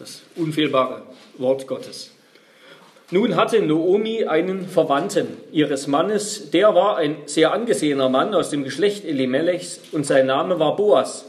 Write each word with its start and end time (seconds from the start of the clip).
das 0.00 0.22
unfehlbare 0.34 1.02
Wort 1.38 1.66
Gottes. 1.66 2.12
Nun 3.10 3.36
hatte 3.36 3.60
Noomi 3.60 4.24
einen 4.24 4.68
Verwandten 4.68 5.26
ihres 5.52 5.86
Mannes, 5.86 6.50
der 6.50 6.74
war 6.74 6.96
ein 6.96 7.16
sehr 7.26 7.52
angesehener 7.52 8.08
Mann 8.08 8.34
aus 8.34 8.50
dem 8.50 8.64
Geschlecht 8.64 9.04
Elimelechs 9.04 9.80
und 9.92 10.06
sein 10.06 10.26
Name 10.26 10.58
war 10.58 10.76
Boas. 10.76 11.26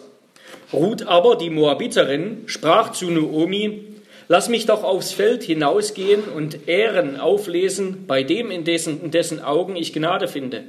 Ruth 0.71 1.07
aber, 1.07 1.35
die 1.35 1.49
Moabiterin, 1.49 2.43
sprach 2.45 2.91
zu 2.91 3.09
Noomi, 3.09 3.87
Lass 4.27 4.47
mich 4.47 4.65
doch 4.65 4.85
aufs 4.85 5.11
Feld 5.11 5.43
hinausgehen 5.43 6.23
und 6.23 6.69
Ehren 6.69 7.19
auflesen 7.19 8.05
bei 8.07 8.23
dem, 8.23 8.49
in 8.49 8.63
dessen, 8.63 9.03
in 9.03 9.11
dessen 9.11 9.43
Augen 9.43 9.75
ich 9.75 9.91
Gnade 9.91 10.29
finde. 10.29 10.63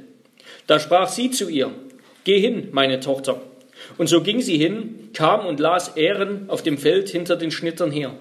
Da 0.67 0.79
sprach 0.79 1.07
sie 1.07 1.31
zu 1.31 1.47
ihr, 1.47 1.71
Geh 2.25 2.41
hin, 2.41 2.69
meine 2.73 2.99
Tochter. 2.99 3.39
Und 3.97 4.07
so 4.07 4.21
ging 4.21 4.41
sie 4.41 4.57
hin, 4.57 5.09
kam 5.13 5.45
und 5.45 5.59
las 5.59 5.95
Ehren 5.95 6.49
auf 6.49 6.63
dem 6.63 6.77
Feld 6.77 7.09
hinter 7.09 7.35
den 7.35 7.51
Schnittern 7.51 7.91
her. 7.91 8.13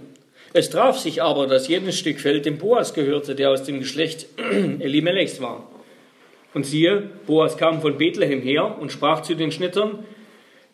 Es 0.55 0.69
traf 0.69 0.99
sich 0.99 1.23
aber, 1.23 1.47
dass 1.47 1.69
jedes 1.69 1.99
Stück 1.99 2.21
Feld 2.21 2.45
dem 2.45 2.59
Boas 2.59 2.93
gehörte, 2.93 3.35
der 3.35 3.51
aus 3.51 3.65
dem 3.65 3.79
Geschlecht 3.79 4.27
Elimelechs 4.81 5.41
war. 5.41 5.69
Und 6.53 6.67
siehe, 6.67 7.11
Boas 7.27 7.57
kam 7.57 7.81
von 7.81 7.97
Bethlehem 7.97 8.43
her 8.43 8.77
und 8.79 8.93
sprach 8.93 9.23
zu 9.23 9.35
den 9.35 9.53
Schnittern, 9.53 10.05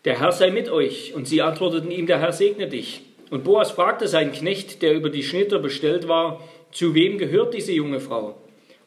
der 0.04 0.18
Herr 0.18 0.32
sei 0.32 0.50
mit 0.50 0.68
euch. 0.68 1.14
Und 1.14 1.28
sie 1.28 1.42
antworteten 1.42 1.92
ihm, 1.92 2.06
der 2.06 2.18
Herr 2.18 2.32
segne 2.32 2.66
dich. 2.66 3.02
Und 3.30 3.44
Boas 3.44 3.70
fragte 3.70 4.08
seinen 4.08 4.32
Knecht, 4.32 4.82
der 4.82 4.94
über 4.94 5.10
die 5.10 5.22
Schnitter 5.22 5.60
bestellt 5.60 6.08
war, 6.08 6.42
zu 6.72 6.94
wem 6.94 7.18
gehört 7.18 7.54
diese 7.54 7.72
junge 7.72 8.00
Frau? 8.00 8.36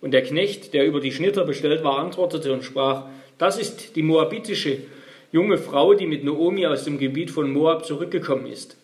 Und 0.02 0.12
der 0.12 0.24
Knecht, 0.24 0.74
der 0.74 0.86
über 0.86 1.00
die 1.00 1.12
Schnitter 1.12 1.46
bestellt 1.46 1.84
war, 1.84 2.00
antwortete 2.00 2.52
und 2.52 2.64
sprach, 2.64 3.06
das 3.38 3.60
ist 3.60 3.96
die 3.96 4.04
moabitische 4.04 4.78
junge 5.32 5.58
Frau, 5.58 5.94
die 5.94 6.08
mit 6.08 6.24
Noomi 6.24 6.66
aus 6.66 6.84
dem 6.84 6.98
Gebiet 6.98 7.32
von 7.32 7.52
Moab 7.52 7.86
zurückgekommen 7.86 8.48
ist. 8.48 8.78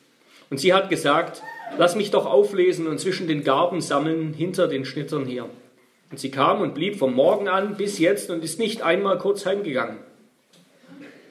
Und 0.50 0.60
sie 0.60 0.74
hat 0.74 0.90
gesagt, 0.90 1.42
lass 1.78 1.96
mich 1.96 2.12
doch 2.12 2.26
auflesen 2.26 2.88
und 2.88 3.00
zwischen 3.00 3.28
den 3.28 3.44
Garben 3.44 3.82
sammeln 3.82 4.34
hinter 4.34 4.68
den 4.68 4.86
Schnittern 4.86 5.26
her. 5.26 5.50
Und 6.10 6.20
sie 6.20 6.32
kam 6.32 6.62
und 6.62 6.74
blieb 6.74 6.98
vom 6.98 7.14
Morgen 7.14 7.50
an 7.50 7.76
bis 7.76 8.00
jetzt 8.00 8.30
und 8.30 8.44
ist 8.44 8.60
nicht 8.60 8.82
einmal 8.82 9.18
kurz 9.18 9.46
heimgegangen. 9.46 9.98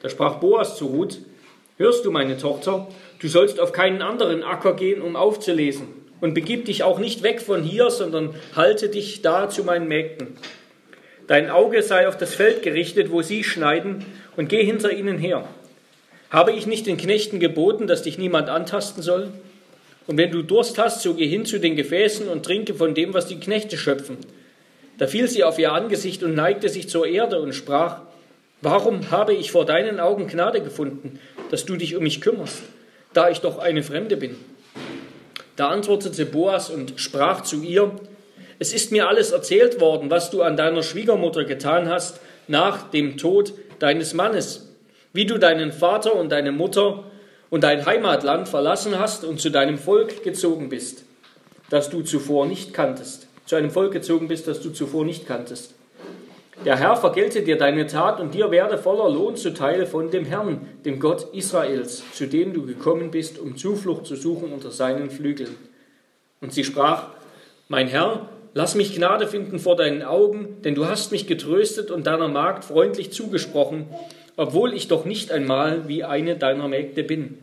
Da 0.03 0.09
sprach 0.09 0.35
Boas 0.35 0.77
zu 0.77 0.85
Ruth, 0.85 1.19
hörst 1.77 2.05
du, 2.05 2.11
meine 2.11 2.37
Tochter, 2.37 2.87
du 3.19 3.27
sollst 3.27 3.59
auf 3.59 3.71
keinen 3.71 4.03
anderen 4.03 4.43
Acker 4.43 4.73
gehen, 4.73 5.01
um 5.01 5.15
aufzulesen. 5.15 5.87
Und 6.21 6.33
begib 6.33 6.65
dich 6.65 6.83
auch 6.83 6.99
nicht 6.99 7.21
weg 7.23 7.41
von 7.41 7.63
hier, 7.63 7.89
sondern 7.91 8.33
halte 8.55 8.89
dich 8.89 9.21
da 9.21 9.49
zu 9.49 9.63
meinen 9.63 9.87
Mägden. 9.87 10.37
Dein 11.27 11.49
Auge 11.49 11.83
sei 11.83 12.07
auf 12.07 12.17
das 12.17 12.33
Feld 12.33 12.63
gerichtet, 12.63 13.11
wo 13.11 13.21
sie 13.21 13.43
schneiden, 13.43 14.05
und 14.37 14.49
geh 14.49 14.63
hinter 14.63 14.91
ihnen 14.91 15.17
her. 15.17 15.47
Habe 16.29 16.51
ich 16.51 16.67
nicht 16.67 16.87
den 16.87 16.97
Knechten 16.97 17.39
geboten, 17.39 17.87
dass 17.87 18.03
dich 18.03 18.17
niemand 18.17 18.49
antasten 18.49 19.03
soll? 19.03 19.31
Und 20.07 20.17
wenn 20.17 20.31
du 20.31 20.41
Durst 20.41 20.77
hast, 20.77 21.01
so 21.01 21.13
geh 21.13 21.27
hin 21.27 21.45
zu 21.45 21.59
den 21.59 21.75
Gefäßen 21.75 22.29
und 22.29 22.43
trinke 22.43 22.73
von 22.73 22.93
dem, 22.93 23.13
was 23.13 23.27
die 23.27 23.39
Knechte 23.39 23.77
schöpfen. 23.77 24.17
Da 24.97 25.07
fiel 25.07 25.27
sie 25.27 25.43
auf 25.43 25.59
ihr 25.59 25.73
Angesicht 25.73 26.23
und 26.23 26.33
neigte 26.33 26.69
sich 26.69 26.89
zur 26.89 27.05
Erde 27.05 27.39
und 27.39 27.53
sprach, 27.53 28.01
Warum 28.61 29.11
habe 29.11 29.33
ich 29.33 29.51
vor 29.51 29.65
deinen 29.65 29.99
Augen 29.99 30.27
Gnade 30.27 30.61
gefunden, 30.61 31.19
dass 31.51 31.65
du 31.65 31.75
dich 31.75 31.95
um 31.95 32.03
mich 32.03 32.21
kümmerst, 32.21 32.63
da 33.13 33.29
ich 33.29 33.39
doch 33.39 33.59
eine 33.59 33.83
Fremde 33.83 34.17
bin? 34.17 34.35
Da 35.55 35.67
antwortete 35.67 36.25
Boas 36.25 36.71
und 36.71 36.93
sprach 36.95 37.43
zu 37.43 37.61
ihr, 37.61 37.91
Es 38.59 38.73
ist 38.73 38.91
mir 38.91 39.07
alles 39.07 39.31
erzählt 39.31 39.79
worden, 39.79 40.09
was 40.09 40.31
du 40.31 40.41
an 40.41 40.57
deiner 40.57 40.83
Schwiegermutter 40.83 41.45
getan 41.45 41.89
hast 41.89 42.19
nach 42.47 42.89
dem 42.89 43.17
Tod 43.17 43.53
deines 43.79 44.13
Mannes, 44.13 44.73
wie 45.13 45.25
du 45.25 45.37
deinen 45.37 45.71
Vater 45.71 46.15
und 46.15 46.31
deine 46.31 46.51
Mutter 46.51 47.03
und 47.49 47.63
dein 47.63 47.85
Heimatland 47.85 48.49
verlassen 48.49 48.97
hast 48.97 49.23
und 49.23 49.39
zu 49.39 49.51
deinem 49.51 49.77
Volk 49.77 50.23
gezogen 50.23 50.69
bist, 50.69 51.03
das 51.69 51.89
du 51.89 52.01
zuvor 52.01 52.47
nicht 52.47 52.73
kanntest. 52.73 53.27
Zu 53.45 53.55
einem 53.55 53.71
Volk 53.71 53.93
gezogen 53.93 54.27
bist, 54.27 54.47
das 54.47 54.61
du 54.61 54.71
zuvor 54.71 55.05
nicht 55.05 55.25
kanntest. 55.25 55.73
Der 56.65 56.77
Herr 56.77 56.95
vergelte 56.95 57.43
dir 57.43 57.57
deine 57.57 57.85
Tat 57.85 58.19
und 58.19 58.33
dir 58.33 58.49
werde 58.49 58.79
voller 58.79 59.09
Lohn 59.09 59.35
zuteil 59.35 59.85
von 59.85 60.09
dem 60.09 60.25
Herrn, 60.25 60.67
dem 60.83 60.99
Gott 60.99 61.33
Israels, 61.33 62.03
zu 62.13 62.25
dem 62.25 62.51
du 62.51 62.65
gekommen 62.65 63.11
bist, 63.11 63.37
um 63.37 63.55
Zuflucht 63.55 64.07
zu 64.07 64.15
suchen 64.15 64.51
unter 64.51 64.71
seinen 64.71 65.11
Flügeln. 65.11 65.55
Und 66.41 66.53
sie 66.53 66.63
sprach, 66.63 67.09
mein 67.69 67.87
Herr, 67.87 68.27
lass 68.57 68.75
mich 68.75 68.95
Gnade 68.95 69.27
finden 69.27 69.59
vor 69.59 69.75
deinen 69.75 70.03
Augen, 70.03 70.57
denn 70.63 70.75
du 70.75 70.87
hast 70.87 71.11
mich 71.11 71.27
getröstet 71.27 71.91
und 71.91 72.07
deiner 72.07 72.27
Magd 72.27 72.65
freundlich 72.65 73.11
zugesprochen 73.11 73.85
obwohl 74.37 74.73
ich 74.73 74.87
doch 74.87 75.03
nicht 75.03 75.31
einmal 75.31 75.87
wie 75.87 76.03
eine 76.03 76.37
deiner 76.37 76.67
Mägde 76.67 77.03
bin. 77.03 77.39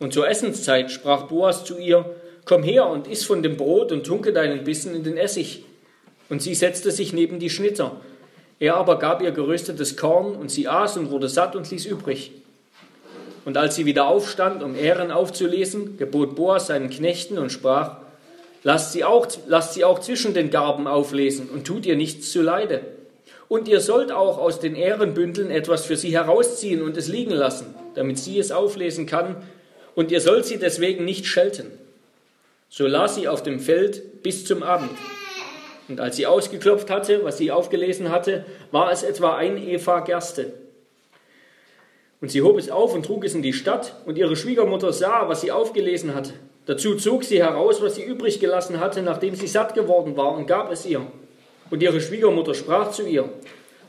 Und 0.00 0.14
zur 0.14 0.28
Essenszeit 0.28 0.90
sprach 0.90 1.24
Boas 1.24 1.64
zu 1.64 1.78
ihr, 1.78 2.16
Komm 2.44 2.62
her 2.62 2.86
und 2.86 3.06
iss 3.06 3.26
von 3.26 3.42
dem 3.42 3.58
Brot 3.58 3.92
und 3.92 4.06
tunke 4.06 4.32
deinen 4.32 4.64
Bissen 4.64 4.94
in 4.94 5.04
den 5.04 5.18
Essig. 5.18 5.64
Und 6.30 6.40
sie 6.40 6.54
setzte 6.54 6.90
sich 6.90 7.12
neben 7.12 7.38
die 7.38 7.50
Schnitter. 7.50 8.00
Er 8.58 8.76
aber 8.76 8.98
gab 8.98 9.20
ihr 9.20 9.32
geröstetes 9.32 9.98
Korn, 9.98 10.34
und 10.34 10.50
sie 10.50 10.66
aß 10.66 10.96
und 10.96 11.10
wurde 11.10 11.28
satt 11.28 11.54
und 11.56 11.70
ließ 11.70 11.84
übrig. 11.84 12.32
Und 13.44 13.58
als 13.58 13.76
sie 13.76 13.84
wieder 13.84 14.08
aufstand, 14.08 14.62
um 14.62 14.74
Ehren 14.74 15.10
aufzulesen, 15.10 15.98
gebot 15.98 16.36
Boas 16.36 16.68
seinen 16.68 16.88
Knechten 16.88 17.36
und 17.36 17.52
sprach, 17.52 17.98
Lasst 18.68 18.92
sie 18.92 19.02
auch, 19.02 19.26
lasst 19.46 19.72
sie 19.72 19.86
auch 19.86 19.98
zwischen 19.98 20.34
den 20.34 20.50
Garben 20.50 20.86
auflesen 20.86 21.48
und 21.48 21.66
tut 21.66 21.86
ihr 21.86 21.96
nichts 21.96 22.30
zuleide. 22.30 22.82
Und 23.48 23.66
ihr 23.66 23.80
sollt 23.80 24.12
auch 24.12 24.36
aus 24.36 24.60
den 24.60 24.76
Ehrenbündeln 24.76 25.50
etwas 25.50 25.86
für 25.86 25.96
sie 25.96 26.10
herausziehen 26.10 26.82
und 26.82 26.94
es 26.98 27.08
liegen 27.08 27.30
lassen, 27.30 27.74
damit 27.94 28.18
sie 28.18 28.38
es 28.38 28.52
auflesen 28.52 29.06
kann. 29.06 29.42
Und 29.94 30.10
ihr 30.10 30.20
sollt 30.20 30.44
sie 30.44 30.58
deswegen 30.58 31.06
nicht 31.06 31.24
schelten. 31.24 31.70
So 32.68 32.86
las 32.86 33.14
sie 33.14 33.26
auf 33.26 33.42
dem 33.42 33.58
Feld 33.58 34.22
bis 34.22 34.44
zum 34.44 34.62
Abend. 34.62 34.90
Und 35.88 35.98
als 35.98 36.16
sie 36.16 36.26
ausgeklopft 36.26 36.90
hatte, 36.90 37.24
was 37.24 37.38
sie 37.38 37.50
aufgelesen 37.50 38.10
hatte, 38.10 38.44
war 38.70 38.92
es 38.92 39.02
etwa 39.02 39.34
ein 39.34 39.56
Eva 39.56 40.00
Gerste. 40.00 40.52
Und 42.20 42.30
sie 42.30 42.42
hob 42.42 42.58
es 42.58 42.70
auf 42.70 42.92
und 42.92 43.06
trug 43.06 43.24
es 43.24 43.34
in 43.34 43.40
die 43.40 43.54
Stadt, 43.54 43.94
und 44.04 44.18
ihre 44.18 44.36
Schwiegermutter 44.36 44.92
sah, 44.92 45.26
was 45.26 45.40
sie 45.40 45.52
aufgelesen 45.52 46.14
hatte. 46.14 46.34
Dazu 46.68 46.96
zog 46.96 47.24
sie 47.24 47.42
heraus, 47.42 47.80
was 47.80 47.94
sie 47.94 48.02
übrig 48.02 48.40
gelassen 48.40 48.78
hatte, 48.78 49.00
nachdem 49.00 49.34
sie 49.34 49.46
satt 49.46 49.74
geworden 49.74 50.18
war, 50.18 50.32
und 50.32 50.46
gab 50.46 50.70
es 50.70 50.84
ihr. 50.84 51.00
Und 51.70 51.82
ihre 51.82 51.98
Schwiegermutter 51.98 52.52
sprach 52.52 52.90
zu 52.90 53.06
ihr, 53.06 53.26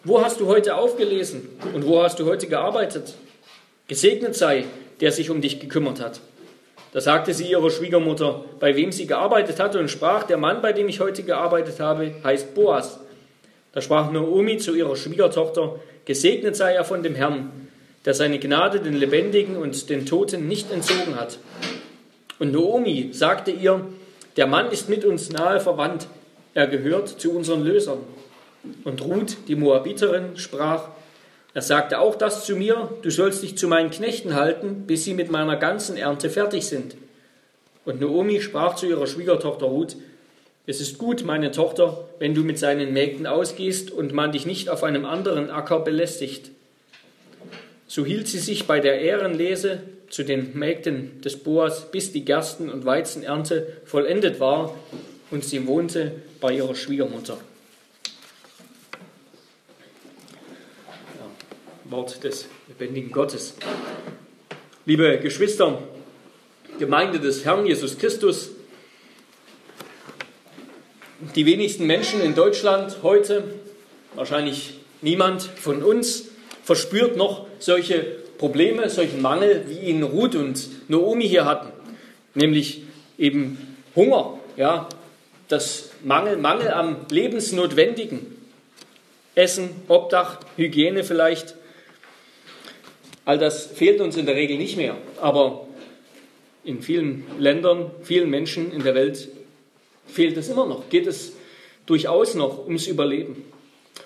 wo 0.05 0.21
hast 0.23 0.39
du 0.39 0.47
heute 0.47 0.77
aufgelesen 0.77 1.49
und 1.73 1.85
wo 1.85 2.01
hast 2.01 2.19
du 2.19 2.25
heute 2.25 2.47
gearbeitet? 2.47 3.15
Gesegnet 3.89 4.33
sei, 4.33 4.63
der 5.01 5.11
sich 5.11 5.29
um 5.29 5.41
dich 5.41 5.59
gekümmert 5.59 5.99
hat. 5.99 6.21
Da 6.93 7.01
sagte 7.01 7.33
sie 7.33 7.51
ihrer 7.51 7.69
Schwiegermutter, 7.69 8.45
bei 8.61 8.77
wem 8.77 8.93
sie 8.93 9.07
gearbeitet 9.07 9.59
hatte, 9.59 9.77
und 9.79 9.91
sprach, 9.91 10.23
der 10.23 10.37
Mann, 10.37 10.61
bei 10.61 10.71
dem 10.71 10.87
ich 10.87 11.01
heute 11.01 11.23
gearbeitet 11.23 11.81
habe, 11.81 12.13
heißt 12.23 12.55
Boas. 12.55 13.01
Da 13.73 13.81
sprach 13.81 14.09
Naomi 14.09 14.57
zu 14.57 14.73
ihrer 14.73 14.95
Schwiegertochter, 14.95 15.81
gesegnet 16.05 16.55
sei 16.55 16.75
er 16.75 16.85
von 16.85 17.03
dem 17.03 17.15
Herrn, 17.15 17.51
der 18.05 18.13
seine 18.13 18.39
Gnade 18.39 18.79
den 18.79 18.93
Lebendigen 18.93 19.57
und 19.57 19.89
den 19.89 20.05
Toten 20.05 20.47
nicht 20.47 20.71
entzogen 20.71 21.19
hat. 21.19 21.39
Und 22.39 22.53
Naomi 22.53 23.09
sagte 23.11 23.51
ihr, 23.51 23.85
der 24.37 24.47
Mann 24.47 24.71
ist 24.71 24.89
mit 24.89 25.03
uns 25.05 25.29
nahe 25.29 25.59
verwandt, 25.59 26.07
er 26.53 26.67
gehört 26.67 27.09
zu 27.09 27.31
unseren 27.35 27.63
Lösern. 27.63 27.99
Und 28.83 29.03
Ruth, 29.03 29.37
die 29.47 29.55
Moabiterin, 29.55 30.37
sprach, 30.37 30.89
er 31.53 31.61
sagte 31.61 31.99
auch 31.99 32.15
das 32.15 32.45
zu 32.45 32.55
mir, 32.55 32.89
du 33.01 33.09
sollst 33.09 33.43
dich 33.43 33.57
zu 33.57 33.67
meinen 33.67 33.91
Knechten 33.91 34.35
halten, 34.35 34.85
bis 34.87 35.03
sie 35.03 35.13
mit 35.13 35.31
meiner 35.31 35.57
ganzen 35.57 35.97
Ernte 35.97 36.29
fertig 36.29 36.65
sind. 36.67 36.95
Und 37.85 37.99
Naomi 37.99 38.39
sprach 38.41 38.75
zu 38.75 38.85
ihrer 38.85 39.07
Schwiegertochter 39.07 39.65
Ruth, 39.65 39.97
es 40.67 40.79
ist 40.79 40.99
gut, 40.99 41.25
meine 41.25 41.51
Tochter, 41.51 42.07
wenn 42.19 42.35
du 42.35 42.43
mit 42.43 42.59
seinen 42.59 42.93
Mägden 42.93 43.25
ausgehst 43.25 43.89
und 43.89 44.13
man 44.13 44.31
dich 44.31 44.45
nicht 44.45 44.69
auf 44.69 44.83
einem 44.83 45.05
anderen 45.05 45.49
Acker 45.49 45.79
belästigt. 45.79 46.51
So 47.87 48.05
hielt 48.05 48.27
sie 48.27 48.37
sich 48.37 48.67
bei 48.67 48.79
der 48.79 49.01
Ehrenlese 49.01 49.81
zu 50.09 50.23
den 50.23 50.57
Mägden 50.57 51.21
des 51.21 51.37
Boas, 51.37 51.91
bis 51.91 52.11
die 52.11 52.25
Gersten- 52.25 52.69
und 52.69 52.85
Weizenernte 52.85 53.77
vollendet 53.85 54.39
war 54.39 54.75
und 55.31 55.43
sie 55.43 55.67
wohnte 55.67 56.13
bei 56.39 56.53
ihrer 56.53 56.75
Schwiegermutter. 56.75 57.37
Ja, 61.17 61.91
Wort 61.91 62.23
des 62.23 62.47
lebendigen 62.67 63.11
Gottes. 63.11 63.53
Liebe 64.85 65.19
Geschwister, 65.19 65.83
Gemeinde 66.79 67.19
des 67.19 67.45
Herrn 67.45 67.65
Jesus 67.65 67.97
Christus, 67.97 68.51
die 71.35 71.45
wenigsten 71.45 71.85
Menschen 71.85 72.21
in 72.21 72.33
Deutschland 72.33 73.03
heute, 73.03 73.43
wahrscheinlich 74.15 74.79
niemand 75.01 75.43
von 75.43 75.83
uns, 75.83 76.29
verspürt 76.63 77.17
noch 77.17 77.45
solche 77.59 78.23
Probleme, 78.39 78.89
solchen 78.89 79.21
Mangel, 79.21 79.65
wie 79.67 79.89
ihn 79.89 80.01
Ruth 80.01 80.33
und 80.33 80.89
Naomi 80.89 81.27
hier 81.27 81.45
hatten, 81.45 81.71
nämlich 82.33 82.81
eben 83.19 83.75
Hunger, 83.95 84.39
ja, 84.57 84.89
das 85.49 85.91
Mangel, 86.03 86.37
Mangel 86.37 86.69
am 86.69 87.05
Lebensnotwendigen. 87.11 88.37
Essen, 89.35 89.69
Obdach, 89.87 90.39
Hygiene 90.57 91.03
vielleicht. 91.03 91.55
All 93.25 93.37
das 93.37 93.67
fehlt 93.67 94.01
uns 94.01 94.17
in 94.17 94.25
der 94.25 94.35
Regel 94.35 94.57
nicht 94.57 94.75
mehr. 94.75 94.97
Aber 95.21 95.67
in 96.63 96.81
vielen 96.81 97.25
Ländern, 97.39 97.91
vielen 98.03 98.29
Menschen 98.29 98.71
in 98.71 98.83
der 98.83 98.95
Welt 98.95 99.29
fehlt 100.07 100.37
es 100.37 100.49
immer 100.49 100.65
noch, 100.65 100.89
geht 100.89 101.07
es 101.07 101.33
durchaus 101.85 102.35
noch 102.35 102.65
ums 102.65 102.87
Überleben. 102.87 103.45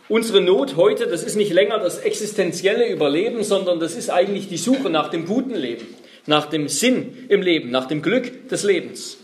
Unsere 0.10 0.42
Not 0.42 0.76
heute, 0.76 1.08
das 1.08 1.24
ist 1.24 1.36
nicht 1.36 1.54
länger 1.54 1.80
das 1.80 2.00
existenzielle 2.00 2.90
Überleben, 2.90 3.44
sondern 3.44 3.80
das 3.80 3.96
ist 3.96 4.10
eigentlich 4.10 4.50
die 4.50 4.58
Suche 4.58 4.90
nach 4.90 5.10
dem 5.10 5.26
guten 5.26 5.56
Leben, 5.56 5.88
nach 6.26 6.48
dem 6.48 6.68
Sinn 6.68 7.26
im 7.30 7.42
Leben, 7.42 7.72
nach 7.72 7.86
dem 7.86 8.02
Glück 8.02 8.50
des 8.50 8.64
Lebens. 8.64 9.18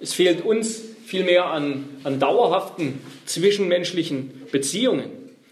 Es 0.00 0.12
fehlt 0.12 0.44
uns 0.44 0.82
vielmehr 1.06 1.46
an, 1.46 1.84
an 2.04 2.20
dauerhaften 2.20 3.00
zwischenmenschlichen 3.24 4.42
Beziehungen. 4.52 5.10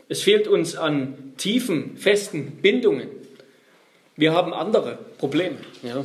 Es 0.08 0.22
fehlt 0.22 0.46
uns 0.46 0.76
an 0.76 1.32
tiefen, 1.38 1.96
festen 1.96 2.58
Bindungen. 2.60 3.08
Wir 4.16 4.34
haben 4.34 4.52
andere 4.52 4.98
Probleme, 5.16 5.56
ja, 5.82 6.04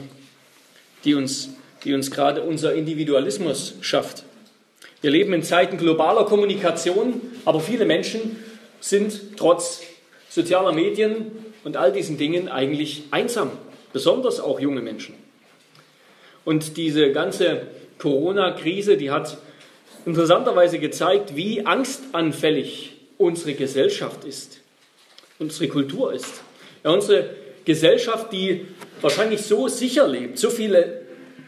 die 1.04 1.14
uns, 1.14 1.50
die 1.84 1.94
uns 1.94 2.10
gerade 2.10 2.42
unser 2.42 2.74
Individualismus 2.74 3.76
schafft. 3.82 4.24
Wir 5.02 5.12
leben 5.12 5.32
in 5.34 5.44
Zeiten 5.44 5.78
globaler 5.78 6.26
Kommunikation, 6.26 7.22
aber 7.46 7.60
viele 7.60 7.86
Menschen 7.86 8.44
sind 8.80 9.38
trotz 9.38 9.84
sozialer 10.30 10.72
Medien 10.72 11.32
und 11.64 11.78
all 11.78 11.92
diesen 11.92 12.18
Dingen 12.18 12.50
eigentlich 12.50 13.04
einsam, 13.12 13.52
besonders 13.94 14.40
auch 14.40 14.60
junge 14.60 14.82
Menschen. 14.82 15.16
Und 16.46 16.78
diese 16.78 17.12
ganze 17.12 17.68
Corona-Krise, 18.00 18.98
die 18.98 19.12
hat 19.12 19.38
interessanterweise 20.06 20.80
gezeigt, 20.80 21.36
wie 21.36 21.66
angstanfällig 21.66 22.94
unsere 23.18 23.54
Gesellschaft 23.54 24.24
ist, 24.24 24.62
unsere 25.40 25.68
Kultur 25.68 26.14
ist. 26.14 26.42
Ja, 26.84 26.92
unsere 26.92 27.30
Gesellschaft, 27.66 28.32
die 28.32 28.66
wahrscheinlich 29.02 29.42
so 29.42 29.68
sicher 29.68 30.08
lebt, 30.08 30.40
so 30.40 30.50
viele 30.50 31.02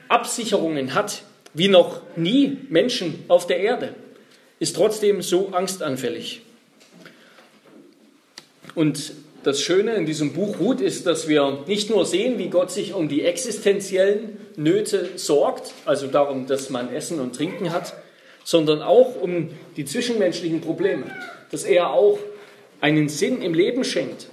Absicherungen 0.09 0.93
hat, 0.93 1.23
wie 1.53 1.67
noch 1.67 2.01
nie 2.15 2.57
Menschen 2.69 3.23
auf 3.27 3.47
der 3.47 3.59
Erde, 3.59 3.95
ist 4.59 4.75
trotzdem 4.75 5.21
so 5.21 5.49
angstanfällig. 5.49 6.41
Und 8.75 9.13
das 9.43 9.61
Schöne 9.61 9.93
in 9.95 10.05
diesem 10.05 10.33
Buch 10.33 10.59
Ruth 10.59 10.81
ist, 10.81 11.05
dass 11.05 11.27
wir 11.27 11.63
nicht 11.65 11.89
nur 11.89 12.05
sehen, 12.05 12.37
wie 12.37 12.49
Gott 12.49 12.71
sich 12.71 12.93
um 12.93 13.07
die 13.07 13.23
existenziellen 13.23 14.37
Nöte 14.57 15.11
sorgt, 15.15 15.73
also 15.85 16.07
darum, 16.07 16.45
dass 16.45 16.69
man 16.69 16.93
Essen 16.93 17.19
und 17.19 17.35
Trinken 17.35 17.71
hat, 17.71 17.93
sondern 18.43 18.81
auch 18.81 19.21
um 19.21 19.49
die 19.77 19.85
zwischenmenschlichen 19.85 20.61
Probleme, 20.61 21.05
dass 21.51 21.63
er 21.63 21.91
auch 21.91 22.19
einen 22.81 23.09
Sinn 23.09 23.41
im 23.41 23.53
Leben 23.53 23.83
schenkt, 23.83 24.27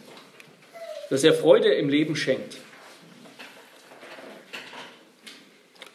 dass 1.11 1.23
er 1.23 1.35
Freude 1.35 1.69
im 1.69 1.89
Leben 1.89 2.17
schenkt. 2.17 2.57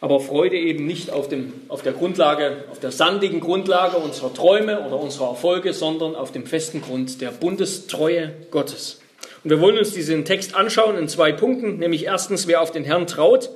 Aber 0.02 0.18
Freude 0.18 0.58
eben 0.58 0.84
nicht 0.84 1.10
auf, 1.10 1.28
dem, 1.28 1.52
auf 1.68 1.82
der 1.82 1.92
Grundlage, 1.92 2.64
auf 2.72 2.80
der 2.80 2.90
sandigen 2.90 3.38
Grundlage 3.38 3.98
unserer 3.98 4.34
Träume 4.34 4.84
oder 4.84 4.98
unserer 4.98 5.28
Erfolge, 5.28 5.72
sondern 5.72 6.16
auf 6.16 6.32
dem 6.32 6.44
festen 6.44 6.82
Grund 6.82 7.20
der 7.20 7.30
Bundestreue 7.30 8.34
Gottes. 8.50 9.00
Und 9.44 9.50
wir 9.50 9.60
wollen 9.60 9.78
uns 9.78 9.92
diesen 9.92 10.24
Text 10.24 10.56
anschauen 10.56 10.98
in 10.98 11.06
zwei 11.06 11.30
Punkten, 11.30 11.78
nämlich 11.78 12.04
erstens, 12.04 12.48
wer 12.48 12.62
auf 12.62 12.72
den 12.72 12.82
Herrn 12.82 13.06
traut 13.06 13.50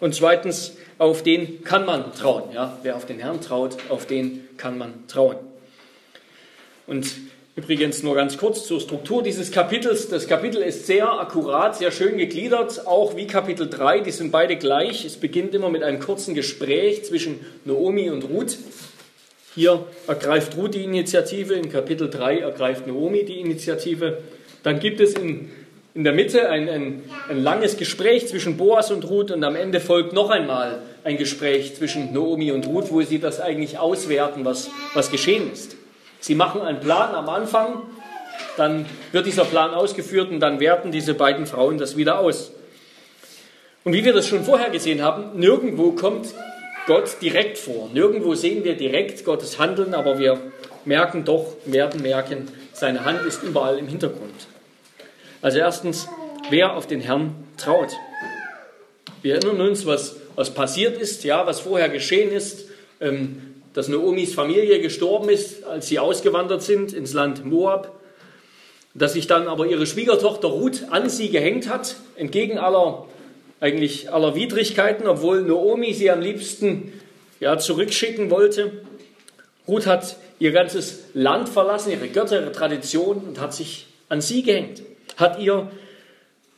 und 0.00 0.14
zweitens, 0.14 0.74
auf 0.96 1.22
den 1.22 1.64
kann 1.64 1.84
man 1.84 2.14
trauen. 2.14 2.44
Ja, 2.54 2.78
wer 2.82 2.96
auf 2.96 3.04
den 3.04 3.18
Herrn 3.18 3.42
traut, 3.42 3.76
auf 3.90 4.06
den 4.06 4.48
kann 4.56 4.78
man 4.78 5.06
trauen. 5.06 5.36
Und 6.86 7.08
Übrigens 7.62 8.02
nur 8.02 8.14
ganz 8.14 8.38
kurz 8.38 8.64
zur 8.64 8.80
Struktur 8.80 9.22
dieses 9.22 9.52
Kapitels. 9.52 10.08
Das 10.08 10.26
Kapitel 10.26 10.62
ist 10.62 10.86
sehr 10.86 11.20
akkurat, 11.20 11.76
sehr 11.76 11.90
schön 11.90 12.16
gegliedert, 12.16 12.86
auch 12.86 13.16
wie 13.16 13.26
Kapitel 13.26 13.68
3. 13.68 14.00
Die 14.00 14.12
sind 14.12 14.32
beide 14.32 14.56
gleich. 14.56 15.04
Es 15.04 15.18
beginnt 15.18 15.54
immer 15.54 15.68
mit 15.68 15.82
einem 15.82 16.00
kurzen 16.00 16.34
Gespräch 16.34 17.04
zwischen 17.04 17.44
Naomi 17.66 18.08
und 18.08 18.22
Ruth. 18.24 18.56
Hier 19.54 19.84
ergreift 20.06 20.56
Ruth 20.56 20.72
die 20.72 20.84
Initiative, 20.84 21.52
in 21.52 21.70
Kapitel 21.70 22.08
3 22.08 22.38
ergreift 22.38 22.86
Naomi 22.86 23.26
die 23.26 23.40
Initiative. 23.40 24.22
Dann 24.62 24.80
gibt 24.80 24.98
es 24.98 25.12
in, 25.12 25.50
in 25.94 26.04
der 26.04 26.14
Mitte 26.14 26.48
ein, 26.48 26.66
ein, 26.66 27.02
ein 27.28 27.42
langes 27.42 27.76
Gespräch 27.76 28.26
zwischen 28.26 28.56
Boas 28.56 28.90
und 28.90 29.06
Ruth 29.10 29.32
und 29.32 29.44
am 29.44 29.54
Ende 29.54 29.80
folgt 29.80 30.14
noch 30.14 30.30
einmal 30.30 30.80
ein 31.04 31.18
Gespräch 31.18 31.74
zwischen 31.74 32.14
Naomi 32.14 32.52
und 32.52 32.66
Ruth, 32.66 32.90
wo 32.90 33.02
sie 33.02 33.18
das 33.18 33.38
eigentlich 33.38 33.78
auswerten, 33.78 34.46
was, 34.46 34.70
was 34.94 35.10
geschehen 35.10 35.52
ist. 35.52 35.76
Sie 36.20 36.34
machen 36.34 36.60
einen 36.62 36.80
Plan 36.80 37.14
am 37.14 37.28
Anfang, 37.28 37.82
dann 38.56 38.86
wird 39.12 39.26
dieser 39.26 39.44
Plan 39.44 39.72
ausgeführt 39.72 40.30
und 40.30 40.40
dann 40.40 40.60
werten 40.60 40.92
diese 40.92 41.14
beiden 41.14 41.46
Frauen 41.46 41.78
das 41.78 41.96
wieder 41.96 42.18
aus. 42.18 42.52
Und 43.84 43.94
wie 43.94 44.04
wir 44.04 44.12
das 44.12 44.28
schon 44.28 44.44
vorher 44.44 44.70
gesehen 44.70 45.02
haben, 45.02 45.38
nirgendwo 45.38 45.92
kommt 45.92 46.34
Gott 46.86 47.16
direkt 47.22 47.56
vor. 47.56 47.88
Nirgendwo 47.92 48.34
sehen 48.34 48.64
wir 48.64 48.76
direkt 48.76 49.24
Gottes 49.24 49.58
Handeln, 49.58 49.94
aber 49.94 50.18
wir 50.18 50.38
merken 50.84 51.24
doch, 51.24 51.56
werden 51.64 52.02
merken, 52.02 52.48
seine 52.72 53.04
Hand 53.04 53.24
ist 53.24 53.42
überall 53.42 53.78
im 53.78 53.88
Hintergrund. 53.88 54.46
Also 55.40 55.58
erstens, 55.58 56.08
wer 56.50 56.74
auf 56.74 56.86
den 56.86 57.00
Herrn 57.00 57.46
traut. 57.56 57.92
Wir 59.22 59.36
erinnern 59.36 59.60
uns, 59.60 59.86
was, 59.86 60.16
was 60.34 60.52
passiert 60.52 61.00
ist, 61.00 61.24
ja, 61.24 61.46
was 61.46 61.60
vorher 61.60 61.88
geschehen 61.88 62.32
ist. 62.32 62.68
Ähm, 63.00 63.49
dass 63.74 63.88
Naomis 63.88 64.34
Familie 64.34 64.80
gestorben 64.80 65.28
ist, 65.28 65.64
als 65.64 65.88
sie 65.88 65.98
ausgewandert 65.98 66.62
sind 66.62 66.92
ins 66.92 67.12
Land 67.12 67.44
Moab, 67.44 68.00
dass 68.94 69.12
sich 69.12 69.26
dann 69.26 69.46
aber 69.46 69.66
ihre 69.66 69.86
Schwiegertochter 69.86 70.48
Ruth 70.48 70.84
an 70.90 71.08
sie 71.08 71.30
gehängt 71.30 71.68
hat, 71.68 71.96
entgegen 72.16 72.58
aller, 72.58 73.06
eigentlich 73.60 74.12
aller 74.12 74.34
Widrigkeiten, 74.34 75.06
obwohl 75.06 75.42
Naomi 75.42 75.92
sie 75.94 76.10
am 76.10 76.20
liebsten 76.20 76.92
ja, 77.38 77.56
zurückschicken 77.58 78.30
wollte. 78.30 78.72
Ruth 79.68 79.86
hat 79.86 80.16
ihr 80.40 80.50
ganzes 80.50 81.04
Land 81.14 81.48
verlassen, 81.48 81.92
ihre 81.92 82.08
Götter, 82.08 82.40
ihre 82.40 82.52
Tradition 82.52 83.18
und 83.18 83.40
hat 83.40 83.54
sich 83.54 83.86
an 84.08 84.20
sie 84.20 84.42
gehängt, 84.42 84.82
hat 85.16 85.38
ihr 85.38 85.70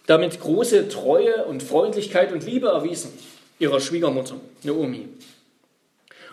damit 0.06 0.40
große 0.40 0.88
Treue 0.88 1.44
und 1.44 1.62
Freundlichkeit 1.62 2.32
und 2.32 2.44
Liebe 2.46 2.68
erwiesen, 2.68 3.12
ihrer 3.58 3.80
Schwiegermutter 3.80 4.36
Naomi. 4.62 5.08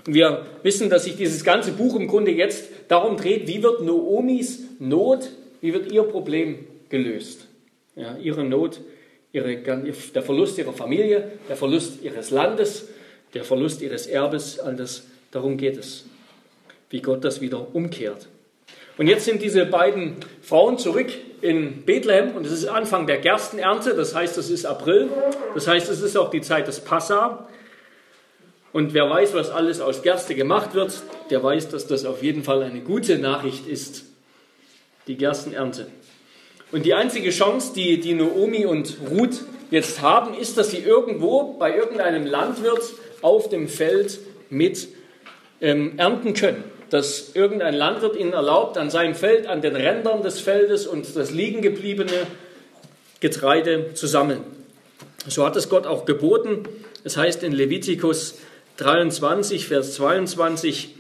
Und 0.06 0.14
wir 0.14 0.46
wissen, 0.64 0.90
dass 0.90 1.04
sich 1.04 1.16
dieses 1.16 1.44
ganze 1.44 1.72
Buch 1.72 1.96
im 1.96 2.08
Grunde 2.08 2.32
jetzt 2.32 2.70
darum 2.88 3.18
dreht, 3.18 3.48
wie 3.48 3.62
wird 3.62 3.82
Noomis 3.82 4.60
Not, 4.80 5.30
wie 5.62 5.74
wird 5.74 5.92
ihr 5.92 6.04
Problem 6.04 6.66
gelöst. 6.90 7.48
Ja, 7.96 8.18
ihre 8.18 8.44
Not, 8.44 8.82
ihre, 9.32 9.58
der 9.58 10.24
Verlust 10.24 10.58
ihrer 10.58 10.74
Familie, 10.74 11.32
der 11.48 11.56
Verlust 11.56 12.02
ihres 12.02 12.32
Landes, 12.32 12.88
der 13.34 13.44
Verlust 13.44 13.82
ihres 13.82 14.08
Erbes, 14.08 14.60
all 14.60 14.76
das, 14.76 15.04
darum 15.32 15.58
geht 15.58 15.78
es, 15.78 16.06
wie 16.90 17.02
Gott 17.02 17.24
das 17.24 17.42
wieder 17.42 17.76
umkehrt. 17.76 18.28
Und 18.98 19.08
jetzt 19.08 19.26
sind 19.26 19.42
diese 19.42 19.66
beiden 19.66 20.16
Frauen 20.42 20.78
zurück 20.78 21.08
in 21.42 21.84
Bethlehem 21.86 22.36
und 22.36 22.46
es 22.46 22.52
ist 22.52 22.66
Anfang 22.66 23.08
der 23.08 23.18
Gerstenernte, 23.20 23.94
das 23.94 24.14
heißt, 24.14 24.38
es 24.38 24.50
ist 24.50 24.66
April, 24.66 25.08
das 25.54 25.68
heißt, 25.68 25.90
es 25.90 26.02
ist 26.02 26.18
auch 26.18 26.32
die 26.32 26.42
Zeit 26.42 26.68
des 26.68 26.82
Passa. 26.82 27.48
Und 28.72 28.94
wer 28.94 29.10
weiß, 29.10 29.34
was 29.34 29.50
alles 29.50 29.82
aus 29.82 30.04
Gerste 30.04 30.36
gemacht 30.36 30.74
wird, 30.74 31.02
der 31.30 31.44
weiß, 31.44 31.70
dass 31.70 31.88
das 31.88 32.06
auf 32.06 32.22
jeden 32.22 32.44
Fall 32.44 32.62
eine 32.64 32.82
gute 32.82 33.18
Nachricht 33.18 33.68
ist. 33.68 34.06
Die 35.08 35.18
Gerstenernte. 35.18 35.88
Und 36.72 36.86
die 36.86 36.94
einzige 36.94 37.32
Chance, 37.32 37.74
die, 37.76 38.00
die 38.00 38.14
Naomi 38.14 38.66
und 38.66 38.98
Ruth 39.10 39.40
jetzt 39.72 40.02
haben, 40.02 40.36
ist, 40.36 40.58
dass 40.58 40.70
sie 40.70 40.80
irgendwo 40.80 41.54
bei 41.54 41.76
irgendeinem 41.76 42.28
Landwirt 42.28 42.84
auf 43.22 43.50
dem 43.50 43.68
Feld 43.68 44.20
mit 44.52 44.88
ähm, 45.62 45.94
ernten 45.98 46.36
können. 46.36 46.64
Dass 46.92 47.32
irgendein 47.34 47.74
Landwirt 47.74 48.16
ihnen 48.16 48.34
erlaubt, 48.34 48.78
an 48.78 48.92
seinem 48.92 49.16
Feld, 49.16 49.48
an 49.48 49.62
den 49.62 49.76
Rändern 49.76 50.22
des 50.22 50.40
Feldes 50.40 50.86
und 50.86 51.16
das 51.16 51.32
liegen 51.32 51.62
gebliebene 51.62 52.28
Getreide 53.20 53.94
zu 53.96 54.06
sammeln. 54.06 54.42
So 55.28 55.46
hat 55.46 55.56
es 55.56 55.70
Gott 55.70 55.86
auch 55.86 56.06
geboten. 56.06 56.64
Es 57.04 57.18
heißt 57.18 57.44
in 57.44 57.52
Levitikus 57.52 58.38
23, 58.80 59.68
Vers 59.68 59.96
22, 59.96 60.96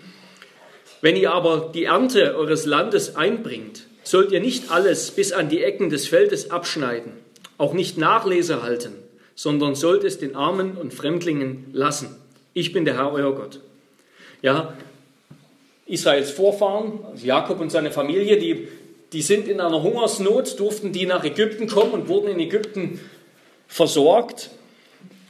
wenn 1.01 1.15
ihr 1.15 1.31
aber 1.31 1.71
die 1.74 1.86
Ernte 1.86 2.36
eures 2.36 2.65
Landes 2.65 3.15
einbringt, 3.15 3.88
sollt 4.03 4.31
ihr 4.31 4.41
nicht 4.41 4.69
alles 4.69 5.12
bis 5.12 5.31
an 5.31 5.48
die 5.48 5.63
Ecken 5.63 5.89
des 5.89 6.07
Feldes 6.07 6.51
abschneiden, 6.51 7.13
auch 7.57 7.74
nicht 7.74 7.98
Nachlese 7.98 8.63
halten, 8.63 8.93
sondern 9.33 9.75
sollt 9.75 10.03
es 10.03 10.19
den 10.19 10.36
Armen 10.36 10.75
und 10.75 10.93
Fremdlingen 10.93 11.67
lassen. 11.71 12.17
Ich 12.53 12.74
bin 12.74 12.83
der 12.83 12.98
Herr, 12.98 13.13
euer 13.13 13.33
Gott. 13.33 13.62
Ja, 14.41 14.74
Israels 15.86 16.31
Vorfahren, 16.31 17.00
also 17.09 17.25
Jakob 17.25 17.62
und 17.62 17.71
seine 17.71 17.91
Familie, 17.91 18.38
die, 18.38 18.67
die 19.13 19.21
sind 19.21 19.48
in 19.48 19.62
einer 19.62 19.81
Hungersnot, 19.81 20.59
durften 20.59 20.91
die 20.91 21.05
nach 21.05 21.24
Ägypten 21.24 21.67
kommen 21.67 21.93
und 21.93 22.07
wurden 22.09 22.27
in 22.27 22.39
Ägypten 22.41 23.00
versorgt 23.67 24.50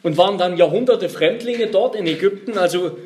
und 0.03 0.17
waren 0.17 0.37
dann 0.37 0.57
Jahrhunderte 0.57 1.09
Fremdlinge 1.09 1.67
dort 1.67 1.95
in 1.95 2.07
Ägypten. 2.07 2.57
Also 2.57 2.97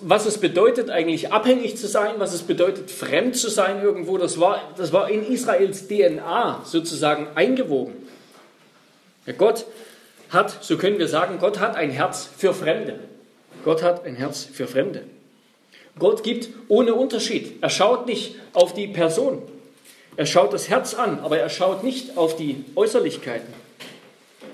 was 0.00 0.26
es 0.26 0.38
bedeutet, 0.38 0.90
eigentlich 0.90 1.32
abhängig 1.32 1.76
zu 1.76 1.88
sein, 1.88 2.14
was 2.18 2.32
es 2.32 2.42
bedeutet, 2.42 2.90
fremd 2.90 3.36
zu 3.36 3.50
sein 3.50 3.82
irgendwo, 3.82 4.16
das 4.16 4.38
war, 4.38 4.72
das 4.76 4.92
war 4.92 5.10
in 5.10 5.26
Israels 5.26 5.88
DNA 5.88 6.62
sozusagen 6.64 7.28
eingewoben. 7.34 7.94
Ja, 9.26 9.32
Gott 9.32 9.66
hat, 10.30 10.64
so 10.64 10.78
können 10.78 10.98
wir 10.98 11.08
sagen, 11.08 11.38
Gott 11.40 11.58
hat 11.58 11.76
ein 11.76 11.90
Herz 11.90 12.28
für 12.36 12.54
Fremde. 12.54 13.00
Gott 13.64 13.82
hat 13.82 14.04
ein 14.04 14.14
Herz 14.14 14.44
für 14.44 14.66
Fremde. 14.66 15.02
Gott 15.98 16.22
gibt 16.22 16.48
ohne 16.68 16.94
Unterschied. 16.94 17.62
Er 17.62 17.70
schaut 17.70 18.06
nicht 18.06 18.36
auf 18.52 18.72
die 18.72 18.86
Person. 18.86 19.42
Er 20.16 20.26
schaut 20.26 20.52
das 20.52 20.68
Herz 20.68 20.94
an, 20.94 21.20
aber 21.20 21.38
er 21.38 21.50
schaut 21.50 21.84
nicht 21.84 22.16
auf 22.16 22.36
die 22.36 22.64
Äußerlichkeiten. 22.76 23.61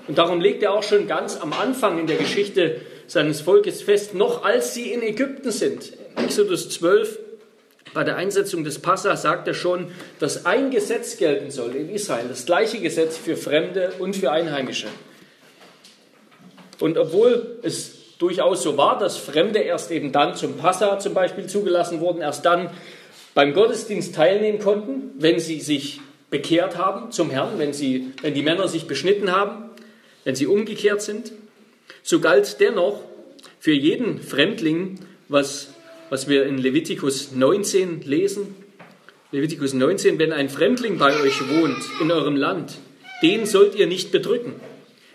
Und 0.09 0.17
darum 0.17 0.41
legt 0.41 0.63
er 0.63 0.73
auch 0.73 0.81
schon 0.81 1.05
ganz 1.07 1.39
am 1.39 1.53
Anfang 1.53 1.99
in 1.99 2.07
der 2.07 2.17
Geschichte 2.17 2.81
seines 3.05 3.41
Volkes 3.41 3.83
fest, 3.83 4.15
noch 4.15 4.43
als 4.43 4.73
sie 4.73 4.91
in 4.91 5.03
Ägypten 5.03 5.51
sind. 5.51 5.93
In 6.17 6.23
Exodus 6.25 6.67
12, 6.71 7.19
bei 7.93 8.03
der 8.03 8.15
Einsetzung 8.15 8.63
des 8.63 8.79
Passa, 8.79 9.15
sagt 9.15 9.47
er 9.47 9.53
schon, 9.53 9.91
dass 10.17 10.47
ein 10.47 10.71
Gesetz 10.71 11.17
gelten 11.17 11.51
soll 11.51 11.75
in 11.75 11.91
Israel, 11.91 12.25
das 12.27 12.47
gleiche 12.47 12.79
Gesetz 12.79 13.17
für 13.17 13.37
Fremde 13.37 13.93
und 13.99 14.15
für 14.15 14.31
Einheimische. 14.31 14.87
Und 16.79 16.97
obwohl 16.97 17.59
es 17.61 18.17
durchaus 18.17 18.63
so 18.63 18.77
war, 18.77 18.97
dass 18.97 19.15
Fremde 19.15 19.59
erst 19.59 19.91
eben 19.91 20.11
dann 20.11 20.35
zum 20.35 20.57
Passa 20.57 20.97
zum 20.97 21.13
Beispiel 21.13 21.45
zugelassen 21.45 21.99
wurden, 21.99 22.21
erst 22.21 22.45
dann 22.45 22.71
beim 23.35 23.53
Gottesdienst 23.53 24.15
teilnehmen 24.15 24.57
konnten, 24.57 25.11
wenn 25.19 25.39
sie 25.39 25.59
sich 25.59 26.01
bekehrt 26.31 26.77
haben 26.77 27.11
zum 27.11 27.29
Herrn, 27.29 27.57
wenn, 27.57 27.73
sie, 27.73 28.11
wenn 28.23 28.33
die 28.33 28.43
Männer 28.43 28.67
sich 28.67 28.87
beschnitten 28.87 29.31
haben, 29.31 29.68
wenn 30.23 30.35
sie 30.35 30.47
umgekehrt 30.47 31.01
sind, 31.01 31.31
so 32.03 32.19
galt 32.19 32.59
dennoch 32.59 33.01
für 33.59 33.71
jeden 33.71 34.21
Fremdling, 34.21 34.99
was, 35.27 35.69
was 36.09 36.27
wir 36.27 36.45
in 36.45 36.57
Levitikus 36.57 37.31
19 37.31 38.01
lesen, 38.01 38.55
Levitikus 39.31 39.73
19, 39.73 40.17
wenn 40.17 40.33
ein 40.33 40.49
Fremdling 40.49 40.97
bei 40.97 41.19
euch 41.21 41.47
wohnt 41.49 41.77
in 42.01 42.11
eurem 42.11 42.35
Land, 42.35 42.79
den 43.21 43.45
sollt 43.45 43.75
ihr 43.75 43.85
nicht 43.85 44.11
bedrücken. 44.11 44.53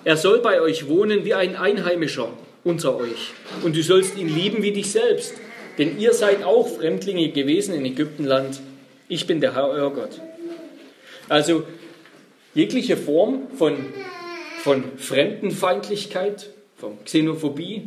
Er 0.05 0.17
soll 0.17 0.41
bei 0.41 0.61
euch 0.61 0.89
wohnen 0.89 1.25
wie 1.25 1.35
ein 1.35 1.57
Einheimischer 1.57 2.31
unter 2.63 2.97
euch. 2.97 3.33
Und 3.63 3.75
du 3.75 3.83
sollst 3.83 4.17
ihn 4.17 4.29
lieben 4.29 4.63
wie 4.63 4.73
dich 4.73 4.93
selbst. 4.93 5.35
Denn 5.79 5.99
ihr 5.99 6.13
seid 6.13 6.45
auch 6.45 6.69
Fremdlinge 6.69 7.31
gewesen 7.31 7.75
in 7.75 7.85
Ägyptenland. 7.85 8.61
Ich 9.09 9.27
bin 9.27 9.41
der 9.41 9.55
Herr, 9.55 9.69
euer 9.69 9.93
Gott. 9.93 10.21
Also 11.29 11.65
jegliche 12.55 12.97
Form 12.97 13.49
von, 13.57 13.77
von 14.65 14.97
Fremdenfeindlichkeit, 14.97 16.49
von 16.79 16.97
Xenophobie 17.05 17.87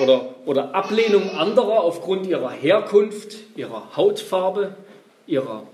oder, 0.00 0.34
oder 0.44 0.74
Ablehnung 0.74 1.30
anderer 1.30 1.84
aufgrund 1.84 2.26
ihrer 2.26 2.50
Herkunft, 2.50 3.36
ihrer 3.54 3.96
Hautfarbe, 3.96 4.74
ihrer, 5.28 5.68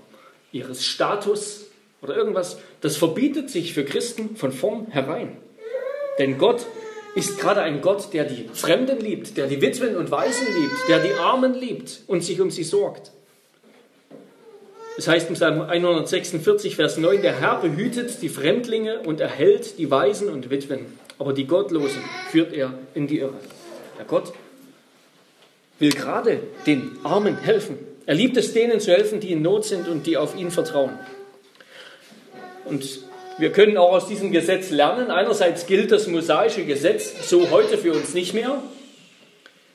ihres 0.51 0.85
Status 0.85 1.71
oder 2.03 2.15
irgendwas, 2.15 2.59
das 2.81 2.97
verbietet 2.97 3.49
sich 3.49 3.73
für 3.73 3.83
Christen 3.83 4.35
von 4.35 4.51
vornherein. 4.51 5.37
Denn 6.19 6.37
Gott 6.37 6.67
ist 7.15 7.39
gerade 7.39 7.61
ein 7.61 7.81
Gott, 7.81 8.13
der 8.13 8.25
die 8.25 8.47
Fremden 8.53 8.99
liebt, 8.99 9.37
der 9.37 9.47
die 9.47 9.59
Witwen 9.59 9.95
und 9.95 10.11
Waisen 10.11 10.45
liebt, 10.55 10.87
der 10.87 10.99
die 10.99 11.13
Armen 11.13 11.55
liebt 11.55 12.01
und 12.05 12.23
sich 12.23 12.39
um 12.39 12.51
sie 12.51 12.63
sorgt. 12.63 13.11
Es 14.95 15.07
heißt 15.07 15.29
im 15.29 15.35
Psalm 15.35 15.61
146, 15.61 16.75
Vers 16.75 16.97
9, 16.97 17.21
der 17.23 17.39
Herr 17.39 17.59
behütet 17.59 18.21
die 18.21 18.29
Fremdlinge 18.29 18.99
und 18.99 19.19
erhält 19.19 19.79
die 19.79 19.89
Waisen 19.89 20.29
und 20.29 20.51
Witwen, 20.51 20.85
aber 21.17 21.33
die 21.33 21.45
Gottlosen 21.45 22.01
führt 22.29 22.53
er 22.53 22.73
in 22.93 23.07
die 23.07 23.19
Irre. 23.19 23.33
Der 23.97 24.05
Gott 24.05 24.33
will 25.79 25.91
gerade 25.91 26.41
den 26.67 26.91
Armen 27.03 27.37
helfen. 27.37 27.77
Er 28.05 28.13
liebt 28.13 28.37
es 28.37 28.53
denen 28.53 28.79
zu 28.79 28.91
helfen, 28.91 29.19
die 29.19 29.31
in 29.31 29.41
Not 29.41 29.65
sind 29.65 29.87
und 29.87 30.05
die 30.05 30.17
auf 30.17 30.35
ihn 30.37 30.51
vertrauen. 30.51 30.91
Und 32.65 32.99
wir 33.39 33.51
können 33.51 33.77
auch 33.77 33.93
aus 33.93 34.07
diesem 34.07 34.31
Gesetz 34.31 34.69
lernen. 34.69 35.09
Einerseits 35.09 35.65
gilt 35.65 35.91
das 35.91 36.07
mosaische 36.07 36.65
Gesetz 36.65 37.27
so 37.29 37.49
heute 37.49 37.79
für 37.79 37.93
uns 37.93 38.13
nicht 38.13 38.35
mehr, 38.35 38.61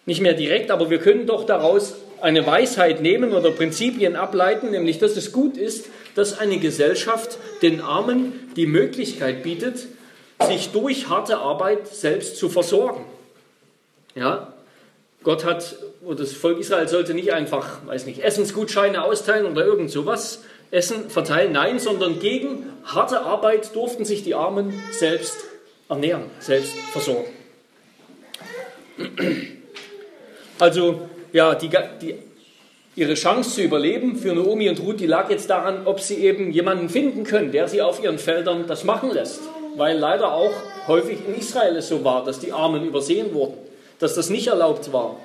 nicht 0.09 0.23
mehr 0.23 0.33
direkt, 0.33 0.71
aber 0.71 0.89
wir 0.89 1.01
können 1.01 1.27
doch 1.27 1.45
daraus 1.45 1.97
eine 2.23 2.47
Weisheit 2.47 3.03
nehmen 3.03 3.35
oder 3.35 3.51
Prinzipien 3.51 4.17
ableiten, 4.17 4.71
nämlich 4.71 4.99
dass 4.99 5.17
es 5.19 5.33
gut 5.33 5.59
ist, 5.59 5.85
dass 6.15 6.39
eine 6.39 6.59
Gesellschaft 6.59 7.37
den 7.61 7.83
Armen 7.83 8.33
die 8.57 8.65
Möglichkeit 8.65 9.43
bietet, 9.43 9.87
sich 10.41 10.71
durch 10.71 11.11
harte 11.11 11.37
Arbeit 11.37 11.89
selbst 11.89 12.39
zu 12.39 12.49
versorgen. 12.49 13.05
Ja, 14.15 14.55
Gott 15.25 15.45
hat, 15.45 15.77
oder 16.03 16.17
das 16.17 16.33
Volk 16.33 16.59
Israel 16.59 16.89
sollte 16.89 17.13
nicht 17.13 17.35
einfach, 17.35 17.87
weiß 17.87 18.07
nicht, 18.07 18.25
Essensgutscheine 18.25 19.05
austeilen 19.05 19.45
oder 19.45 19.63
irgend 19.67 19.91
sowas, 19.91 20.43
Essen 20.71 21.11
verteilen, 21.11 21.53
nein, 21.53 21.79
sondern 21.79 22.19
gegen 22.19 22.65
harte 22.83 23.21
Arbeit 23.21 23.75
durften 23.75 24.07
sich 24.07 24.25
die 24.25 24.35
Armen 24.35 24.73
selbst 24.91 25.37
ernähren, 25.91 26.25
selbst 26.41 26.73
versorgen. 26.93 27.29
Also, 30.59 31.09
ja, 31.33 31.55
die, 31.55 31.71
die, 32.01 32.15
ihre 32.97 33.15
Chance 33.15 33.51
zu 33.51 33.63
überleben 33.63 34.17
für 34.17 34.35
Naomi 34.35 34.69
und 34.69 34.81
Ruth, 34.81 35.01
die 35.01 35.07
lag 35.07 35.31
jetzt 35.31 35.51
daran, 35.51 35.87
ob 35.87 36.01
sie 36.01 36.17
eben 36.17 36.51
jemanden 36.51 36.89
finden 36.89 37.25
können, 37.25 37.53
der 37.53 37.69
sie 37.69 37.83
auf 37.83 38.03
ihren 38.03 38.19
Feldern 38.19 38.67
das 38.67 38.85
machen 38.85 39.13
lässt. 39.13 39.41
Weil 39.77 39.97
leider 39.99 40.33
auch 40.33 40.53
häufig 40.87 41.19
in 41.27 41.37
Israel 41.37 41.77
es 41.77 41.89
so 41.89 42.05
war, 42.05 42.25
dass 42.25 42.41
die 42.41 42.53
Armen 42.53 42.85
übersehen 42.87 43.35
wurden, 43.35 43.55
dass 43.99 44.15
das 44.15 44.31
nicht 44.31 44.49
erlaubt 44.49 44.93
war 44.93 45.17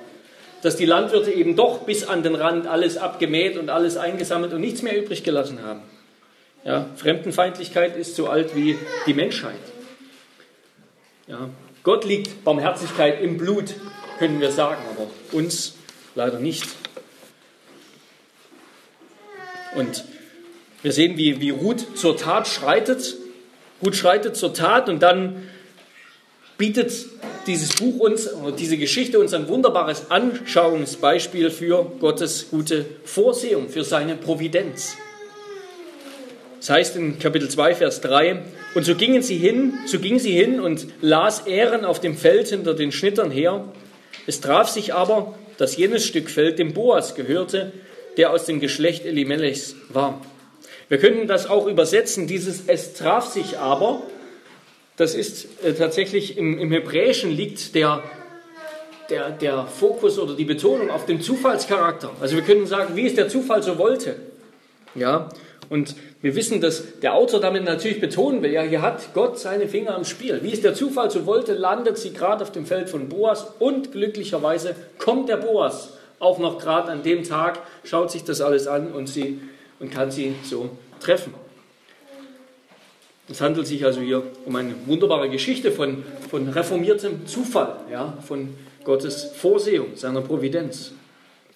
dass 0.64 0.76
die 0.76 0.86
Landwirte 0.86 1.30
eben 1.30 1.56
doch 1.56 1.80
bis 1.80 2.04
an 2.04 2.22
den 2.22 2.34
Rand 2.34 2.66
alles 2.66 2.96
abgemäht 2.96 3.58
und 3.58 3.68
alles 3.68 3.98
eingesammelt 3.98 4.54
und 4.54 4.62
nichts 4.62 4.80
mehr 4.80 4.96
übrig 4.96 5.22
gelassen 5.22 5.62
haben. 5.62 5.82
Ja, 6.64 6.86
Fremdenfeindlichkeit 6.96 7.98
ist 7.98 8.16
so 8.16 8.28
alt 8.28 8.56
wie 8.56 8.78
die 9.06 9.12
Menschheit. 9.12 9.60
Ja, 11.26 11.50
Gott 11.82 12.06
liegt 12.06 12.44
Barmherzigkeit 12.44 13.20
im 13.20 13.36
Blut, 13.36 13.74
können 14.18 14.40
wir 14.40 14.50
sagen, 14.50 14.82
aber 14.90 15.08
uns 15.32 15.74
leider 16.14 16.38
nicht. 16.38 16.64
Und 19.76 20.04
wir 20.82 20.92
sehen, 20.92 21.16
wie, 21.16 21.40
wie 21.40 21.50
Ruth 21.50 21.96
zur 21.96 22.16
Tat 22.16 22.46
schreitet. 22.46 23.16
Ruth 23.82 23.96
schreitet 23.96 24.36
zur 24.36 24.54
Tat 24.54 24.88
und 24.88 25.02
dann 25.02 25.48
bietet 26.56 26.92
dieses 27.46 27.74
Buch 27.74 27.98
uns, 27.98 28.30
diese 28.58 28.76
Geschichte 28.76 29.18
uns 29.18 29.34
ein 29.34 29.48
wunderbares 29.48 30.10
Anschauungsbeispiel 30.10 31.50
für 31.50 31.84
Gottes 32.00 32.50
gute 32.50 32.86
Vorsehung, 33.04 33.68
für 33.68 33.84
seine 33.84 34.14
Providenz. 34.14 34.96
Das 36.60 36.70
heißt 36.70 36.96
in 36.96 37.18
Kapitel 37.18 37.48
2, 37.48 37.74
Vers 37.74 38.00
3, 38.00 38.42
und 38.74 38.84
so 38.84 38.94
gingen 38.94 39.22
sie 39.22 39.36
hin, 39.36 39.74
so 39.86 39.98
ging 39.98 40.18
sie 40.18 40.32
hin 40.32 40.60
und 40.60 40.86
las 41.00 41.46
Ähren 41.46 41.84
auf 41.84 42.00
dem 42.00 42.16
Feld 42.16 42.48
hinter 42.48 42.74
den 42.74 42.90
Schnittern 42.90 43.30
her. 43.30 43.64
Es 44.26 44.40
traf 44.40 44.68
sich 44.68 44.94
aber, 44.94 45.34
dass 45.58 45.76
jenes 45.76 46.06
Stück 46.06 46.30
Feld 46.30 46.58
dem 46.58 46.72
Boas 46.72 47.14
gehörte, 47.14 47.72
der 48.16 48.30
aus 48.30 48.46
dem 48.46 48.60
Geschlecht 48.60 49.04
Elimelechs 49.04 49.76
war. 49.88 50.20
Wir 50.88 50.98
könnten 50.98 51.26
das 51.26 51.48
auch 51.48 51.66
übersetzen, 51.66 52.26
dieses 52.26 52.64
Es 52.66 52.94
traf 52.94 53.26
sich 53.26 53.58
aber, 53.58 54.02
das 54.96 55.14
ist 55.14 55.64
äh, 55.64 55.74
tatsächlich 55.74 56.36
im, 56.36 56.58
im 56.58 56.70
Hebräischen 56.70 57.30
liegt 57.30 57.74
der, 57.74 58.02
der, 59.10 59.30
der 59.30 59.66
Fokus 59.66 60.18
oder 60.18 60.34
die 60.34 60.44
Betonung 60.44 60.90
auf 60.90 61.06
dem 61.06 61.20
Zufallscharakter. 61.20 62.10
Also 62.20 62.36
wir 62.36 62.42
können 62.42 62.66
sagen, 62.66 62.94
wie 62.96 63.06
es 63.06 63.14
der 63.14 63.28
Zufall 63.28 63.62
so 63.62 63.78
wollte. 63.78 64.16
Ja, 64.94 65.30
und 65.70 65.94
wir 66.22 66.34
wissen, 66.36 66.60
dass 66.60 67.00
der 67.00 67.14
Autor 67.14 67.40
damit 67.40 67.64
natürlich 67.64 68.00
betonen 68.00 68.42
will, 68.42 68.52
ja, 68.52 68.62
hier 68.62 68.82
hat 68.82 69.14
Gott 69.14 69.38
seine 69.38 69.68
Finger 69.68 69.94
am 69.94 70.04
Spiel. 70.04 70.40
Wie 70.42 70.52
es 70.52 70.60
der 70.60 70.74
Zufall 70.74 71.10
so 71.10 71.26
wollte, 71.26 71.54
landet 71.54 71.98
sie 71.98 72.12
gerade 72.12 72.42
auf 72.42 72.52
dem 72.52 72.66
Feld 72.66 72.88
von 72.88 73.08
Boas 73.08 73.46
und 73.58 73.92
glücklicherweise 73.92 74.74
kommt 74.98 75.28
der 75.28 75.38
Boas 75.38 75.94
auch 76.18 76.38
noch 76.38 76.58
gerade 76.58 76.90
an 76.90 77.02
dem 77.02 77.24
Tag, 77.24 77.58
schaut 77.84 78.10
sich 78.10 78.24
das 78.24 78.40
alles 78.40 78.66
an 78.66 78.92
und, 78.92 79.08
sie, 79.08 79.40
und 79.80 79.90
kann 79.90 80.10
sie 80.10 80.34
so 80.42 80.70
treffen. 81.00 81.34
Es 83.28 83.40
handelt 83.40 83.66
sich 83.66 83.84
also 83.84 84.00
hier 84.00 84.22
um 84.44 84.54
eine 84.56 84.74
wunderbare 84.86 85.30
Geschichte 85.30 85.72
von, 85.72 86.04
von 86.30 86.48
reformiertem 86.48 87.26
Zufall, 87.26 87.76
ja, 87.90 88.18
von 88.26 88.54
Gottes 88.84 89.30
Vorsehung, 89.34 89.96
seiner 89.96 90.20
Providenz. 90.20 90.92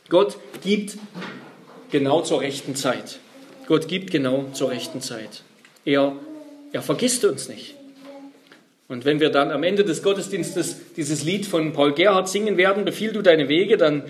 Gott 0.08 0.38
gibt 0.62 0.96
genau 1.90 2.22
zur 2.22 2.40
rechten 2.40 2.74
Zeit. 2.74 3.18
Gott 3.68 3.86
gibt 3.86 4.10
genau 4.10 4.46
zur 4.54 4.70
rechten 4.70 5.02
Zeit. 5.02 5.42
Er, 5.84 6.14
er 6.72 6.80
vergisst 6.80 7.22
uns 7.26 7.50
nicht. 7.50 7.74
Und 8.88 9.04
wenn 9.04 9.20
wir 9.20 9.28
dann 9.28 9.50
am 9.50 9.62
Ende 9.62 9.84
des 9.84 10.02
Gottesdienstes 10.02 10.94
dieses 10.96 11.22
Lied 11.22 11.44
von 11.44 11.74
Paul 11.74 11.92
Gerhard 11.92 12.30
singen 12.30 12.56
werden, 12.56 12.86
befiehl 12.86 13.12
du 13.12 13.20
deine 13.20 13.50
Wege, 13.50 13.76
dann 13.76 14.04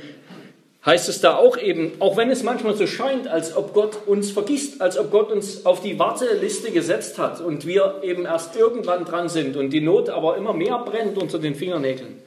heißt 0.87 1.09
es 1.09 1.21
da 1.21 1.35
auch 1.35 1.59
eben, 1.59 1.91
auch 1.99 2.17
wenn 2.17 2.31
es 2.31 2.45
manchmal 2.45 2.77
so 2.77 2.87
scheint, 2.87 3.27
als 3.27 3.57
ob 3.57 3.75
Gott 3.75 4.07
uns 4.07 4.31
vergisst, 4.31 4.81
als 4.81 4.97
ob 4.97 5.11
Gott 5.11 5.33
uns 5.33 5.67
auf 5.67 5.83
die 5.83 5.99
Warteliste 5.99 6.71
gesetzt 6.71 7.19
hat 7.19 7.41
und 7.41 7.67
wir 7.67 8.03
eben 8.05 8.27
erst 8.27 8.55
irgendwann 8.55 9.05
dran 9.05 9.29
sind 9.29 9.57
und 9.57 9.71
die 9.71 9.81
Not 9.81 10.09
aber 10.09 10.37
immer 10.37 10.53
mehr 10.53 10.79
brennt 10.79 11.19
unter 11.19 11.41
den 11.41 11.57
Fingernägeln, 11.57 12.23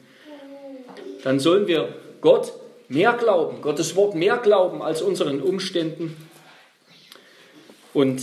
dann 1.24 1.40
sollen 1.40 1.66
wir 1.66 1.88
Gott 2.20 2.52
mehr 2.88 3.14
glauben, 3.14 3.62
Gottes 3.62 3.96
Wort 3.96 4.14
mehr 4.14 4.36
glauben 4.36 4.82
als 4.82 5.00
unseren 5.00 5.40
Umständen 5.40 6.14
und, 7.94 8.22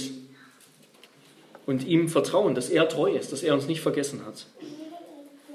und 1.65 1.85
ihm 1.85 2.09
vertrauen, 2.09 2.55
dass 2.55 2.69
er 2.69 2.87
treu 2.89 3.11
ist, 3.11 3.31
dass 3.31 3.43
er 3.43 3.53
uns 3.53 3.67
nicht 3.67 3.81
vergessen 3.81 4.25
hat. 4.25 4.45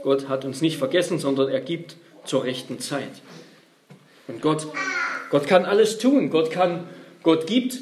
Gott 0.02 0.28
hat 0.28 0.44
uns 0.44 0.60
nicht 0.60 0.76
vergessen, 0.76 1.18
sondern 1.18 1.48
er 1.48 1.60
gibt 1.60 1.96
zur 2.24 2.44
rechten 2.44 2.78
Zeit. 2.78 3.22
Und 4.28 4.40
Gott, 4.40 4.66
Gott 5.30 5.46
kann 5.46 5.64
alles 5.64 5.98
tun. 5.98 6.30
Gott 6.30 6.50
kann, 6.50 6.86
Gott 7.22 7.46
gibt 7.46 7.78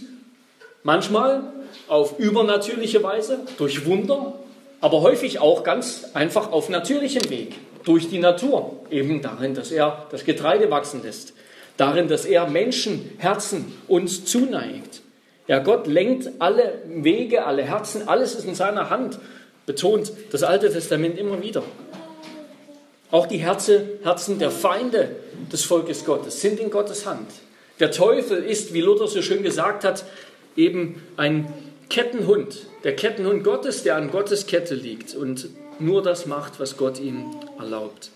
manchmal 0.82 1.52
auf 1.88 2.18
übernatürliche 2.18 3.02
Weise, 3.02 3.40
durch 3.58 3.86
Wunder, 3.86 4.38
aber 4.80 5.02
häufig 5.02 5.38
auch 5.38 5.62
ganz 5.62 6.06
einfach 6.14 6.50
auf 6.50 6.68
natürlichem 6.68 7.28
Weg, 7.30 7.54
durch 7.84 8.08
die 8.08 8.18
Natur, 8.18 8.80
eben 8.90 9.22
darin, 9.22 9.54
dass 9.54 9.70
er 9.70 10.06
das 10.10 10.24
Getreide 10.24 10.70
wachsen 10.70 11.02
lässt, 11.02 11.34
darin, 11.76 12.08
dass 12.08 12.24
er 12.24 12.46
Menschenherzen 12.46 13.72
uns 13.88 14.24
zuneigt. 14.24 15.01
Ja, 15.52 15.58
Gott 15.58 15.86
lenkt 15.86 16.30
alle 16.38 16.80
Wege, 16.86 17.44
alle 17.44 17.62
Herzen, 17.62 18.08
alles 18.08 18.34
ist 18.34 18.46
in 18.46 18.54
seiner 18.54 18.88
Hand, 18.88 19.18
betont 19.66 20.10
das 20.30 20.44
Alte 20.44 20.72
Testament 20.72 21.18
immer 21.18 21.42
wieder. 21.42 21.62
Auch 23.10 23.26
die 23.26 23.36
Herzen 23.36 24.38
der 24.38 24.50
Feinde 24.50 25.14
des 25.52 25.62
Volkes 25.64 26.06
Gottes 26.06 26.40
sind 26.40 26.58
in 26.58 26.70
Gottes 26.70 27.04
Hand. 27.04 27.30
Der 27.80 27.90
Teufel 27.90 28.42
ist, 28.42 28.72
wie 28.72 28.80
Luther 28.80 29.08
so 29.08 29.20
schön 29.20 29.42
gesagt 29.42 29.84
hat, 29.84 30.06
eben 30.56 31.02
ein 31.18 31.52
Kettenhund, 31.90 32.68
der 32.82 32.96
Kettenhund 32.96 33.44
Gottes, 33.44 33.82
der 33.82 33.96
an 33.96 34.10
Gottes 34.10 34.46
Kette 34.46 34.74
liegt 34.74 35.14
und 35.14 35.50
nur 35.78 36.02
das 36.02 36.24
macht, 36.24 36.60
was 36.60 36.78
Gott 36.78 36.98
ihm 36.98 37.26
erlaubt. 37.58 38.08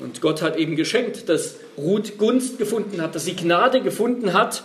Und 0.00 0.20
Gott 0.20 0.42
hat 0.42 0.56
eben 0.56 0.76
geschenkt, 0.76 1.28
dass 1.28 1.56
Ruth 1.76 2.18
Gunst 2.18 2.58
gefunden 2.58 3.00
hat, 3.00 3.14
dass 3.14 3.26
sie 3.26 3.36
Gnade 3.36 3.82
gefunden 3.82 4.32
hat 4.32 4.64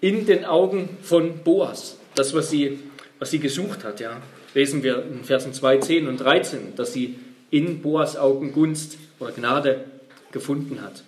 in 0.00 0.26
den 0.26 0.44
Augen 0.44 0.88
von 1.02 1.38
Boas. 1.44 1.98
Das, 2.14 2.34
was 2.34 2.50
sie, 2.50 2.78
was 3.18 3.30
sie 3.30 3.38
gesucht 3.38 3.84
hat, 3.84 4.00
ja. 4.00 4.20
Lesen 4.54 4.82
wir 4.82 5.04
in 5.04 5.22
Versen 5.22 5.52
2, 5.52 5.78
10 5.78 6.08
und 6.08 6.18
13, 6.18 6.74
dass 6.74 6.92
sie 6.92 7.16
in 7.50 7.82
Boas 7.82 8.16
Augen 8.16 8.52
Gunst 8.52 8.96
oder 9.20 9.32
Gnade 9.32 9.84
gefunden 10.32 10.82
hat. 10.82 11.04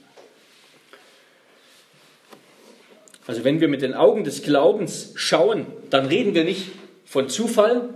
Also 3.26 3.44
wenn 3.44 3.60
wir 3.60 3.68
mit 3.68 3.82
den 3.82 3.94
Augen 3.94 4.24
des 4.24 4.42
Glaubens 4.42 5.12
schauen, 5.14 5.66
dann 5.90 6.06
reden 6.06 6.34
wir 6.34 6.44
nicht 6.44 6.72
von 7.04 7.28
Zufall 7.28 7.88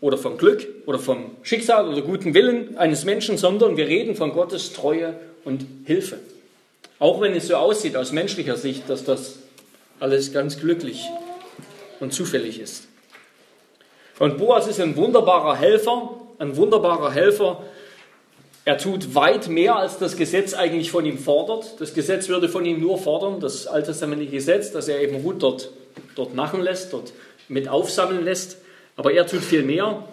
oder 0.00 0.18
von 0.18 0.38
Glück 0.38 0.66
oder 0.86 0.98
vom 0.98 1.32
Schicksal 1.42 1.88
oder 1.88 2.02
guten 2.02 2.34
Willen 2.34 2.76
eines 2.78 3.04
Menschen, 3.04 3.36
sondern 3.36 3.76
wir 3.76 3.88
reden 3.88 4.14
von 4.14 4.32
Gottes 4.32 4.72
Treue 4.72 5.14
und 5.44 5.66
Hilfe. 5.84 6.18
Auch 6.98 7.20
wenn 7.20 7.34
es 7.34 7.48
so 7.48 7.56
aussieht 7.56 7.96
aus 7.96 8.12
menschlicher 8.12 8.56
Sicht, 8.56 8.88
dass 8.88 9.04
das 9.04 9.38
alles 10.00 10.32
ganz 10.32 10.58
glücklich 10.58 11.04
und 12.00 12.12
zufällig 12.12 12.60
ist. 12.60 12.86
Und 14.18 14.38
Boas 14.38 14.66
ist 14.66 14.80
ein 14.80 14.96
wunderbarer 14.96 15.56
Helfer, 15.56 16.20
ein 16.38 16.56
wunderbarer 16.56 17.12
Helfer, 17.12 17.62
er 18.68 18.76
tut 18.76 19.14
weit 19.14 19.48
mehr, 19.48 19.76
als 19.76 19.96
das 19.96 20.14
Gesetz 20.14 20.52
eigentlich 20.52 20.90
von 20.90 21.06
ihm 21.06 21.16
fordert. 21.16 21.80
Das 21.80 21.94
Gesetz 21.94 22.28
würde 22.28 22.50
von 22.50 22.66
ihm 22.66 22.82
nur 22.82 22.98
fordern, 22.98 23.40
das 23.40 23.66
alttestamentliche 23.66 24.32
Gesetz, 24.32 24.72
dass 24.72 24.88
er 24.88 25.00
eben 25.00 25.22
Ruth 25.22 25.42
dort, 25.42 25.70
dort 26.16 26.34
machen 26.34 26.60
lässt, 26.60 26.92
dort 26.92 27.14
mit 27.48 27.66
aufsammeln 27.66 28.26
lässt. 28.26 28.58
Aber 28.98 29.12
er 29.12 29.26
tut 29.26 29.42
viel 29.42 29.62
mehr. 29.62 30.04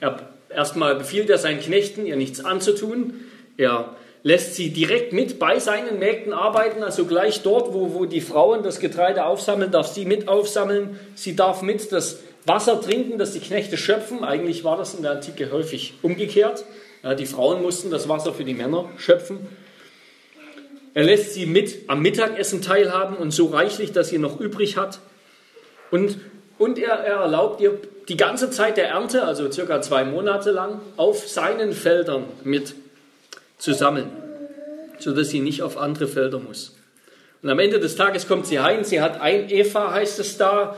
Er, 0.00 0.28
erstmal 0.50 0.96
befiehlt 0.96 1.30
er 1.30 1.38
seinen 1.38 1.60
Knechten, 1.60 2.04
ihr 2.04 2.16
nichts 2.16 2.44
anzutun. 2.44 3.14
Er 3.56 3.96
lässt 4.24 4.56
sie 4.56 4.70
direkt 4.70 5.12
mit 5.12 5.38
bei 5.38 5.60
seinen 5.60 6.00
Mägden 6.00 6.32
arbeiten, 6.32 6.82
also 6.82 7.06
gleich 7.06 7.42
dort, 7.42 7.72
wo, 7.72 7.94
wo 7.94 8.04
die 8.04 8.20
Frauen 8.20 8.64
das 8.64 8.80
Getreide 8.80 9.26
aufsammeln, 9.26 9.70
darf 9.70 9.86
sie 9.86 10.04
mit 10.04 10.26
aufsammeln. 10.26 10.98
Sie 11.14 11.36
darf 11.36 11.62
mit 11.62 11.92
das 11.92 12.18
Wasser 12.44 12.80
trinken, 12.80 13.16
das 13.16 13.32
die 13.32 13.38
Knechte 13.38 13.76
schöpfen. 13.76 14.24
Eigentlich 14.24 14.64
war 14.64 14.76
das 14.76 14.94
in 14.94 15.02
der 15.02 15.12
Antike 15.12 15.52
häufig 15.52 15.94
umgekehrt. 16.02 16.64
Ja, 17.04 17.14
die 17.14 17.26
Frauen 17.26 17.62
mussten 17.62 17.90
das 17.90 18.08
Wasser 18.08 18.34
für 18.34 18.44
die 18.44 18.54
Männer 18.54 18.88
schöpfen. 18.96 19.38
Er 20.94 21.04
lässt 21.04 21.32
sie 21.34 21.46
mit 21.46 21.88
am 21.88 22.02
Mittagessen 22.02 22.60
teilhaben 22.60 23.16
und 23.16 23.30
so 23.30 23.46
reichlich, 23.46 23.92
dass 23.92 24.08
sie 24.08 24.18
noch 24.18 24.40
übrig 24.40 24.76
hat. 24.76 24.98
Und, 25.92 26.18
und 26.58 26.78
er, 26.78 26.92
er 26.92 27.16
erlaubt 27.16 27.60
ihr 27.60 27.78
die 28.08 28.16
ganze 28.16 28.50
Zeit 28.50 28.76
der 28.76 28.88
Ernte, 28.88 29.24
also 29.24 29.50
circa 29.50 29.80
zwei 29.80 30.04
Monate 30.04 30.50
lang, 30.50 30.80
auf 30.96 31.28
seinen 31.28 31.72
Feldern 31.72 32.24
mit 32.44 32.74
zu 33.58 33.72
sammeln, 33.72 34.10
sodass 34.98 35.28
sie 35.28 35.40
nicht 35.40 35.62
auf 35.62 35.78
andere 35.78 36.08
Felder 36.08 36.38
muss. 36.38 36.74
Und 37.42 37.50
am 37.50 37.58
Ende 37.58 37.80
des 37.80 37.96
Tages 37.96 38.28
kommt 38.28 38.46
sie 38.46 38.60
heim. 38.60 38.84
Sie 38.84 39.00
hat 39.00 39.20
ein 39.20 39.50
Eva, 39.50 39.92
heißt 39.92 40.20
es 40.20 40.36
da. 40.36 40.76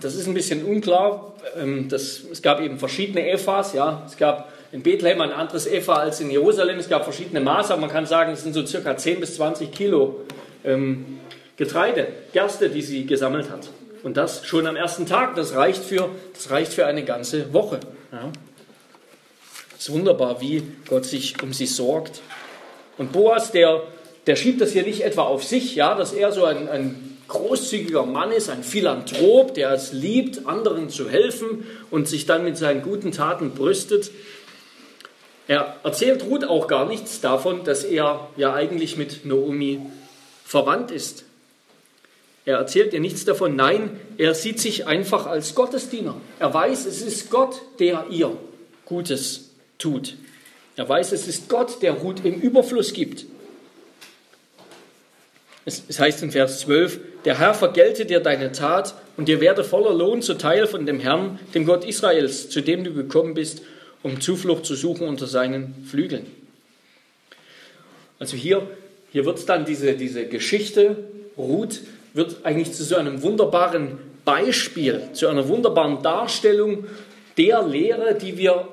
Das 0.00 0.14
ist 0.14 0.26
ein 0.26 0.34
bisschen 0.34 0.64
unklar. 0.64 1.34
Ähm, 1.58 1.88
das, 1.88 2.22
es 2.30 2.40
gab 2.40 2.60
eben 2.60 2.78
verschiedene 2.78 3.30
Evas. 3.30 3.74
Ja. 3.74 4.02
Es 4.06 4.16
gab 4.16 4.50
in 4.72 4.82
Bethlehem 4.82 5.20
ein 5.20 5.32
anderes 5.32 5.66
Epha 5.66 5.96
als 5.96 6.20
in 6.20 6.30
Jerusalem. 6.30 6.78
Es 6.78 6.88
gab 6.88 7.04
verschiedene 7.04 7.40
Maße, 7.40 7.72
aber 7.72 7.82
man 7.82 7.90
kann 7.90 8.06
sagen, 8.06 8.32
es 8.32 8.42
sind 8.42 8.54
so 8.54 8.64
circa 8.64 8.96
10 8.96 9.20
bis 9.20 9.34
20 9.36 9.70
Kilo 9.70 10.20
ähm, 10.64 11.18
Getreide, 11.56 12.06
Gerste, 12.32 12.70
die 12.70 12.82
sie 12.82 13.04
gesammelt 13.04 13.50
hat. 13.50 13.68
Und 14.02 14.16
das 14.16 14.46
schon 14.46 14.66
am 14.66 14.76
ersten 14.76 15.06
Tag. 15.06 15.34
Das 15.36 15.54
reicht 15.54 15.84
für, 15.84 16.08
das 16.34 16.50
reicht 16.50 16.72
für 16.72 16.86
eine 16.86 17.04
ganze 17.04 17.52
Woche. 17.52 17.80
Ja. 18.12 18.30
Es 19.76 19.88
ist 19.88 19.92
wunderbar, 19.92 20.40
wie 20.40 20.62
Gott 20.88 21.04
sich 21.04 21.42
um 21.42 21.52
sie 21.52 21.66
sorgt. 21.66 22.20
Und 22.96 23.12
Boas, 23.12 23.52
der, 23.52 23.82
der 24.26 24.36
schiebt 24.36 24.60
das 24.60 24.72
hier 24.72 24.82
nicht 24.82 25.02
etwa 25.04 25.22
auf 25.22 25.44
sich, 25.44 25.76
ja, 25.76 25.94
dass 25.94 26.12
er 26.12 26.32
so 26.32 26.44
ein, 26.44 26.68
ein 26.68 27.18
großzügiger 27.28 28.04
Mann 28.04 28.32
ist, 28.32 28.50
ein 28.50 28.64
Philanthrop, 28.64 29.54
der 29.54 29.70
es 29.72 29.92
liebt, 29.92 30.46
anderen 30.46 30.88
zu 30.90 31.08
helfen 31.08 31.66
und 31.90 32.08
sich 32.08 32.26
dann 32.26 32.42
mit 32.42 32.56
seinen 32.56 32.82
guten 32.82 33.12
Taten 33.12 33.52
brüstet. 33.52 34.10
Er 35.46 35.76
erzählt 35.84 36.24
Ruth 36.24 36.44
auch 36.44 36.66
gar 36.66 36.86
nichts 36.86 37.20
davon, 37.20 37.64
dass 37.64 37.84
er 37.84 38.28
ja 38.36 38.52
eigentlich 38.52 38.96
mit 38.96 39.24
Naomi 39.24 39.80
verwandt 40.44 40.90
ist. 40.90 41.24
Er 42.48 42.56
erzählt 42.56 42.94
ihr 42.94 43.00
nichts 43.00 43.26
davon. 43.26 43.56
Nein, 43.56 44.00
er 44.16 44.32
sieht 44.32 44.58
sich 44.58 44.86
einfach 44.86 45.26
als 45.26 45.54
Gottesdiener. 45.54 46.18
Er 46.38 46.54
weiß, 46.54 46.86
es 46.86 47.02
ist 47.02 47.28
Gott, 47.28 47.60
der 47.78 48.06
ihr 48.08 48.34
Gutes 48.86 49.50
tut. 49.76 50.16
Er 50.74 50.88
weiß, 50.88 51.12
es 51.12 51.28
ist 51.28 51.50
Gott, 51.50 51.82
der 51.82 51.92
Ruth 51.92 52.24
im 52.24 52.40
Überfluss 52.40 52.94
gibt. 52.94 53.26
Es 55.66 56.00
heißt 56.00 56.22
in 56.22 56.30
Vers 56.30 56.60
12, 56.60 56.98
der 57.26 57.38
Herr 57.38 57.52
vergelte 57.52 58.06
dir 58.06 58.20
deine 58.20 58.50
Tat 58.50 58.94
und 59.18 59.28
dir 59.28 59.42
werde 59.42 59.62
voller 59.62 59.92
Lohn 59.92 60.22
zuteil 60.22 60.66
von 60.66 60.86
dem 60.86 61.00
Herrn, 61.00 61.38
dem 61.54 61.66
Gott 61.66 61.84
Israels, 61.84 62.48
zu 62.48 62.62
dem 62.62 62.82
du 62.82 62.94
gekommen 62.94 63.34
bist, 63.34 63.60
um 64.02 64.22
Zuflucht 64.22 64.64
zu 64.64 64.74
suchen 64.74 65.06
unter 65.06 65.26
seinen 65.26 65.84
Flügeln. 65.86 66.24
Also 68.18 68.38
hier, 68.38 68.66
hier 69.12 69.26
wird 69.26 69.46
dann 69.50 69.66
diese, 69.66 69.92
diese 69.92 70.24
Geschichte, 70.24 70.96
Ruth, 71.36 71.82
wird 72.18 72.44
eigentlich 72.44 72.72
zu 72.72 72.82
so 72.82 72.96
einem 72.96 73.22
wunderbaren 73.22 73.96
Beispiel, 74.24 75.08
zu 75.12 75.28
einer 75.28 75.48
wunderbaren 75.48 76.02
Darstellung 76.02 76.84
der 77.38 77.62
Lehre, 77.62 78.16
die 78.16 78.36
wir 78.36 78.68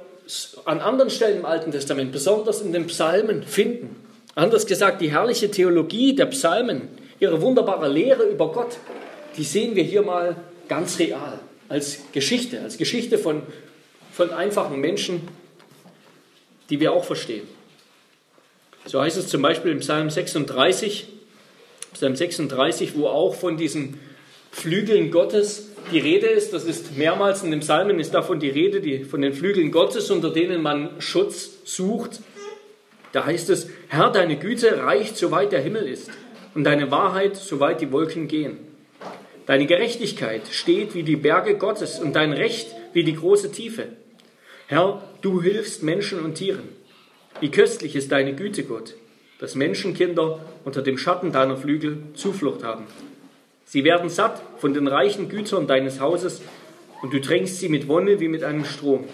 an 0.66 0.80
anderen 0.80 1.12
Stellen 1.12 1.38
im 1.38 1.46
Alten 1.46 1.72
Testament, 1.72 2.12
besonders 2.12 2.62
in 2.62 2.74
den 2.74 2.88
Psalmen, 2.88 3.44
finden. 3.44 3.96
Anders 4.34 4.66
gesagt, 4.66 5.00
die 5.00 5.12
herrliche 5.12 5.52
Theologie 5.52 6.16
der 6.16 6.26
Psalmen, 6.26 6.90
ihre 7.20 7.40
wunderbare 7.40 7.88
Lehre 7.88 8.24
über 8.24 8.52
Gott, 8.52 8.78
die 9.38 9.44
sehen 9.44 9.76
wir 9.76 9.84
hier 9.84 10.02
mal 10.02 10.36
ganz 10.68 10.98
real, 10.98 11.40
als 11.70 12.00
Geschichte, 12.14 12.62
als 12.62 12.78
Geschichte 12.78 13.20
von, 13.20 13.44
von 14.12 14.32
einfachen 14.32 14.82
Menschen, 14.82 15.22
die 16.72 16.80
wir 16.80 16.94
auch 16.94 17.06
verstehen. 17.06 17.48
So 18.86 19.00
heißt 19.00 19.18
es 19.18 19.28
zum 19.28 19.44
Beispiel 19.44 19.72
im 19.72 19.80
Psalm 19.80 20.10
36, 20.10 21.10
Psalm 21.96 22.16
36, 22.18 22.98
wo 22.98 23.08
auch 23.08 23.36
von 23.36 23.56
diesen 23.56 23.98
Flügeln 24.52 25.12
Gottes 25.12 25.70
die 25.94 26.00
Rede 26.00 26.28
ist. 26.28 26.52
Das 26.52 26.66
ist 26.66 26.98
mehrmals 26.98 27.42
in 27.42 27.52
den 27.52 27.62
Psalmen 27.62 28.02
ist 28.02 28.14
davon 28.14 28.42
die 28.42 28.50
Rede, 28.50 28.82
die, 28.82 29.06
von 29.06 29.22
den 29.22 29.32
Flügeln 29.32 29.72
Gottes, 29.72 30.12
unter 30.12 30.30
denen 30.30 30.62
man 30.62 31.00
Schutz 31.00 31.52
sucht. 31.64 32.20
Da 33.14 33.26
heißt 33.26 33.50
es, 33.50 33.70
Herr, 33.88 34.12
deine 34.12 34.38
Güte 34.38 34.84
reicht, 34.84 35.16
soweit 35.16 35.54
der 35.54 35.62
Himmel 35.62 35.88
ist, 35.88 36.12
und 36.54 36.66
deine 36.66 36.92
Wahrheit, 36.92 37.38
soweit 37.38 37.80
die 37.80 37.94
Wolken 37.94 38.28
gehen. 38.28 38.58
Deine 39.46 39.66
Gerechtigkeit 39.66 40.42
steht 40.52 40.96
wie 40.96 41.04
die 41.04 41.16
Berge 41.16 41.56
Gottes 41.58 42.00
und 42.00 42.14
dein 42.14 42.34
Recht 42.34 42.68
wie 42.92 43.06
die 43.06 43.16
große 43.16 43.54
Tiefe. 43.54 43.88
Herr, 44.68 45.02
du 45.22 45.42
hilfst 45.42 45.82
Menschen 45.82 46.20
und 46.26 46.36
Tieren. 46.36 46.68
Wie 47.40 47.52
köstlich 47.52 47.96
ist 47.96 48.12
deine 48.12 48.36
Güte, 48.36 48.64
Gott, 48.64 48.96
dass 49.40 49.56
Menschenkinder 49.56 50.40
unter 50.64 50.82
dem 50.82 50.98
Schatten 50.98 51.32
deiner 51.32 51.58
Flügel 51.58 51.98
Zuflucht 52.14 52.64
haben. 52.64 52.86
Sie 53.66 53.84
werden 53.84 54.10
satt 54.10 54.42
von 54.58 54.74
den 54.74 54.88
reichen 54.88 55.30
Gütern 55.30 55.68
deines 55.68 56.00
Hauses 56.00 56.42
und 57.02 57.14
du 57.14 57.20
tränkst 57.20 57.60
sie 57.60 57.70
mit 57.70 57.88
Wonne 57.88 58.20
wie 58.20 58.28
mit 58.28 58.44
einem 58.44 58.66
Strom. 58.66 59.06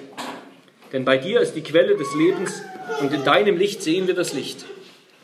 Denn 0.94 1.06
bei 1.06 1.18
dir 1.18 1.40
ist 1.40 1.54
die 1.54 1.64
Quelle 1.64 1.96
des 1.96 2.14
Lebens 2.14 2.62
und 3.02 3.14
in 3.14 3.24
deinem 3.24 3.58
Licht 3.58 3.82
sehen 3.82 4.08
wir 4.08 4.14
das 4.14 4.34
Licht. 4.34 4.66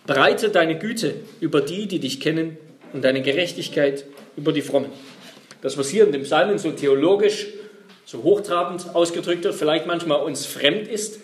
Breite 0.05 0.49
deine 0.49 0.79
Güte 0.79 1.15
über 1.41 1.61
die, 1.61 1.87
die 1.87 1.99
dich 1.99 2.21
kennen 2.21 2.57
und 2.93 3.03
deine 3.03 3.21
Gerechtigkeit 3.21 4.05
über 4.37 4.53
die 4.53 4.61
Frommen. 4.61 4.89
Das, 5.61 5.77
was 5.77 5.89
hier 5.89 6.05
in 6.05 6.11
dem 6.11 6.23
Psalmen 6.23 6.57
so 6.57 6.71
theologisch 6.71 7.47
so 8.05 8.23
hochtrabend 8.23 8.95
ausgedrückt 8.95 9.43
wird, 9.43 9.53
vielleicht 9.53 9.85
manchmal 9.85 10.21
uns 10.21 10.45
fremd 10.45 10.87
ist. 10.87 11.19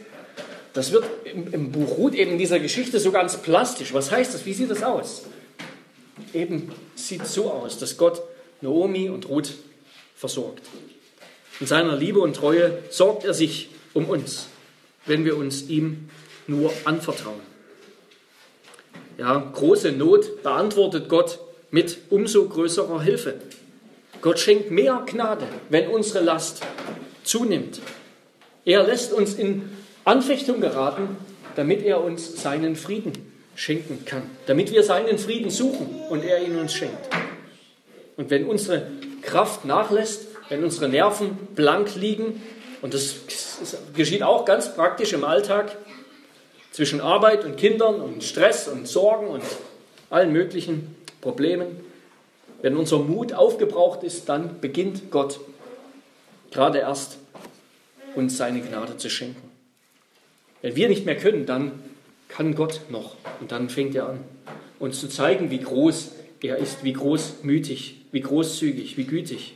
Das 0.74 0.92
wird 0.92 1.06
im, 1.26 1.54
im 1.54 1.72
Buch 1.72 1.98
Ruth 1.98 2.16
eben 2.16 2.32
in 2.32 2.38
dieser 2.38 2.60
Geschichte 2.60 3.00
so 3.00 3.12
ganz 3.12 3.38
plastisch. 3.38 3.94
Was 3.94 4.12
heißt 4.12 4.34
das? 4.34 4.46
Wie 4.46 4.54
sieht 4.54 4.72
das 4.72 4.84
aus? 4.84 5.24
Eben 6.34 6.72
sieht 6.96 7.28
so 7.28 7.52
aus, 7.52 7.78
dass 7.78 7.98
Gott 7.98 8.22
Naomi 8.62 9.10
und 9.10 9.30
Ruth 9.30 9.54
versorgt. 10.16 10.64
In 11.60 11.68
seiner 11.68 11.96
Liebe 11.96 12.20
und 12.20 12.36
Treue 12.36 12.80
sorgt 12.90 13.24
er 13.24 13.34
sich 13.34 13.70
um 13.94 14.10
uns, 14.10 14.48
wenn 15.06 15.26
wir 15.26 15.38
uns 15.38 15.70
ihm 15.70 16.10
nur 16.48 16.74
anvertrauen. 16.86 17.42
Ja, 19.18 19.38
große 19.38 19.92
Not 19.92 20.42
beantwortet 20.42 21.08
Gott 21.08 21.40
mit 21.70 22.00
umso 22.10 22.48
größerer 22.48 23.02
Hilfe. 23.02 23.36
Gott 24.22 24.40
schenkt 24.40 24.72
mehr 24.72 25.04
Gnade, 25.06 25.46
wenn 25.70 25.90
unsere 25.90 26.24
Last 26.24 26.62
zunimmt. 27.24 27.80
Er 28.66 28.84
lässt 28.84 29.14
uns 29.14 29.36
in 29.36 29.70
Anfechtung 30.06 30.60
geraten, 30.60 31.18
damit 31.56 31.84
er 31.84 32.04
uns 32.04 32.42
seinen 32.42 32.76
Frieden 32.76 33.14
schenken 33.56 34.06
kann, 34.06 34.24
damit 34.48 34.72
wir 34.72 34.84
seinen 34.84 35.18
Frieden 35.18 35.50
suchen 35.50 36.02
und 36.10 36.24
er 36.24 36.44
ihn 36.44 36.58
uns 36.58 36.74
schenkt. 36.74 37.10
Und 38.18 38.30
wenn 38.30 38.46
unsere 38.46 38.88
Kraft 39.22 39.66
nachlässt, 39.66 40.28
wenn 40.50 40.64
unsere 40.64 40.90
Nerven 40.90 41.38
blank 41.56 41.96
liegen, 41.96 42.42
und 42.82 42.94
das 42.94 43.16
geschieht 43.96 44.24
auch 44.24 44.46
ganz 44.46 44.76
praktisch 44.76 45.14
im 45.14 45.24
Alltag, 45.24 45.78
zwischen 46.72 47.02
Arbeit 47.02 47.46
und 47.46 47.56
Kindern 47.56 48.02
und 48.02 48.24
Stress 48.24 48.68
und 48.68 48.88
Sorgen 48.88 49.28
und 49.28 49.44
allen 50.10 50.34
möglichen 50.34 50.96
Problemen. 51.22 51.80
Wenn 52.62 52.76
unser 52.76 53.00
Mut 53.00 53.34
aufgebraucht 53.34 54.04
ist, 54.04 54.28
dann 54.28 54.60
beginnt 54.60 55.12
Gott 55.12 55.40
gerade 56.52 56.80
erst 56.80 57.18
uns 58.16 58.38
seine 58.38 58.62
Gnade 58.62 58.98
zu 58.98 59.10
schenken. 59.10 59.53
Wenn 60.64 60.78
wir 60.78 60.88
nicht 60.88 61.06
mehr 61.06 61.18
können, 61.18 61.46
dann 61.46 61.74
kann 62.30 62.56
Gott 62.56 62.82
noch. 62.90 63.18
Und 63.42 63.52
dann 63.52 63.70
fängt 63.70 63.96
er 63.96 64.08
an, 64.08 64.20
uns 64.80 65.00
zu 65.00 65.10
zeigen, 65.10 65.52
wie 65.52 65.60
groß 65.60 66.14
er 66.42 66.58
ist, 66.58 66.86
wie 66.86 66.94
großmütig, 66.94 67.98
wie 68.14 68.22
großzügig, 68.22 68.98
wie 68.98 69.04
gütig. 69.04 69.56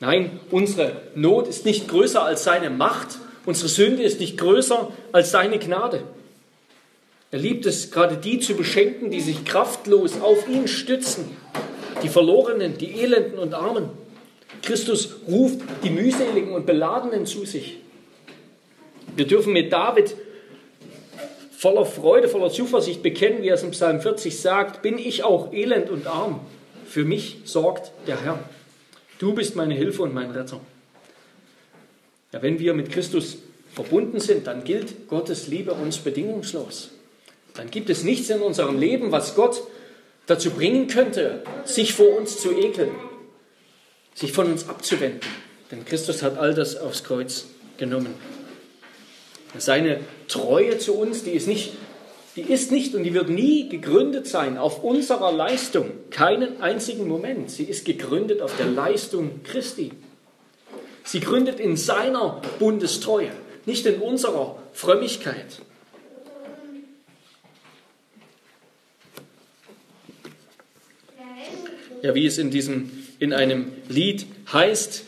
Nein, 0.00 0.40
unsere 0.50 1.02
Not 1.14 1.48
ist 1.48 1.66
nicht 1.66 1.86
größer 1.88 2.22
als 2.22 2.44
seine 2.44 2.70
Macht. 2.70 3.18
Unsere 3.44 3.68
Sünde 3.68 4.02
ist 4.02 4.18
nicht 4.18 4.38
größer 4.38 4.90
als 5.12 5.30
seine 5.30 5.58
Gnade. 5.58 6.02
Er 7.30 7.38
liebt 7.38 7.66
es, 7.66 7.90
gerade 7.90 8.16
die 8.16 8.40
zu 8.40 8.54
beschenken, 8.54 9.10
die 9.10 9.20
sich 9.20 9.44
kraftlos 9.44 10.22
auf 10.22 10.48
ihn 10.48 10.66
stützen, 10.66 11.36
die 12.02 12.08
Verlorenen, 12.08 12.78
die 12.78 13.00
Elenden 13.00 13.38
und 13.38 13.52
Armen. 13.52 13.90
Christus 14.62 15.16
ruft 15.28 15.60
die 15.84 15.90
mühseligen 15.90 16.52
und 16.54 16.64
Beladenen 16.64 17.26
zu 17.26 17.44
sich. 17.44 17.76
Wir 19.16 19.26
dürfen 19.26 19.52
mit 19.52 19.72
David 19.72 20.14
voller 21.56 21.86
Freude, 21.86 22.28
voller 22.28 22.50
Zuversicht 22.50 23.02
bekennen, 23.02 23.42
wie 23.42 23.48
er 23.48 23.54
es 23.54 23.62
im 23.62 23.72
Psalm 23.72 24.00
40 24.00 24.38
sagt, 24.38 24.82
bin 24.82 24.98
ich 24.98 25.24
auch 25.24 25.52
elend 25.52 25.90
und 25.90 26.06
arm. 26.06 26.40
Für 26.86 27.04
mich 27.04 27.38
sorgt 27.44 27.92
der 28.06 28.22
Herr. 28.22 28.38
Du 29.18 29.34
bist 29.34 29.56
meine 29.56 29.74
Hilfe 29.74 30.02
und 30.02 30.14
mein 30.14 30.30
Retter. 30.30 30.60
Ja, 32.32 32.42
wenn 32.42 32.58
wir 32.58 32.74
mit 32.74 32.92
Christus 32.92 33.38
verbunden 33.72 34.20
sind, 34.20 34.46
dann 34.46 34.64
gilt 34.64 35.08
Gottes 35.08 35.48
Liebe 35.48 35.72
uns 35.72 35.98
bedingungslos 35.98 36.90
dann 37.56 37.70
gibt 37.70 37.90
es 37.90 38.04
nichts 38.04 38.30
in 38.30 38.40
unserem 38.40 38.78
Leben, 38.78 39.12
was 39.12 39.34
Gott 39.34 39.62
dazu 40.26 40.50
bringen 40.50 40.88
könnte, 40.88 41.42
sich 41.64 41.94
vor 41.94 42.16
uns 42.18 42.40
zu 42.40 42.52
ekeln, 42.52 42.90
sich 44.14 44.32
von 44.32 44.50
uns 44.50 44.68
abzuwenden. 44.68 45.20
Denn 45.70 45.84
Christus 45.84 46.22
hat 46.22 46.38
all 46.38 46.54
das 46.54 46.76
aufs 46.76 47.04
Kreuz 47.04 47.46
genommen. 47.78 48.14
Seine 49.58 50.00
Treue 50.28 50.78
zu 50.78 50.94
uns, 50.94 51.24
die 51.24 51.32
ist 51.32 51.48
nicht, 51.48 51.72
die 52.36 52.42
ist 52.42 52.70
nicht 52.70 52.94
und 52.94 53.04
die 53.04 53.14
wird 53.14 53.28
nie 53.28 53.68
gegründet 53.68 54.26
sein 54.26 54.58
auf 54.58 54.82
unserer 54.82 55.32
Leistung. 55.32 55.90
Keinen 56.10 56.60
einzigen 56.60 57.08
Moment. 57.08 57.50
Sie 57.50 57.64
ist 57.64 57.84
gegründet 57.84 58.42
auf 58.42 58.56
der 58.56 58.66
Leistung 58.66 59.42
Christi. 59.44 59.92
Sie 61.04 61.20
gründet 61.20 61.60
in 61.60 61.76
seiner 61.76 62.42
Bundestreue, 62.58 63.30
nicht 63.64 63.86
in 63.86 64.00
unserer 64.00 64.58
Frömmigkeit. 64.72 65.60
ja, 72.06 72.14
wie 72.14 72.26
es 72.26 72.38
in, 72.38 72.50
diesem, 72.50 72.90
in 73.18 73.32
einem 73.32 73.72
Lied 73.88 74.26
heißt. 74.52 75.04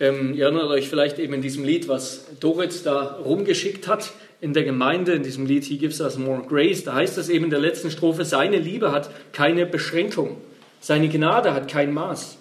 Ähm, 0.00 0.34
ihr 0.34 0.44
erinnert 0.44 0.70
euch 0.70 0.88
vielleicht 0.88 1.18
eben 1.18 1.34
in 1.34 1.42
diesem 1.42 1.64
Lied, 1.64 1.88
was 1.88 2.26
Dorit 2.38 2.86
da 2.86 3.16
rumgeschickt 3.24 3.88
hat 3.88 4.12
in 4.40 4.54
der 4.54 4.62
Gemeinde, 4.62 5.12
in 5.12 5.24
diesem 5.24 5.46
Lied 5.46 5.64
He 5.64 5.78
Gives 5.78 6.00
Us 6.00 6.16
More 6.18 6.42
Grace. 6.46 6.84
Da 6.84 6.94
heißt 6.94 7.18
es 7.18 7.28
eben 7.28 7.46
in 7.46 7.50
der 7.50 7.58
letzten 7.58 7.90
Strophe, 7.90 8.24
seine 8.24 8.58
Liebe 8.58 8.92
hat 8.92 9.10
keine 9.32 9.66
Beschränkung, 9.66 10.36
seine 10.80 11.08
Gnade 11.08 11.52
hat 11.52 11.68
kein 11.68 11.92
Maß, 11.92 12.38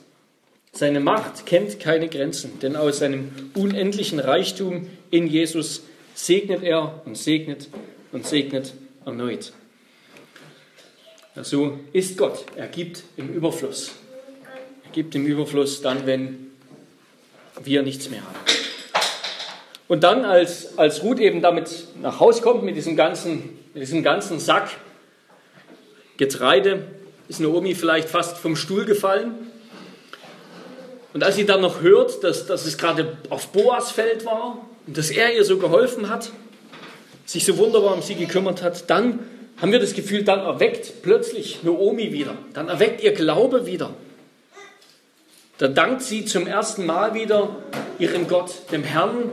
seine 0.71 0.99
Macht 0.99 1.47
kennt 1.47 1.79
keine 1.79 2.07
Grenzen, 2.07 2.59
denn 2.59 2.75
aus 2.75 2.99
seinem 2.99 3.31
unendlichen 3.55 4.19
Reichtum 4.19 4.87
in 5.09 5.25
Jesus 5.25 5.83
segnet 6.13 6.61
er 6.61 7.01
und 7.05 7.17
segnet 7.17 7.69
und 8.11 8.27
segnet 8.27 8.73
erneut. 9.05 9.53
So 11.41 11.79
ist 11.93 12.17
Gott. 12.17 12.45
Er 12.55 12.67
gibt 12.67 13.03
im 13.15 13.29
Überfluss. 13.29 13.93
Er 14.83 14.91
gibt 14.91 15.13
im 15.13 15.25
Überfluss 15.25 15.81
dann, 15.81 16.07
wenn 16.07 16.46
wir 17.63 17.83
nichts 17.83 18.09
mehr 18.09 18.21
haben. 18.21 18.35
Und 19.87 20.03
dann, 20.03 20.25
als, 20.25 20.77
als 20.77 21.03
Ruth 21.03 21.19
eben 21.19 21.41
damit 21.41 21.69
nach 22.01 22.19
Hause 22.19 22.41
kommt, 22.41 22.63
mit 22.63 22.75
diesem 22.75 22.95
ganzen, 22.95 23.57
mit 23.73 23.81
diesem 23.83 24.03
ganzen 24.03 24.39
Sack 24.39 24.69
Getreide, 26.17 26.83
ist 27.29 27.39
Naomi 27.39 27.75
vielleicht 27.75 28.09
fast 28.09 28.37
vom 28.37 28.55
Stuhl 28.55 28.85
gefallen. 28.85 29.33
Und 31.13 31.23
als 31.23 31.35
sie 31.35 31.45
dann 31.45 31.61
noch 31.61 31.81
hört, 31.81 32.23
dass, 32.23 32.45
dass 32.47 32.65
es 32.65 32.77
gerade 32.77 33.17
auf 33.29 33.47
Boas 33.49 33.91
Feld 33.91 34.25
war 34.25 34.67
und 34.85 34.97
dass 34.97 35.09
er 35.09 35.35
ihr 35.35 35.43
so 35.43 35.57
geholfen 35.57 36.09
hat, 36.09 36.31
sich 37.25 37.45
so 37.45 37.57
wunderbar 37.57 37.93
um 37.93 38.01
sie 38.01 38.15
gekümmert 38.15 38.61
hat, 38.61 38.89
dann 38.89 39.19
haben 39.61 39.71
wir 39.71 39.79
das 39.79 39.93
Gefühl, 39.93 40.23
dann 40.23 40.39
erweckt 40.39 41.01
plötzlich 41.01 41.63
Naomi 41.63 42.11
wieder, 42.11 42.35
dann 42.53 42.67
erweckt 42.67 43.01
ihr 43.03 43.13
Glaube 43.13 43.65
wieder. 43.65 43.93
Da 45.57 45.67
dankt 45.67 46.03
sie 46.03 46.25
zum 46.25 46.45
ersten 46.45 46.85
Mal 46.85 47.13
wieder 47.13 47.55
ihrem 47.99 48.27
Gott, 48.27 48.71
dem 48.71 48.83
Herrn, 48.83 49.31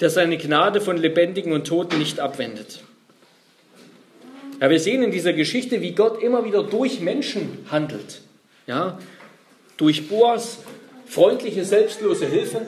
der 0.00 0.10
seine 0.10 0.38
Gnade 0.38 0.80
von 0.80 0.96
Lebendigen 0.96 1.52
und 1.52 1.66
Toten 1.66 1.98
nicht 1.98 2.20
abwendet. 2.20 2.80
Ja, 4.60 4.70
wir 4.70 4.80
sehen 4.80 5.02
in 5.02 5.10
dieser 5.10 5.34
Geschichte, 5.34 5.82
wie 5.82 5.92
Gott 5.92 6.22
immer 6.22 6.44
wieder 6.44 6.62
durch 6.62 7.00
Menschen 7.00 7.66
handelt. 7.70 8.22
Ja, 8.66 8.98
durch 9.76 10.08
Boas 10.08 10.58
freundliche, 11.06 11.64
selbstlose 11.64 12.26
Hilfe, 12.26 12.62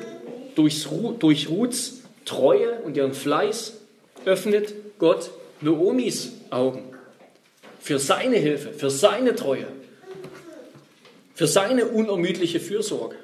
durch, 0.55 0.87
durch 1.19 1.49
Ruths 1.49 2.03
Treue 2.25 2.81
und 2.85 2.97
ihren 2.97 3.15
Fleiß 3.15 3.73
öffnet 4.27 4.75
Gott 4.99 5.31
Noomis 5.63 6.33
Augen, 6.51 6.85
für 7.81 7.99
seine 7.99 8.37
Hilfe, 8.37 8.73
für 8.75 8.91
seine 8.91 9.35
Treue, 9.35 9.67
für 11.39 11.47
seine 11.47 11.87
unermüdliche 11.87 12.59
Fürsorge. 12.59 13.15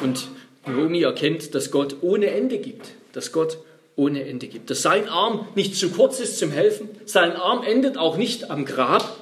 Und 0.00 0.26
Naomi 0.66 1.02
erkennt, 1.02 1.54
dass 1.54 1.70
Gott 1.70 1.98
ohne 2.00 2.32
Ende 2.32 2.58
gibt, 2.58 2.88
dass 3.12 3.30
Gott 3.30 3.58
ohne 3.94 4.26
Ende 4.26 4.48
gibt, 4.48 4.68
dass 4.68 4.82
sein 4.82 5.08
Arm 5.08 5.46
nicht 5.54 5.76
zu 5.76 5.90
kurz 5.90 6.18
ist 6.18 6.40
zum 6.40 6.50
Helfen, 6.50 6.88
sein 7.04 7.36
Arm 7.36 7.62
endet 7.62 7.98
auch 7.98 8.16
nicht 8.16 8.50
am 8.50 8.64
Grab, 8.64 9.16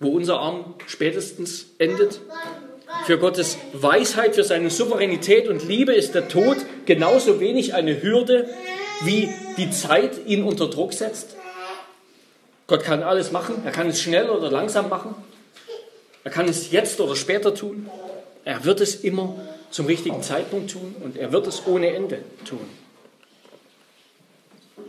wo 0.00 0.08
unser 0.08 0.40
Arm 0.40 0.76
spätestens 0.86 1.66
endet. 1.76 2.22
Für 3.04 3.18
Gottes 3.18 3.58
Weisheit, 3.74 4.36
für 4.36 4.44
seine 4.44 4.70
Souveränität 4.70 5.48
und 5.48 5.68
Liebe 5.68 5.92
ist 5.92 6.14
der 6.14 6.28
Tod 6.28 6.56
genauso 6.86 7.40
wenig 7.40 7.74
eine 7.74 8.02
Hürde 8.02 8.48
wie 9.02 9.28
die 9.58 9.70
Zeit 9.70 10.26
ihn 10.26 10.44
unter 10.44 10.70
Druck 10.70 10.94
setzt. 10.94 11.36
Gott 12.68 12.84
kann 12.84 13.02
alles 13.02 13.32
machen. 13.32 13.62
Er 13.64 13.72
kann 13.72 13.88
es 13.88 14.00
schnell 14.00 14.28
oder 14.28 14.50
langsam 14.50 14.88
machen. 14.90 15.14
Er 16.22 16.30
kann 16.30 16.46
es 16.46 16.70
jetzt 16.70 17.00
oder 17.00 17.16
später 17.16 17.54
tun. 17.54 17.88
Er 18.44 18.64
wird 18.64 18.80
es 18.80 18.96
immer 18.96 19.34
zum 19.70 19.86
richtigen 19.86 20.22
Zeitpunkt 20.22 20.70
tun 20.70 20.94
und 21.02 21.16
er 21.16 21.32
wird 21.32 21.46
es 21.46 21.66
ohne 21.66 21.94
Ende 21.94 22.20
tun. 22.44 22.60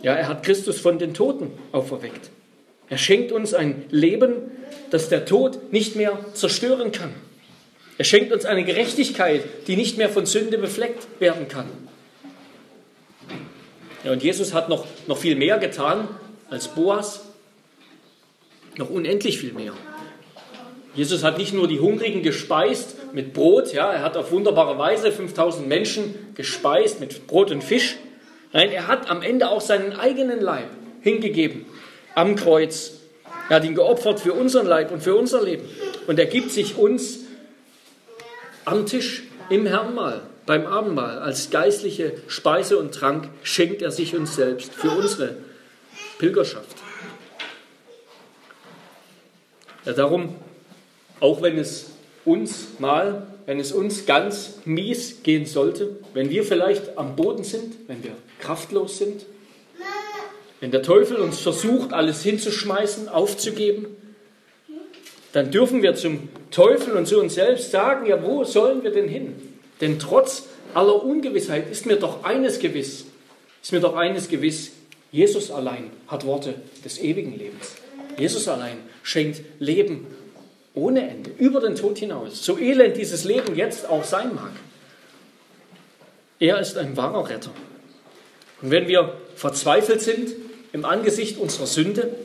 Ja, 0.02 0.14
er 0.14 0.28
hat 0.28 0.44
Christus 0.44 0.80
von 0.80 1.00
den 1.00 1.14
Toten 1.14 1.52
auferweckt. 1.72 2.30
Er 2.90 2.98
schenkt 2.98 3.32
uns 3.32 3.54
ein 3.54 3.86
Leben, 3.90 4.52
das 4.90 5.08
der 5.08 5.26
Tod 5.26 5.72
nicht 5.72 5.96
mehr 5.96 6.20
zerstören 6.34 6.92
kann. 6.92 7.14
Er 7.98 8.06
schenkt 8.06 8.34
uns 8.34 8.44
eine 8.46 8.66
Gerechtigkeit, 8.66 9.44
die 9.68 9.78
nicht 9.78 9.98
mehr 9.98 10.10
von 10.10 10.26
Sünde 10.26 10.58
befleckt 10.58 11.08
werden 11.20 11.48
kann. 11.48 11.68
Ja, 14.04 14.12
und 14.12 14.24
Jesus 14.24 14.54
hat 14.54 14.68
noch, 14.68 14.86
noch 15.08 15.18
viel 15.18 15.36
mehr 15.36 15.58
getan 15.60 16.08
als 16.50 16.70
Boas, 16.70 17.29
noch 18.80 18.90
unendlich 18.90 19.38
viel 19.40 19.54
mehr. 19.54 19.74
Jesus 20.96 21.24
hat 21.24 21.38
nicht 21.38 21.54
nur 21.54 21.68
die 21.68 21.80
Hungrigen 21.80 22.24
gespeist 22.24 23.14
mit 23.14 23.34
Brot, 23.34 23.74
ja, 23.74 23.92
er 23.92 24.02
hat 24.02 24.18
auf 24.18 24.32
wunderbare 24.32 24.78
Weise 24.78 25.12
5000 25.12 25.68
Menschen 25.68 26.34
gespeist 26.34 27.00
mit 27.00 27.28
Brot 27.28 27.52
und 27.52 27.64
Fisch. 27.64 27.98
Nein, 28.52 28.72
er 28.72 28.88
hat 28.88 29.10
am 29.10 29.22
Ende 29.22 29.50
auch 29.50 29.62
seinen 29.62 29.94
eigenen 29.94 30.42
Leib 30.42 30.70
hingegeben 31.02 31.66
am 32.16 32.36
Kreuz. 32.36 32.94
Er 33.50 33.58
hat 33.58 33.66
ihn 33.66 33.76
geopfert 33.76 34.20
für 34.20 34.34
unseren 34.34 34.66
Leib 34.66 34.92
und 34.92 35.02
für 35.02 35.16
unser 35.16 35.44
Leben. 35.44 35.64
Und 36.08 36.20
er 36.20 36.26
gibt 36.26 36.52
sich 36.52 36.76
uns 36.78 37.20
am 38.66 38.86
Tisch 38.86 39.24
im 39.50 39.66
Herrnmahl, 39.66 40.22
beim 40.46 40.66
Abendmahl, 40.66 41.20
als 41.20 41.52
geistliche 41.52 42.14
Speise 42.28 42.78
und 42.78 42.94
Trank 42.94 43.30
schenkt 43.44 43.82
er 43.82 43.92
sich 43.92 44.16
uns 44.16 44.36
selbst 44.36 44.74
für 44.74 44.92
unsere 44.92 45.38
Pilgerschaft. 46.18 46.76
Ja, 49.79 49.79
darum, 49.94 50.36
auch 51.20 51.42
wenn 51.42 51.58
es 51.58 51.92
uns 52.26 52.80
mal, 52.80 53.28
wenn 53.46 53.60
es 53.60 53.72
uns 53.72 54.06
ganz 54.06 54.60
mies 54.66 55.24
gehen 55.24 55.46
sollte, 55.46 55.98
wenn 56.14 56.30
wir 56.30 56.44
vielleicht 56.44 56.98
am 56.98 57.16
Boden 57.16 57.44
sind, 57.44 57.76
wenn 57.88 58.04
wir 58.04 58.12
kraftlos 58.40 58.98
sind, 58.98 59.26
wenn 60.60 60.72
der 60.72 60.84
Teufel 60.84 61.18
uns 61.18 61.40
versucht, 61.40 61.94
alles 61.94 62.22
hinzuschmeißen, 62.22 63.08
aufzugeben, 63.08 63.88
dann 65.32 65.52
dürfen 65.52 65.82
wir 65.82 65.96
zum 65.96 66.30
Teufel 66.52 66.94
und 66.94 67.08
zu 67.08 67.20
uns 67.20 67.36
selbst 67.36 67.72
sagen, 67.72 68.08
ja, 68.08 68.22
wo 68.24 68.44
sollen 68.44 68.84
wir 68.84 68.92
denn 68.92 69.08
hin? 69.08 69.36
Denn 69.80 70.00
trotz 70.00 70.44
aller 70.74 71.04
Ungewissheit 71.04 71.72
ist 71.72 71.86
mir 71.86 71.96
doch 71.96 72.24
eines 72.24 72.60
gewiss, 72.60 73.06
ist 73.62 73.72
mir 73.72 73.80
doch 73.80 73.96
eines 73.96 74.28
gewiss, 74.28 74.72
Jesus 75.12 75.50
allein 75.50 75.90
hat 76.08 76.26
Worte 76.26 76.56
des 76.84 77.00
ewigen 77.00 77.38
Lebens. 77.38 77.76
Jesus 78.18 78.48
allein 78.48 78.78
schenkt 79.04 79.42
Leben 79.60 80.08
ohne 80.74 81.10
Ende, 81.10 81.32
über 81.38 81.60
den 81.60 81.76
Tod 81.76 81.98
hinaus, 81.98 82.44
so 82.44 82.58
elend 82.58 82.96
dieses 82.98 83.24
Leben 83.24 83.56
jetzt 83.56 83.88
auch 83.90 84.04
sein 84.04 84.34
mag. 84.36 84.52
Er 86.40 86.60
ist 86.60 86.78
ein 86.78 86.96
wahrer 86.96 87.30
Retter. 87.30 87.52
Und 88.62 88.72
wenn 88.72 88.88
wir 88.88 89.14
verzweifelt 89.36 90.02
sind 90.02 90.32
im 90.72 90.86
Angesicht 90.86 91.38
unserer 91.38 91.68
Sünde, 91.68 92.16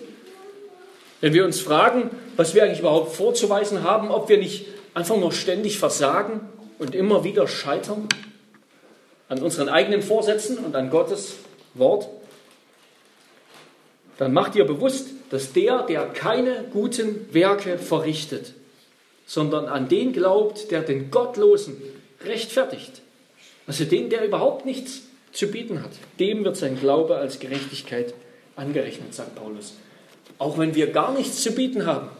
wenn 1.20 1.32
wir 1.32 1.44
uns 1.44 1.60
fragen, 1.60 2.10
was 2.36 2.54
wir 2.54 2.64
eigentlich 2.64 2.80
überhaupt 2.80 3.14
vorzuweisen 3.16 3.82
haben, 3.82 4.10
ob 4.10 4.28
wir 4.28 4.38
nicht 4.38 4.66
einfach 4.92 5.16
nur 5.16 5.32
ständig 5.32 5.78
versagen 5.78 6.40
und 6.78 6.94
immer 6.94 7.24
wieder 7.24 7.48
scheitern 7.48 8.08
an 9.28 9.42
unseren 9.42 9.68
eigenen 9.68 10.02
Vorsätzen 10.02 10.58
und 10.58 10.76
an 10.76 10.90
Gottes 10.90 11.36
Wort, 11.74 12.08
dann 14.18 14.32
macht 14.32 14.54
ihr 14.54 14.64
bewusst, 14.64 15.08
dass 15.34 15.52
der, 15.52 15.82
der 15.82 16.06
keine 16.10 16.64
guten 16.72 17.26
Werke 17.34 17.76
verrichtet, 17.76 18.52
sondern 19.26 19.66
an 19.66 19.88
den 19.88 20.12
glaubt, 20.12 20.70
der 20.70 20.82
den 20.82 21.10
Gottlosen 21.10 21.76
rechtfertigt, 22.24 23.02
also 23.66 23.84
den, 23.84 24.10
der 24.10 24.24
überhaupt 24.24 24.64
nichts 24.64 25.00
zu 25.32 25.48
bieten 25.48 25.82
hat, 25.82 25.90
dem 26.20 26.44
wird 26.44 26.56
sein 26.56 26.78
Glaube 26.78 27.16
als 27.16 27.40
Gerechtigkeit 27.40 28.14
angerechnet, 28.54 29.12
sagt 29.12 29.34
Paulus. 29.34 29.74
Auch 30.38 30.56
wenn 30.56 30.76
wir 30.76 30.92
gar 30.92 31.12
nichts 31.12 31.42
zu 31.42 31.50
bieten 31.50 31.84
haben, 31.84 32.10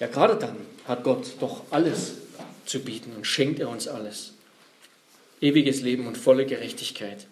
ja 0.00 0.08
gerade 0.08 0.34
dann 0.34 0.56
hat 0.88 1.04
Gott 1.04 1.26
doch 1.38 1.62
alles 1.70 2.14
zu 2.66 2.80
bieten 2.80 3.12
und 3.14 3.24
schenkt 3.24 3.60
er 3.60 3.68
uns 3.68 3.86
alles. 3.86 4.32
Ewiges 5.40 5.80
Leben 5.82 6.08
und 6.08 6.18
volle 6.18 6.44
Gerechtigkeit. 6.44 7.28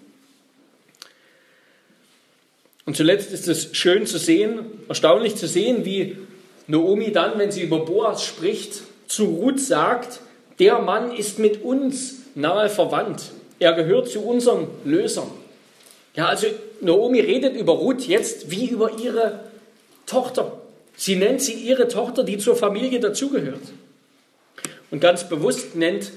Und 2.88 2.96
zuletzt 2.96 3.34
ist 3.34 3.46
es 3.48 3.76
schön 3.76 4.06
zu 4.06 4.16
sehen, 4.16 4.60
erstaunlich 4.88 5.36
zu 5.36 5.46
sehen, 5.46 5.84
wie 5.84 6.16
Naomi 6.68 7.12
dann, 7.12 7.38
wenn 7.38 7.52
sie 7.52 7.60
über 7.60 7.80
Boas 7.80 8.24
spricht, 8.24 8.80
zu 9.06 9.26
Ruth 9.26 9.60
sagt, 9.60 10.20
der 10.58 10.78
Mann 10.78 11.14
ist 11.14 11.38
mit 11.38 11.62
uns 11.62 12.22
nahe 12.34 12.70
verwandt. 12.70 13.24
Er 13.58 13.74
gehört 13.74 14.08
zu 14.08 14.22
unseren 14.22 14.68
Lösern. 14.86 15.30
Ja, 16.14 16.28
also 16.28 16.46
Naomi 16.80 17.20
redet 17.20 17.56
über 17.56 17.74
Ruth 17.74 18.08
jetzt 18.08 18.50
wie 18.50 18.70
über 18.70 18.98
ihre 18.98 19.40
Tochter. 20.06 20.58
Sie 20.96 21.16
nennt 21.16 21.42
sie 21.42 21.52
ihre 21.52 21.88
Tochter, 21.88 22.24
die 22.24 22.38
zur 22.38 22.56
Familie 22.56 23.00
dazugehört. 23.00 23.60
Und 24.90 25.00
ganz 25.00 25.28
bewusst 25.28 25.76
nennt 25.76 26.10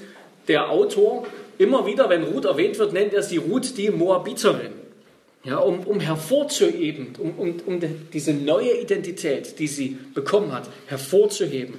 der 0.48 0.70
Autor 0.70 1.26
immer 1.58 1.84
wieder, 1.84 2.08
wenn 2.08 2.22
Ruth 2.22 2.46
erwähnt 2.46 2.78
wird, 2.78 2.94
nennt 2.94 3.12
er 3.12 3.22
sie 3.22 3.36
Ruth 3.36 3.76
die 3.76 3.90
Moabiterin. 3.90 4.81
Ja, 5.44 5.56
um, 5.58 5.80
um 5.80 5.98
hervorzuheben, 5.98 7.14
um, 7.18 7.36
um, 7.36 7.56
um 7.66 7.80
diese 8.12 8.32
neue 8.32 8.80
Identität, 8.80 9.58
die 9.58 9.66
sie 9.66 9.98
bekommen 10.14 10.52
hat, 10.52 10.68
hervorzuheben 10.86 11.74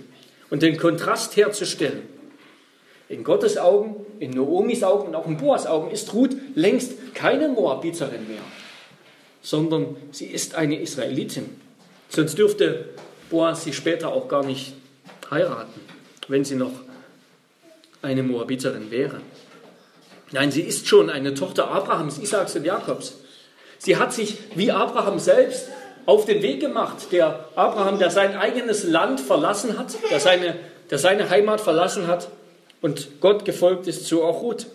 und 0.49 0.61
den 0.61 0.77
Kontrast 0.77 1.37
herzustellen. 1.37 2.01
In 3.07 3.23
Gottes 3.23 3.57
Augen, 3.57 4.05
in 4.19 4.31
Noomis 4.31 4.83
Augen 4.83 5.07
und 5.07 5.15
auch 5.15 5.27
in 5.27 5.37
Boas 5.37 5.65
Augen 5.65 5.91
ist 5.91 6.13
Ruth 6.13 6.35
längst 6.55 7.13
keine 7.13 7.47
Moabiterin 7.47 8.27
mehr, 8.27 8.41
sondern 9.41 9.95
sie 10.11 10.25
ist 10.25 10.55
eine 10.55 10.79
Israelitin. 10.79 11.45
Sonst 12.09 12.37
dürfte 12.37 12.89
Boas 13.29 13.63
sie 13.63 13.73
später 13.73 14.09
auch 14.09 14.27
gar 14.27 14.45
nicht 14.45 14.73
heiraten, 15.31 15.79
wenn 16.27 16.43
sie 16.43 16.55
noch 16.55 16.73
eine 18.01 18.23
Moabiterin 18.23 18.91
wäre. 18.91 19.21
Nein, 20.31 20.51
sie 20.51 20.61
ist 20.61 20.87
schon 20.87 21.09
eine 21.09 21.33
Tochter 21.33 21.69
Abrahams, 21.69 22.19
Isaaks 22.19 22.55
und 22.55 22.65
Jakobs. 22.65 23.19
Sie 23.83 23.97
hat 23.97 24.13
sich 24.13 24.37
wie 24.55 24.71
Abraham 24.71 25.19
selbst 25.19 25.67
auf 26.05 26.23
den 26.23 26.41
Weg 26.41 26.61
gemacht. 26.61 27.11
Der 27.11 27.49
Abraham, 27.55 27.99
der 27.99 28.11
sein 28.11 28.37
eigenes 28.37 28.85
Land 28.85 29.19
verlassen 29.19 29.77
hat, 29.77 29.87
der 30.09 30.21
seine, 30.21 30.55
der 30.89 30.99
seine 30.99 31.29
Heimat 31.29 31.59
verlassen 31.59 32.07
hat 32.07 32.29
und 32.81 33.19
Gott 33.19 33.43
gefolgt 33.43 33.87
ist, 33.87 34.05
so 34.05 34.23
auch 34.23 34.41
Ruth. 34.41 34.67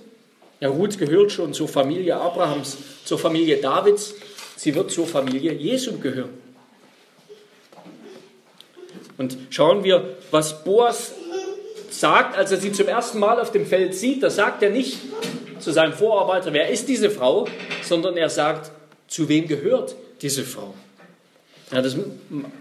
Ja, 0.61 0.69
Ruth 0.69 0.99
gehört 0.99 1.33
schon 1.33 1.55
zur 1.55 1.69
Familie 1.69 2.17
Abrahams, 2.17 2.77
zur 3.07 3.19
Familie 3.19 3.57
Davids. 3.57 4.15
Sie 4.57 4.75
wird 4.75 4.91
zur 4.91 5.07
Familie 5.07 5.55
Jesu 5.55 5.99
gehören. 5.99 6.37
Und 9.17 9.39
schauen 9.49 9.85
wir, 9.85 10.17
was 10.31 10.65
Boas 10.65 11.13
sagt, 11.89 12.37
als 12.37 12.53
er 12.53 12.59
sie 12.59 12.73
zum 12.73 12.89
ersten 12.89 13.19
Mal 13.19 13.41
auf 13.41 13.53
dem 13.53 13.65
Feld 13.65 13.95
sieht. 13.95 14.23
Da 14.23 14.29
sagt 14.29 14.63
er 14.63 14.69
nicht 14.69 14.99
zu 15.61 15.73
seinem 15.73 15.95
Vorarbeiter, 15.95 16.53
wer 16.53 16.69
ist 16.69 16.89
diese 16.89 17.09
Frau, 17.09 17.47
sondern 17.83 18.19
er 18.19 18.29
sagt, 18.29 18.71
zu 19.09 19.29
wem 19.29 19.49
gehört 19.49 19.97
diese 20.23 20.45
Frau? 20.45 20.75
Ja, 21.73 21.83
das 21.83 21.97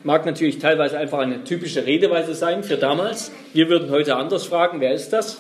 mag 0.04 0.26
natürlich 0.26 0.60
teilweise 0.60 0.98
einfach 0.98 1.20
eine 1.20 1.44
typische 1.44 1.86
Redeweise 1.86 2.34
sein 2.34 2.64
für 2.64 2.76
damals. 2.76 3.32
Wir 3.54 3.70
würden 3.70 3.90
heute 3.90 4.16
anders 4.18 4.46
fragen, 4.46 4.82
wer 4.82 4.94
ist 4.94 5.12
das? 5.12 5.38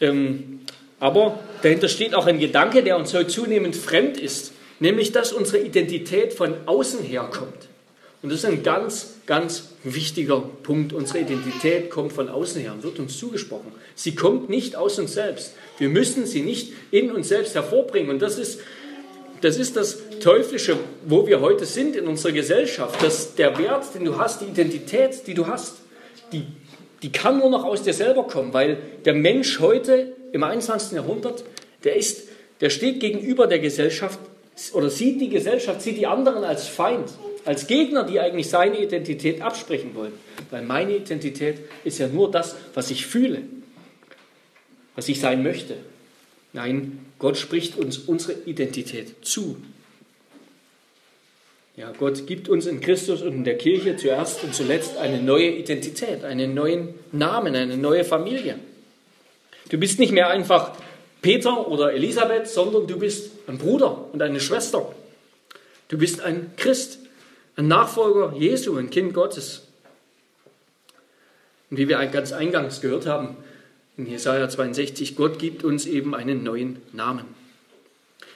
Ähm, 0.00 0.60
aber 0.98 1.38
dahinter 1.62 1.88
steht 1.88 2.14
auch 2.14 2.26
ein 2.26 2.38
Gedanke, 2.38 2.82
der 2.82 2.96
uns 2.96 3.12
heute 3.12 3.28
zunehmend 3.28 3.76
fremd 3.76 4.16
ist, 4.16 4.52
nämlich 4.80 5.12
dass 5.12 5.32
unsere 5.32 5.58
Identität 5.58 6.32
von 6.32 6.54
außen 6.66 7.02
herkommt. 7.02 7.61
Und 8.22 8.30
das 8.30 8.38
ist 8.38 8.44
ein 8.44 8.62
ganz, 8.62 9.14
ganz 9.26 9.70
wichtiger 9.82 10.40
Punkt. 10.62 10.92
Unsere 10.92 11.20
Identität 11.20 11.90
kommt 11.90 12.12
von 12.12 12.28
außen 12.28 12.60
her 12.60 12.72
und 12.72 12.84
wird 12.84 13.00
uns 13.00 13.18
zugesprochen. 13.18 13.72
Sie 13.96 14.14
kommt 14.14 14.48
nicht 14.48 14.76
aus 14.76 14.98
uns 15.00 15.14
selbst. 15.14 15.54
Wir 15.78 15.88
müssen 15.88 16.24
sie 16.26 16.42
nicht 16.42 16.72
in 16.92 17.10
uns 17.10 17.28
selbst 17.28 17.56
hervorbringen. 17.56 18.10
Und 18.10 18.22
das 18.22 18.38
ist, 18.38 18.60
das 19.40 19.56
ist 19.56 19.76
das 19.76 19.98
Teuflische, 20.20 20.76
wo 21.04 21.26
wir 21.26 21.40
heute 21.40 21.66
sind 21.66 21.96
in 21.96 22.06
unserer 22.06 22.30
Gesellschaft. 22.30 23.02
Dass 23.02 23.34
der 23.34 23.58
Wert, 23.58 23.92
den 23.96 24.04
du 24.04 24.16
hast, 24.16 24.40
die 24.40 24.46
Identität, 24.46 25.26
die 25.26 25.34
du 25.34 25.48
hast, 25.48 25.78
die, 26.30 26.44
die 27.02 27.10
kann 27.10 27.40
nur 27.40 27.50
noch 27.50 27.64
aus 27.64 27.82
dir 27.82 27.92
selber 27.92 28.28
kommen, 28.28 28.54
weil 28.54 28.78
der 29.04 29.14
Mensch 29.14 29.58
heute 29.58 30.12
im 30.30 30.44
21. 30.44 30.92
Jahrhundert, 30.92 31.42
der 31.82 31.96
ist, 31.96 32.28
der 32.60 32.70
steht 32.70 33.00
gegenüber 33.00 33.48
der 33.48 33.58
Gesellschaft 33.58 34.20
oder 34.74 34.90
sieht 34.90 35.20
die 35.20 35.28
Gesellschaft, 35.28 35.82
sieht 35.82 35.96
die 35.96 36.06
anderen 36.06 36.44
als 36.44 36.68
Feind 36.68 37.08
als 37.44 37.66
Gegner, 37.66 38.04
die 38.04 38.20
eigentlich 38.20 38.48
seine 38.48 38.80
Identität 38.80 39.40
absprechen 39.40 39.94
wollen. 39.94 40.12
Weil 40.50 40.62
meine 40.62 40.96
Identität 40.96 41.58
ist 41.84 41.98
ja 41.98 42.08
nur 42.08 42.30
das, 42.30 42.56
was 42.74 42.90
ich 42.90 43.06
fühle, 43.06 43.42
was 44.94 45.08
ich 45.08 45.20
sein 45.20 45.42
möchte. 45.42 45.76
Nein, 46.52 47.06
Gott 47.18 47.36
spricht 47.36 47.78
uns 47.78 47.98
unsere 47.98 48.34
Identität 48.44 49.24
zu. 49.24 49.56
Ja, 51.76 51.90
Gott 51.98 52.26
gibt 52.26 52.50
uns 52.50 52.66
in 52.66 52.80
Christus 52.80 53.22
und 53.22 53.32
in 53.32 53.44
der 53.44 53.56
Kirche 53.56 53.96
zuerst 53.96 54.44
und 54.44 54.54
zuletzt 54.54 54.98
eine 54.98 55.22
neue 55.22 55.48
Identität, 55.48 56.22
einen 56.22 56.52
neuen 56.52 56.94
Namen, 57.12 57.56
eine 57.56 57.78
neue 57.78 58.04
Familie. 58.04 58.58
Du 59.70 59.78
bist 59.78 59.98
nicht 59.98 60.12
mehr 60.12 60.28
einfach 60.28 60.76
Peter 61.22 61.68
oder 61.68 61.94
Elisabeth, 61.94 62.46
sondern 62.46 62.86
du 62.86 62.98
bist 62.98 63.30
ein 63.46 63.56
Bruder 63.56 64.12
und 64.12 64.20
eine 64.20 64.40
Schwester. 64.40 64.94
Du 65.88 65.96
bist 65.96 66.20
ein 66.20 66.52
Christ 66.58 66.98
ein 67.56 67.68
Nachfolger 67.68 68.34
Jesu, 68.36 68.76
ein 68.76 68.90
Kind 68.90 69.14
Gottes. 69.14 69.68
Und 71.70 71.78
wie 71.78 71.88
wir 71.88 72.04
ganz 72.06 72.32
eingangs 72.32 72.80
gehört 72.80 73.06
haben, 73.06 73.36
in 73.96 74.06
Jesaja 74.06 74.48
62, 74.48 75.16
Gott 75.16 75.38
gibt 75.38 75.64
uns 75.64 75.86
eben 75.86 76.14
einen 76.14 76.42
neuen 76.42 76.80
Namen. 76.92 77.26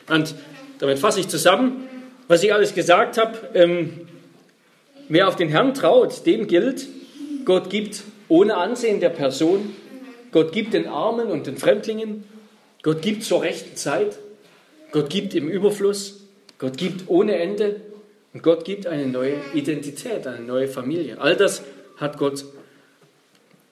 Und 0.09 0.35
damit 0.79 0.99
fasse 0.99 1.21
ich 1.21 1.29
zusammen, 1.29 1.89
was 2.29 2.43
ich 2.43 2.53
alles 2.53 2.75
gesagt 2.75 3.19
habe. 3.19 3.39
Ähm, 3.55 4.07
wer 5.09 5.29
auf 5.29 5.37
den 5.37 5.49
Herrn 5.49 5.75
traut, 5.75 6.27
dem 6.27 6.47
gilt, 6.47 6.87
Gott 7.45 7.71
gibt 7.71 8.03
ohne 8.29 8.57
Ansehen 8.57 9.01
der 9.01 9.11
Person, 9.11 9.75
Gott 10.33 10.53
gibt 10.53 10.75
den 10.75 10.89
Armen 10.89 11.29
und 11.29 11.47
den 11.47 11.57
Fremdlingen, 11.57 12.25
Gott 12.83 13.03
gibt 13.03 13.25
zur 13.25 13.43
rechten 13.43 13.77
Zeit, 13.77 14.19
Gott 14.93 15.09
gibt 15.09 15.35
im 15.35 15.49
Überfluss, 15.49 16.25
Gott 16.59 16.77
gibt 16.77 17.09
ohne 17.09 17.37
Ende 17.37 17.81
und 18.37 18.43
Gott 18.43 18.67
gibt 18.67 18.87
eine 18.87 19.07
neue 19.07 19.37
Identität, 19.55 20.27
eine 20.27 20.45
neue 20.45 20.69
Familie. 20.69 21.19
All 21.19 21.37
das 21.37 21.63
hat 21.97 22.19
Gott 22.19 22.45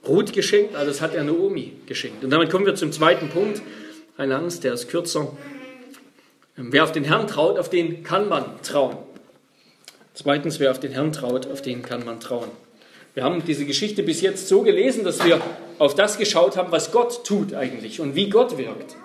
Ruth 0.08 0.32
geschenkt, 0.32 0.74
all 0.74 0.86
das 0.86 1.02
hat 1.02 1.14
er 1.14 1.22
Naomi 1.22 1.74
geschenkt. 1.84 2.24
Und 2.24 2.30
damit 2.30 2.48
kommen 2.48 2.64
wir 2.64 2.74
zum 2.74 2.90
zweiten 2.90 3.28
Punkt, 3.28 3.60
ein 4.16 4.32
Angst, 4.32 4.64
der 4.64 4.72
ist 4.72 4.88
kürzer. 4.88 5.36
Wer 6.56 6.82
auf 6.82 6.92
den 6.92 7.04
Herrn 7.04 7.26
traut, 7.26 7.58
auf 7.58 7.68
den 7.68 8.04
kann 8.04 8.26
man 8.26 8.62
trauen. 8.62 8.96
Zweitens, 10.14 10.60
wer 10.60 10.70
auf 10.70 10.80
den 10.80 10.92
Herrn 10.92 11.12
traut, 11.12 11.46
auf 11.46 11.60
den 11.60 11.82
kann 11.82 12.02
man 12.06 12.18
trauen. 12.18 12.48
Wir 13.12 13.22
haben 13.22 13.44
diese 13.44 13.66
Geschichte 13.66 14.02
bis 14.02 14.22
jetzt 14.22 14.48
so 14.48 14.62
gelesen, 14.62 15.04
dass 15.04 15.22
wir 15.26 15.42
auf 15.78 15.94
das 15.94 16.16
geschaut 16.16 16.56
haben, 16.56 16.72
was 16.72 16.90
Gott 16.90 17.26
tut 17.26 17.52
eigentlich 17.52 18.00
und 18.00 18.14
wie 18.14 18.30
Gott 18.30 18.56
wirkt. 18.56 18.96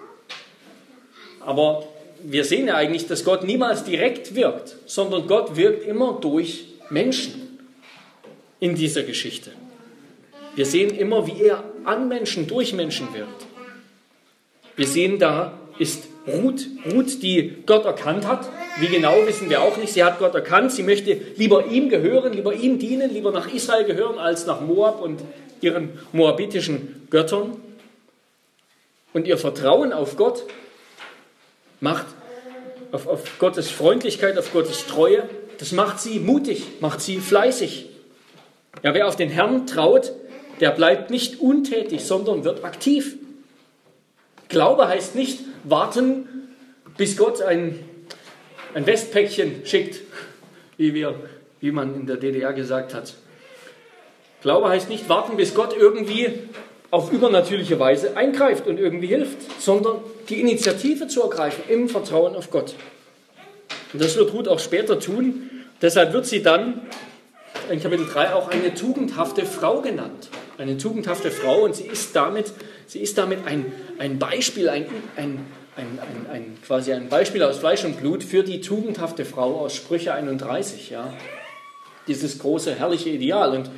Aber 1.42 1.86
wir 2.24 2.44
sehen 2.44 2.68
ja 2.68 2.76
eigentlich, 2.76 3.08
dass 3.08 3.24
Gott 3.24 3.44
niemals 3.44 3.84
direkt 3.84 4.36
wirkt, 4.36 4.76
sondern 4.86 5.28
Gott 5.28 5.56
wirkt 5.56 5.86
immer 5.86 6.18
durch 6.20 6.66
Menschen 6.90 7.60
in 8.60 8.76
dieser 8.76 9.04
Geschichte. 9.04 9.52
Wir 10.56 10.66
sehen 10.66 10.96
immer, 10.96 11.26
wie 11.28 11.44
er 11.44 11.64
an 11.86 12.08
Menschen, 12.08 12.48
durch 12.48 12.74
Menschen 12.74 13.14
wirkt. 13.14 13.46
Wir 14.76 14.88
sehen, 14.88 15.20
da 15.20 15.58
ist 15.78 16.04
Ruth, 16.28 16.68
Ruth, 16.92 17.24
die 17.24 17.64
Gott 17.66 17.86
erkannt 17.86 18.28
hat. 18.28 18.50
Wie 18.80 18.88
genau 18.88 19.26
wissen 19.26 19.50
wir 19.50 19.62
auch 19.62 19.78
nicht. 19.78 19.94
Sie 19.94 20.04
hat 20.04 20.20
Gott 20.20 20.36
erkannt. 20.36 20.72
Sie 20.72 20.84
möchte 20.84 21.20
lieber 21.38 21.68
ihm 21.68 21.90
gehören, 21.90 22.34
lieber 22.34 22.54
ihm 22.54 22.80
dienen, 22.80 23.14
lieber 23.14 23.32
nach 23.32 23.52
Israel 23.54 23.86
gehören 23.86 24.20
als 24.20 24.46
nach 24.46 24.62
Moab 24.62 25.02
und 25.02 25.22
ihren 25.62 26.00
moabitischen 26.12 27.08
Göttern. 27.10 27.58
Und 29.14 29.28
ihr 29.28 29.38
Vertrauen 29.38 29.92
auf 29.92 30.18
Gott 30.18 30.44
macht, 31.80 32.06
auf, 32.92 33.08
auf 33.08 33.40
Gottes 33.40 33.70
Freundlichkeit, 33.70 34.38
auf 34.38 34.52
Gottes 34.52 34.86
Treue, 34.88 35.24
das 35.58 35.72
macht 35.72 36.00
sie 36.00 36.20
mutig, 36.20 36.64
macht 36.80 37.02
sie 37.02 37.20
fleißig. 37.20 37.90
Ja, 38.84 38.94
wer 38.94 39.08
auf 39.08 39.16
den 39.16 39.30
Herrn 39.30 39.68
traut, 39.68 40.14
der 40.60 40.72
bleibt 40.72 41.10
nicht 41.10 41.40
untätig, 41.40 42.04
sondern 42.04 42.44
wird 42.44 42.64
aktiv. 42.64 43.18
Glaube 44.48 44.88
heißt 44.88 45.16
nicht 45.16 45.40
warten, 45.64 46.28
bis 46.98 47.18
Gott 47.18 47.42
ein, 47.42 47.80
ein 48.74 48.86
Westpäckchen 48.86 49.66
schickt, 49.66 50.02
wie, 50.78 50.94
wir, 50.94 51.16
wie 51.60 51.72
man 51.72 51.96
in 51.96 52.08
der 52.08 52.18
DDR 52.18 52.54
gesagt 52.54 52.94
hat. 52.94 53.14
Glaube 54.42 54.70
heißt 54.70 54.90
nicht 54.90 55.10
warten, 55.10 55.38
bis 55.38 55.54
Gott 55.54 55.76
irgendwie 55.78 56.40
auf 56.92 57.12
übernatürliche 57.12 57.80
Weise 57.80 58.18
eingreift 58.18 58.66
und 58.66 58.80
irgendwie 58.80 59.08
hilft, 59.08 59.62
sondern 59.62 59.98
die 60.30 60.40
Initiative 60.40 61.08
zu 61.08 61.24
ergreifen 61.24 61.64
im 61.70 61.90
Vertrauen 61.90 62.36
auf 62.36 62.52
Gott. 62.52 62.76
Und 63.94 64.02
das 64.02 64.16
wird 64.16 64.34
Ruth 64.34 64.48
auch 64.48 64.60
später 64.60 65.00
tun. 65.00 65.50
Deshalb 65.82 66.14
wird 66.14 66.26
sie 66.26 66.44
dann 66.44 66.82
in 67.70 67.82
Kapitel 67.82 68.06
3 68.06 68.34
auch 68.34 68.50
eine 68.50 68.74
tugendhafte 68.74 69.46
Frau 69.46 69.82
genannt. 69.82 70.30
Eine 70.58 70.78
tugendhafte 70.78 71.32
Frau 71.32 71.64
und 71.64 71.76
sie 71.76 71.86
ist 71.86 72.16
damit, 72.16 72.52
sie 72.86 73.00
ist 73.00 73.18
damit 73.18 73.48
ein, 73.48 73.72
ein 73.98 74.20
Beispiel, 74.20 74.70
ein, 74.70 74.86
ein, 75.16 75.46
ein, 75.76 76.00
ein, 76.00 76.32
ein, 76.32 76.58
quasi 76.66 76.94
ein 76.94 77.10
Beispiel 77.10 77.42
aus 77.44 77.58
Fleisch 77.58 77.86
und 77.86 78.00
Blut 78.00 78.24
für 78.24 78.44
die 78.44 78.62
tugendhafte 78.62 79.26
Frau 79.26 79.60
aus 79.60 79.76
Sprüche 79.76 80.14
31. 80.14 80.90
Ja. 80.90 81.14
Dieses 82.08 82.40
große, 82.40 82.76
herrliche 82.76 83.10
Ideal. 83.10 83.56
Und 83.56 83.72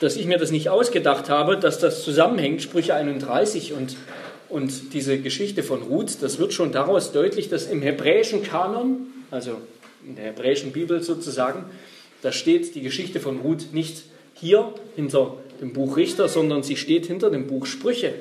dass 0.00 0.16
ich 0.16 0.26
mir 0.26 0.38
das 0.38 0.50
nicht 0.50 0.68
ausgedacht 0.68 1.28
habe, 1.28 1.56
dass 1.58 1.78
das 1.78 2.02
zusammenhängt, 2.02 2.62
Sprüche 2.62 2.94
31 2.94 3.72
und, 3.74 3.96
und 4.50 4.92
diese 4.92 5.18
Geschichte 5.18 5.62
von 5.62 5.82
Ruth, 5.82 6.22
das 6.22 6.38
wird 6.38 6.52
schon 6.52 6.72
daraus 6.72 7.12
deutlich, 7.12 7.48
dass 7.48 7.66
im 7.66 7.82
hebräischen 7.82 8.42
Kanon, 8.42 9.06
also 9.30 9.58
in 10.06 10.16
der 10.16 10.26
hebräischen 10.26 10.72
Bibel 10.72 11.02
sozusagen, 11.02 11.64
da 12.22 12.32
steht 12.32 12.74
die 12.74 12.82
Geschichte 12.82 13.20
von 13.20 13.38
Ruth 13.40 13.72
nicht 13.72 14.02
hier 14.34 14.74
hinter 14.96 15.36
dem 15.60 15.72
Buch 15.72 15.96
Richter, 15.96 16.28
sondern 16.28 16.62
sie 16.62 16.76
steht 16.76 17.06
hinter 17.06 17.30
dem 17.30 17.46
Buch 17.46 17.66
Sprüche, 17.66 18.14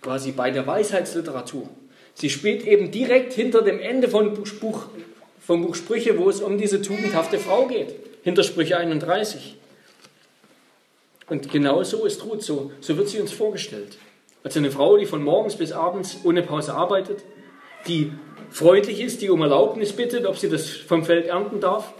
quasi 0.00 0.32
bei 0.32 0.50
der 0.50 0.66
Weisheitsliteratur. 0.66 1.68
Sie 2.14 2.30
spielt 2.30 2.66
eben 2.66 2.90
direkt 2.90 3.32
hinter 3.32 3.62
dem 3.62 3.80
Ende 3.80 4.08
von 4.08 4.34
Buch, 4.34 4.86
vom 5.40 5.62
Buch 5.62 5.74
Sprüche, 5.74 6.18
wo 6.18 6.28
es 6.28 6.40
um 6.40 6.58
diese 6.58 6.80
tugendhafte 6.80 7.38
Frau 7.38 7.66
geht, 7.66 7.94
hinter 8.22 8.44
Sprüche 8.44 8.76
31. 8.76 9.56
Und 11.28 11.50
genau 11.50 11.82
so 11.82 12.04
ist 12.04 12.24
Ruth, 12.24 12.42
so, 12.42 12.70
so 12.80 12.96
wird 12.96 13.08
sie 13.08 13.20
uns 13.20 13.32
vorgestellt. 13.32 13.96
Als 14.44 14.56
eine 14.56 14.70
Frau, 14.70 14.96
die 14.96 15.06
von 15.06 15.22
morgens 15.22 15.56
bis 15.56 15.72
abends 15.72 16.20
ohne 16.24 16.42
Pause 16.42 16.74
arbeitet, 16.74 17.22
die 17.86 18.12
freundlich 18.50 19.00
ist, 19.00 19.22
die 19.22 19.30
um 19.30 19.40
Erlaubnis 19.42 19.92
bittet, 19.92 20.26
ob 20.26 20.36
sie 20.36 20.48
das 20.48 20.68
vom 20.68 21.04
Feld 21.04 21.26
ernten 21.26 21.60
darf, 21.60 21.92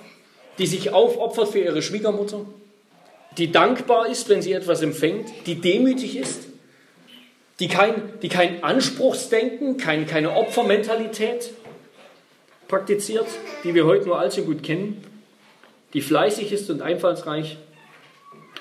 die 0.59 0.67
sich 0.67 0.93
aufopfert 0.93 1.49
für 1.49 1.61
ihre 1.61 1.83
Schwiegermutter, 1.83 2.45
die 3.39 3.51
dankbar 3.51 4.09
ist, 4.09 4.29
wenn 4.29 4.43
sie 4.43 4.53
etwas 4.53 4.83
empfängt, 4.83 5.31
die 5.47 5.61
demütig 5.61 6.17
ist, 6.17 6.49
die 7.61 7.69
kein, 7.69 7.95
die 8.21 8.29
kein 8.29 8.63
Anspruchsdenken, 8.65 9.77
kein, 9.77 10.07
keine 10.07 10.37
Opfermentalität 10.37 11.51
praktiziert, 12.69 13.27
die 13.65 13.75
wir 13.75 13.87
heute 13.87 14.07
nur 14.07 14.19
allzu 14.19 14.45
gut 14.45 14.63
kennen, 14.63 15.05
die 15.95 16.01
fleißig 16.01 16.53
ist 16.53 16.71
und 16.71 16.83
einfallsreich. 16.83 17.59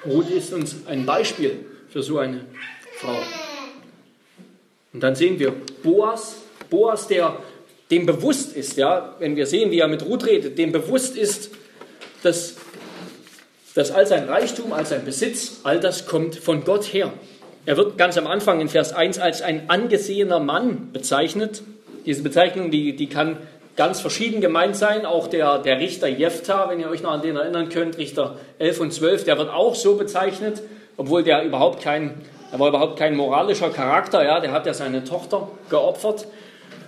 Ruth 0.06 0.30
ist 0.30 0.54
uns 0.54 0.88
ein 0.88 1.06
Beispiel 1.06 1.66
für 1.90 2.04
so 2.04 2.20
eine 2.20 2.46
Frau. 2.96 3.18
Und 4.94 5.02
dann 5.02 5.16
sehen 5.16 5.40
wir 5.40 5.54
Boas, 5.84 6.38
Boas, 6.70 7.08
der 7.08 7.38
dem 7.90 8.06
bewusst 8.06 8.56
ist, 8.56 8.78
ja, 8.78 9.16
wenn 9.20 9.36
wir 9.36 9.46
sehen, 9.46 9.72
wie 9.72 9.80
er 9.80 9.88
mit 9.88 10.06
Ruth 10.06 10.26
redet, 10.26 10.58
dem 10.58 10.72
bewusst 10.72 11.18
ist, 11.18 11.52
dass, 12.24 12.56
dass 13.76 13.92
all 13.92 14.08
sein 14.08 14.30
Reichtum, 14.30 14.72
all 14.72 14.86
sein 14.86 15.04
Besitz, 15.04 15.60
all 15.64 15.80
das 15.80 16.06
kommt 16.06 16.36
von 16.36 16.64
Gott 16.64 16.86
her. 16.86 17.12
Er 17.66 17.78
wird 17.78 17.98
ganz 17.98 18.18
am 18.18 18.28
Anfang 18.28 18.60
in 18.60 18.70
Vers 18.70 18.94
1 18.94 19.20
als 19.20 19.42
ein 19.42 19.70
angesehener 19.70 20.40
Mann 20.40 20.92
bezeichnet. 20.94 21.62
Diese 22.06 22.24
Bezeichnung, 22.24 22.72
die, 22.72 22.96
die 22.96 23.08
kann 23.08 23.38
ganz 23.76 24.00
verschieden 24.00 24.42
gemeint 24.42 24.76
sein. 24.76 25.06
Auch 25.06 25.28
der, 25.28 25.60
der 25.60 25.80
Richter 25.80 26.08
Jephthah, 26.08 26.70
wenn 26.70 26.80
ihr 26.80 26.90
euch 26.90 27.04
noch 27.04 27.12
an 27.12 27.22
den 27.22 27.36
erinnern 27.36 27.70
könnt, 27.70 27.98
Richter 27.98 28.38
11 28.58 28.80
und 28.80 28.94
12, 28.94 29.26
der 29.26 29.38
wird 29.38 29.50
auch 29.50 29.76
so 29.76 29.96
bezeichnet, 29.96 30.62
obwohl 30.98 31.24
der 31.24 31.44
überhaupt 31.44 31.84
kein, 31.84 32.16
er 32.52 32.60
war 32.60 32.70
überhaupt 32.70 33.00
kein 33.00 33.16
moralischer 33.16 33.70
Charakter. 33.70 34.24
Ja, 34.24 34.40
der 34.40 34.52
hat 34.52 34.66
ja 34.66 34.74
seine 34.74 35.04
Tochter 35.04 35.50
geopfert. 35.70 36.28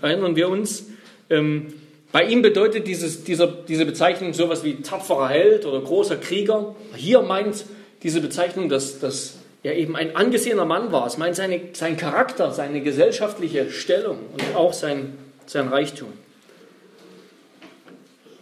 Erinnern 0.01 0.35
wir 0.35 0.49
uns. 0.49 0.87
Ähm, 1.29 1.73
bei 2.11 2.23
ihm 2.25 2.41
bedeutet 2.41 2.85
dieses, 2.85 3.23
dieser, 3.23 3.47
diese 3.47 3.85
Bezeichnung 3.85 4.33
sowas 4.33 4.63
wie 4.63 4.81
tapferer 4.81 5.29
Held 5.29 5.65
oder 5.65 5.81
großer 5.81 6.17
Krieger. 6.17 6.75
Hier 6.95 7.21
meint 7.21 7.65
diese 8.03 8.21
Bezeichnung, 8.21 8.69
dass, 8.69 8.99
dass 8.99 9.35
er 9.63 9.75
eben 9.77 9.95
ein 9.95 10.15
angesehener 10.15 10.65
Mann 10.65 10.91
war. 10.91 11.07
Es 11.07 11.17
meint 11.17 11.35
seine, 11.35 11.59
sein 11.71 11.95
Charakter, 11.95 12.51
seine 12.51 12.81
gesellschaftliche 12.81 13.71
Stellung 13.71 14.17
und 14.33 14.55
auch 14.55 14.73
sein, 14.73 15.17
sein 15.45 15.69
Reichtum. 15.69 16.09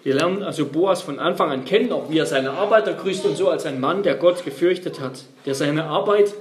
Wir 0.04 0.16
lernen 0.16 0.42
also 0.42 0.66
Boas 0.66 1.04
von 1.04 1.20
Anfang 1.20 1.52
an 1.52 1.64
kennen, 1.64 1.92
auch 1.92 2.10
wie 2.10 2.18
er 2.18 2.26
seine 2.26 2.52
Arbeiter 2.52 2.94
grüßt 2.94 3.24
und 3.26 3.38
so 3.38 3.50
als 3.50 3.68
ein 3.68 3.80
Mann, 3.80 4.02
der 4.02 4.16
Gott 4.16 4.44
gefürchtet 4.44 5.00
hat, 5.00 5.26
der 5.46 5.54
seine 5.54 5.84
Arbeit 5.84 6.34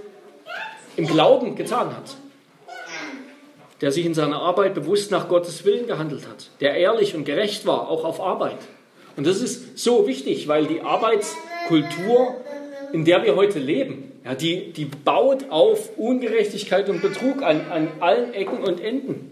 im 0.97 1.07
Glauben 1.07 1.57
getan 1.57 1.97
hat 1.97 2.17
der 3.81 3.93
sich 3.93 4.05
in 4.05 4.15
seiner 4.15 4.41
Arbeit 4.41 4.75
bewusst 4.75 5.11
nach 5.11 5.29
Gottes 5.29 5.65
Willen 5.65 5.87
gehandelt 5.87 6.27
hat, 6.29 6.51
der 6.61 6.75
ehrlich 6.75 7.15
und 7.15 7.25
gerecht 7.25 7.67
war, 7.67 7.89
auch 7.89 8.05
auf 8.05 8.21
Arbeit. 8.21 8.59
Und 9.17 9.27
das 9.27 9.41
ist 9.41 9.79
so 9.79 10.07
wichtig, 10.07 10.49
weil 10.49 10.67
die 10.67 10.83
Arbeitskultur, 10.83 12.37
in 12.93 13.05
der 13.05 13.25
wir 13.25 13.37
heute 13.37 13.59
leben, 13.59 14.13
ja, 14.25 14.35
die, 14.35 14.73
die 14.73 14.85
baut 14.85 15.51
auf 15.51 15.97
Ungerechtigkeit 15.97 16.91
und 16.91 17.01
Betrug 17.01 17.43
an, 17.43 17.63
an 17.71 17.89
allen 18.01 18.35
Ecken 18.35 18.63
und 18.63 18.81
Enden. 18.81 19.31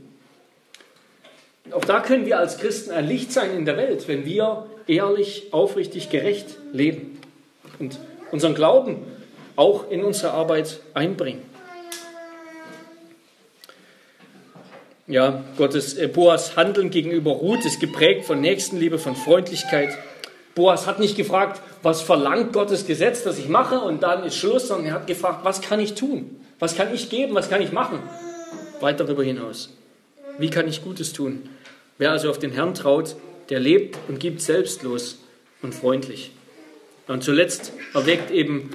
Auch 1.70 1.84
da 1.84 2.00
können 2.00 2.24
wir 2.24 2.38
als 2.38 2.56
Christen 2.58 2.92
ein 2.92 3.06
Licht 3.06 3.30
sein 3.30 3.54
in 3.54 3.66
der 3.66 3.76
Welt, 3.76 4.08
wenn 4.08 4.24
wir 4.24 4.66
ehrlich, 4.86 5.48
aufrichtig, 5.52 6.08
gerecht 6.08 6.56
leben 6.72 7.20
und 7.78 7.98
unseren 8.32 8.54
Glauben 8.54 9.04
auch 9.56 9.90
in 9.90 10.02
unsere 10.02 10.32
Arbeit 10.32 10.80
einbringen. 10.94 11.42
Ja, 15.08 15.42
Gottes 15.56 15.94
äh, 15.94 16.06
Boas 16.06 16.54
Handeln 16.54 16.90
gegenüber 16.90 17.30
Ruth 17.30 17.64
ist 17.64 17.80
geprägt 17.80 18.26
von 18.26 18.42
Nächstenliebe, 18.42 18.98
von 18.98 19.16
Freundlichkeit. 19.16 19.96
Boas 20.54 20.86
hat 20.86 20.98
nicht 20.98 21.16
gefragt, 21.16 21.62
was 21.82 22.02
verlangt 22.02 22.52
Gottes 22.52 22.86
Gesetz, 22.86 23.22
das 23.22 23.38
ich 23.38 23.48
mache 23.48 23.80
und 23.80 24.02
dann 24.02 24.24
ist 24.24 24.36
Schluss, 24.36 24.68
sondern 24.68 24.88
er 24.88 24.92
hat 24.94 25.06
gefragt, 25.06 25.44
was 25.44 25.62
kann 25.62 25.80
ich 25.80 25.94
tun? 25.94 26.38
Was 26.58 26.76
kann 26.76 26.92
ich 26.92 27.08
geben? 27.08 27.34
Was 27.34 27.48
kann 27.48 27.62
ich 27.62 27.72
machen? 27.72 28.00
Weit 28.80 29.00
darüber 29.00 29.24
hinaus. 29.24 29.72
Wie 30.36 30.50
kann 30.50 30.68
ich 30.68 30.84
Gutes 30.84 31.14
tun? 31.14 31.48
Wer 31.96 32.10
also 32.10 32.28
auf 32.28 32.38
den 32.38 32.52
Herrn 32.52 32.74
traut, 32.74 33.16
der 33.48 33.60
lebt 33.60 33.96
und 34.08 34.20
gibt 34.20 34.42
selbstlos 34.42 35.20
und 35.62 35.74
freundlich. 35.74 36.32
Und 37.06 37.24
zuletzt 37.24 37.72
erweckt 37.94 38.30
eben 38.30 38.70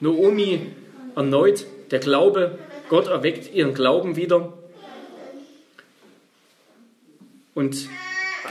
Noomi 0.00 0.68
erneut 1.14 1.66
der 1.90 1.98
Glaube. 1.98 2.58
Gott 2.88 3.08
erweckt 3.08 3.52
ihren 3.52 3.74
Glauben 3.74 4.16
wieder. 4.16 4.54
Und 7.56 7.88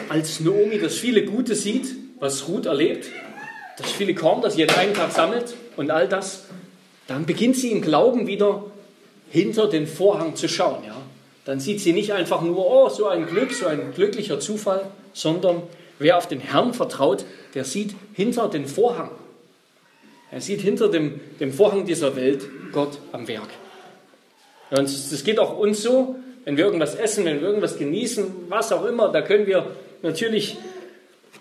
als 0.10 0.40
Noomi 0.40 0.80
das 0.80 0.96
viele 0.96 1.26
Gute 1.26 1.54
sieht, 1.54 1.96
was 2.20 2.48
Ruth 2.48 2.66
erlebt, 2.66 3.08
das 3.78 3.92
viele 3.92 4.16
Korn, 4.16 4.42
das 4.42 4.56
sie 4.56 4.64
an 4.64 4.76
einem 4.76 4.96
Tag 4.96 5.12
sammelt 5.12 5.54
und 5.78 5.92
all 5.92 6.08
das, 6.08 6.46
dann 7.06 7.28
beginnt 7.28 7.56
sie 7.56 7.72
im 7.72 7.84
Glauben 7.84 8.26
wieder 8.26 8.66
hinter 9.30 9.68
den 9.68 9.86
Vorhang 9.86 10.36
zu 10.36 10.50
schauen. 10.50 10.84
Ja? 10.88 11.00
Dann 11.46 11.60
sieht 11.60 11.82
sie 11.82 11.94
nicht 11.94 12.14
einfach 12.14 12.42
nur, 12.42 12.58
oh, 12.58 12.90
so 12.90 13.08
ein 13.08 13.28
Glück, 13.28 13.54
so 13.54 13.68
ein 13.68 13.94
glücklicher 13.94 14.40
Zufall, 14.40 14.88
sondern 15.14 15.62
wer 16.00 16.18
auf 16.18 16.28
den 16.28 16.40
Herrn 16.40 16.74
vertraut, 16.74 17.26
der 17.54 17.64
sieht 17.64 17.94
hinter 18.14 18.50
den 18.50 18.66
Vorhang. 18.66 19.12
Er 20.32 20.42
sieht 20.42 20.62
hinter 20.62 20.90
dem, 20.90 21.22
dem 21.40 21.54
Vorhang 21.54 21.86
dieser 21.86 22.16
Welt 22.16 22.50
Gott 22.72 22.98
am 23.12 23.28
Werk. 23.28 23.50
Und 24.72 24.86
das 24.86 25.24
geht 25.24 25.38
auch 25.38 25.60
uns 25.60 25.84
so, 25.84 26.16
wenn 26.46 26.58
wir 26.58 26.66
irgendwas 26.66 26.96
essen, 26.96 27.26
wenn 27.26 27.42
wir 27.42 27.48
irgendwas 27.48 27.78
genießen, 27.78 28.46
was 28.50 28.72
auch 28.72 28.86
immer, 28.86 29.12
da 29.12 29.22
können 29.22 29.48
wir 29.48 29.72
natürlich, 30.04 30.58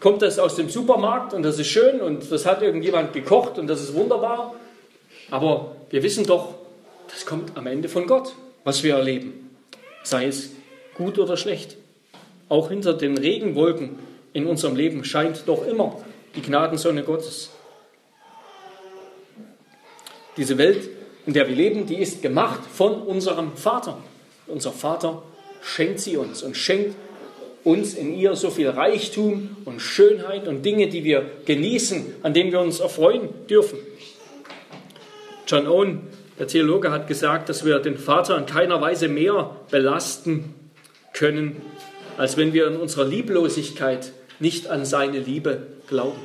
kommt 0.00 0.22
das 0.22 0.38
aus 0.38 0.56
dem 0.56 0.70
Supermarkt 0.70 1.34
und 1.34 1.42
das 1.42 1.58
ist 1.58 1.68
schön 1.68 2.00
und 2.00 2.30
das 2.32 2.46
hat 2.46 2.62
irgendjemand 2.62 3.12
gekocht 3.12 3.58
und 3.58 3.66
das 3.66 3.82
ist 3.82 3.94
wunderbar. 3.94 4.54
Aber 5.30 5.76
wir 5.90 6.02
wissen 6.02 6.26
doch, 6.26 6.54
das 7.08 7.26
kommt 7.26 7.56
am 7.56 7.66
Ende 7.66 7.88
von 7.88 8.06
Gott, 8.06 8.34
was 8.64 8.82
wir 8.82 8.94
erleben. 8.94 9.50
Sei 10.02 10.26
es 10.26 10.50
gut 10.94 11.18
oder 11.18 11.36
schlecht. 11.36 11.76
Auch 12.48 12.70
hinter 12.70 12.94
den 12.94 13.18
Regenwolken 13.18 13.98
in 14.32 14.46
unserem 14.46 14.74
Leben 14.74 15.04
scheint 15.04 15.42
doch 15.46 15.66
immer 15.66 16.02
die 16.34 16.42
Gnadensonne 16.42 17.02
Gottes. 17.02 17.50
Diese 20.36 20.58
Welt, 20.58 20.88
in 21.26 21.34
der 21.34 21.46
wir 21.46 21.54
leben, 21.54 21.86
die 21.86 21.96
ist 21.96 22.22
gemacht 22.22 22.60
von 22.72 23.02
unserem 23.02 23.56
Vater. 23.56 23.98
Unser 24.46 24.72
Vater 24.72 25.22
schenkt 25.62 26.00
sie 26.00 26.16
uns 26.16 26.42
und 26.42 26.56
schenkt 26.56 26.96
uns 27.64 27.94
in 27.94 28.14
ihr 28.14 28.36
so 28.36 28.50
viel 28.50 28.68
Reichtum 28.68 29.56
und 29.64 29.80
Schönheit 29.80 30.46
und 30.46 30.62
Dinge, 30.62 30.88
die 30.88 31.02
wir 31.02 31.30
genießen, 31.46 32.16
an 32.22 32.34
denen 32.34 32.52
wir 32.52 32.60
uns 32.60 32.80
erfreuen 32.80 33.30
dürfen. 33.48 33.78
John 35.46 35.66
Owen, 35.66 36.02
der 36.38 36.46
Theologe, 36.46 36.90
hat 36.90 37.08
gesagt, 37.08 37.48
dass 37.48 37.64
wir 37.64 37.78
den 37.78 37.96
Vater 37.96 38.36
in 38.36 38.46
keiner 38.46 38.80
Weise 38.80 39.08
mehr 39.08 39.56
belasten 39.70 40.54
können, 41.14 41.62
als 42.18 42.36
wenn 42.36 42.52
wir 42.52 42.66
in 42.66 42.76
unserer 42.76 43.04
Lieblosigkeit 43.04 44.12
nicht 44.40 44.68
an 44.68 44.84
seine 44.84 45.20
Liebe 45.20 45.66
glauben. 45.88 46.20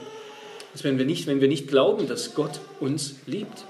Als 0.74 0.84
wenn 0.84 0.98
wir 0.98 1.06
nicht, 1.06 1.26
wenn 1.28 1.42
wir 1.42 1.48
nicht 1.48 1.68
glauben, 1.68 2.08
dass 2.08 2.36
Gott 2.36 2.60
uns 2.80 3.16
liebt. 3.26 3.66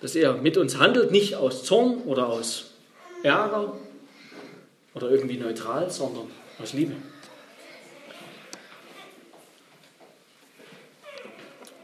Dass 0.00 0.14
er 0.14 0.34
mit 0.34 0.56
uns 0.56 0.78
handelt, 0.78 1.10
nicht 1.10 1.34
aus 1.34 1.64
Zorn 1.64 2.02
oder 2.06 2.28
aus 2.28 2.72
Ärger 3.22 3.74
oder 4.94 5.10
irgendwie 5.10 5.36
neutral, 5.36 5.90
sondern 5.90 6.26
aus 6.62 6.72
Liebe. 6.72 6.94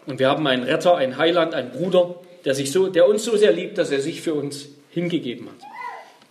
Und 0.06 0.18
wir 0.18 0.28
haben 0.28 0.46
einen 0.46 0.64
Retter, 0.64 0.96
einen 0.96 1.16
Heiland, 1.16 1.54
einen 1.54 1.70
Bruder, 1.70 2.16
der, 2.44 2.54
sich 2.54 2.70
so, 2.70 2.88
der 2.88 3.08
uns 3.08 3.24
so 3.24 3.36
sehr 3.36 3.52
liebt, 3.52 3.78
dass 3.78 3.90
er 3.90 4.00
sich 4.00 4.20
für 4.20 4.34
uns 4.34 4.68
hingegeben 4.90 5.48
hat. 5.48 5.66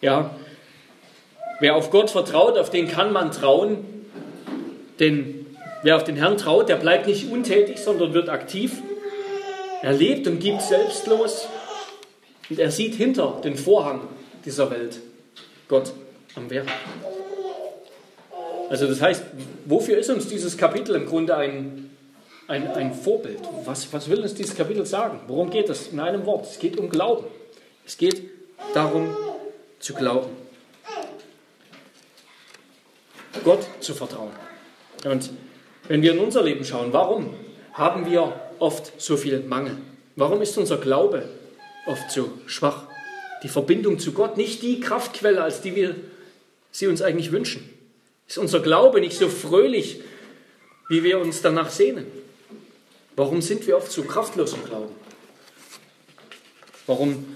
Ja, 0.02 0.36
wer 1.60 1.76
auf 1.76 1.90
Gott 1.90 2.12
vertraut, 2.12 2.58
auf 2.58 2.70
den 2.70 2.88
kann 2.88 3.12
man 3.12 3.32
trauen, 3.32 3.84
denn 5.00 5.46
wer 5.82 5.96
auf 5.96 6.04
den 6.04 6.16
Herrn 6.16 6.38
traut, 6.38 6.70
der 6.70 6.76
bleibt 6.76 7.08
nicht 7.08 7.32
untätig, 7.32 7.80
sondern 7.80 8.14
wird 8.14 8.30
aktiv. 8.30 8.82
Er 9.82 9.94
lebt 9.94 10.28
und 10.28 10.40
gibt 10.40 10.62
selbstlos 10.62 11.48
und 12.54 12.60
er 12.60 12.70
sieht 12.70 12.94
hinter 12.94 13.42
den 13.44 13.58
Vorhang 13.58 14.02
dieser 14.46 14.70
Welt 14.70 15.00
Gott 15.68 15.92
am 16.36 16.52
Werk. 16.52 16.68
Also 18.70 18.86
das 18.86 19.02
heißt, 19.02 19.24
wofür 19.66 19.98
ist 19.98 20.12
uns 20.12 20.28
dieses 20.28 20.56
Kapitel 20.56 20.94
im 20.94 21.08
Grunde 21.08 21.36
ein, 21.36 21.90
ein, 22.48 22.68
ein 22.68 22.94
Vorbild? 22.94 23.40
Was, 23.66 23.92
was 23.92 24.08
will 24.08 24.22
uns 24.22 24.36
dieses 24.36 24.56
Kapitel 24.56 24.86
sagen? 24.86 25.22
Worum 25.26 25.50
geht 25.50 25.68
es 25.68 25.88
in 25.88 26.00
einem 26.00 26.28
Wort? 26.28 26.46
Es 26.46 26.60
geht 26.60 26.78
um 26.78 26.92
Glauben. 26.92 27.26
Es 27.88 27.98
geht 27.98 28.22
darum 28.76 29.18
zu 29.80 29.96
glauben. 29.96 30.30
Gott 33.44 33.66
zu 33.80 33.96
vertrauen. 33.96 34.34
Und 35.06 35.32
wenn 35.88 36.04
wir 36.04 36.12
in 36.12 36.20
unser 36.20 36.44
Leben 36.44 36.64
schauen, 36.64 36.94
warum 36.94 37.34
haben 37.74 38.06
wir 38.12 38.32
oft 38.60 39.02
so 39.02 39.18
viel 39.18 39.40
Mangel? 39.40 39.78
Warum 40.16 40.40
ist 40.44 40.56
unser 40.60 40.78
Glaube 40.78 41.28
oft 41.86 42.12
so 42.12 42.32
schwach? 42.48 42.84
Die 43.44 43.50
Verbindung 43.50 44.00
zu 44.00 44.14
Gott 44.14 44.38
nicht 44.38 44.62
die 44.62 44.80
Kraftquelle, 44.80 45.44
als 45.44 45.62
die 45.62 45.76
wir 45.76 45.96
sie 46.72 46.88
uns 46.88 47.02
eigentlich 47.02 47.32
wünschen. 47.32 47.70
Ist 48.28 48.38
unser 48.38 48.62
Glaube 48.62 49.02
nicht 49.02 49.18
so 49.18 49.30
fröhlich, 49.30 50.02
wie 50.90 51.04
wir 51.04 51.20
uns 51.20 51.42
danach 51.42 51.70
sehnen? 51.70 52.06
Warum 53.16 53.42
sind 53.42 53.68
wir 53.68 53.78
oft 53.78 53.92
so 53.92 54.04
kraftlos 54.04 54.54
im 54.54 54.66
Glauben? 54.66 54.96
Warum 56.88 57.36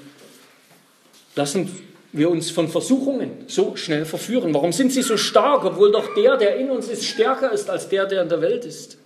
lassen 1.35 1.71
wir 2.11 2.29
uns 2.29 2.49
von 2.49 2.67
Versuchungen 2.67 3.45
so 3.47 3.75
schnell 3.75 4.05
verführen? 4.05 4.53
Warum 4.53 4.73
sind 4.73 4.91
sie 4.91 5.03
so 5.03 5.17
stark, 5.17 5.65
obwohl 5.65 5.91
doch 5.91 6.15
der, 6.15 6.37
der 6.37 6.55
in 6.55 6.71
uns 6.71 6.87
ist, 6.87 7.05
stärker 7.05 7.51
ist 7.51 7.69
als 7.69 7.89
der, 7.89 8.05
der 8.05 8.23
in 8.23 8.29
der 8.29 8.41
Welt 8.41 8.65
ist? 8.65 8.97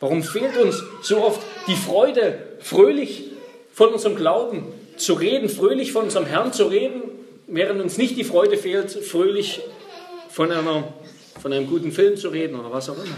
Warum 0.00 0.22
fehlt 0.22 0.56
uns 0.56 0.82
so 1.02 1.22
oft 1.22 1.40
die 1.66 1.76
Freude, 1.76 2.38
fröhlich 2.60 3.30
von 3.76 3.90
unserem 3.90 4.16
Glauben 4.16 4.64
zu 4.96 5.12
reden, 5.12 5.48
fröhlich 5.48 5.92
von 5.92 6.04
unserem 6.04 6.26
Herrn 6.26 6.52
zu 6.52 6.64
reden, 6.64 7.02
während 7.46 7.80
uns 7.80 7.98
nicht 7.98 8.16
die 8.16 8.24
Freude 8.24 8.56
fehlt, 8.56 8.90
fröhlich 8.90 9.60
von, 10.28 10.50
einer, 10.50 10.92
von 11.40 11.52
einem 11.52 11.68
guten 11.68 11.92
Film 11.92 12.16
zu 12.16 12.30
reden 12.30 12.58
oder 12.58 12.72
was 12.72 12.88
auch 12.88 12.96
immer? 12.96 13.16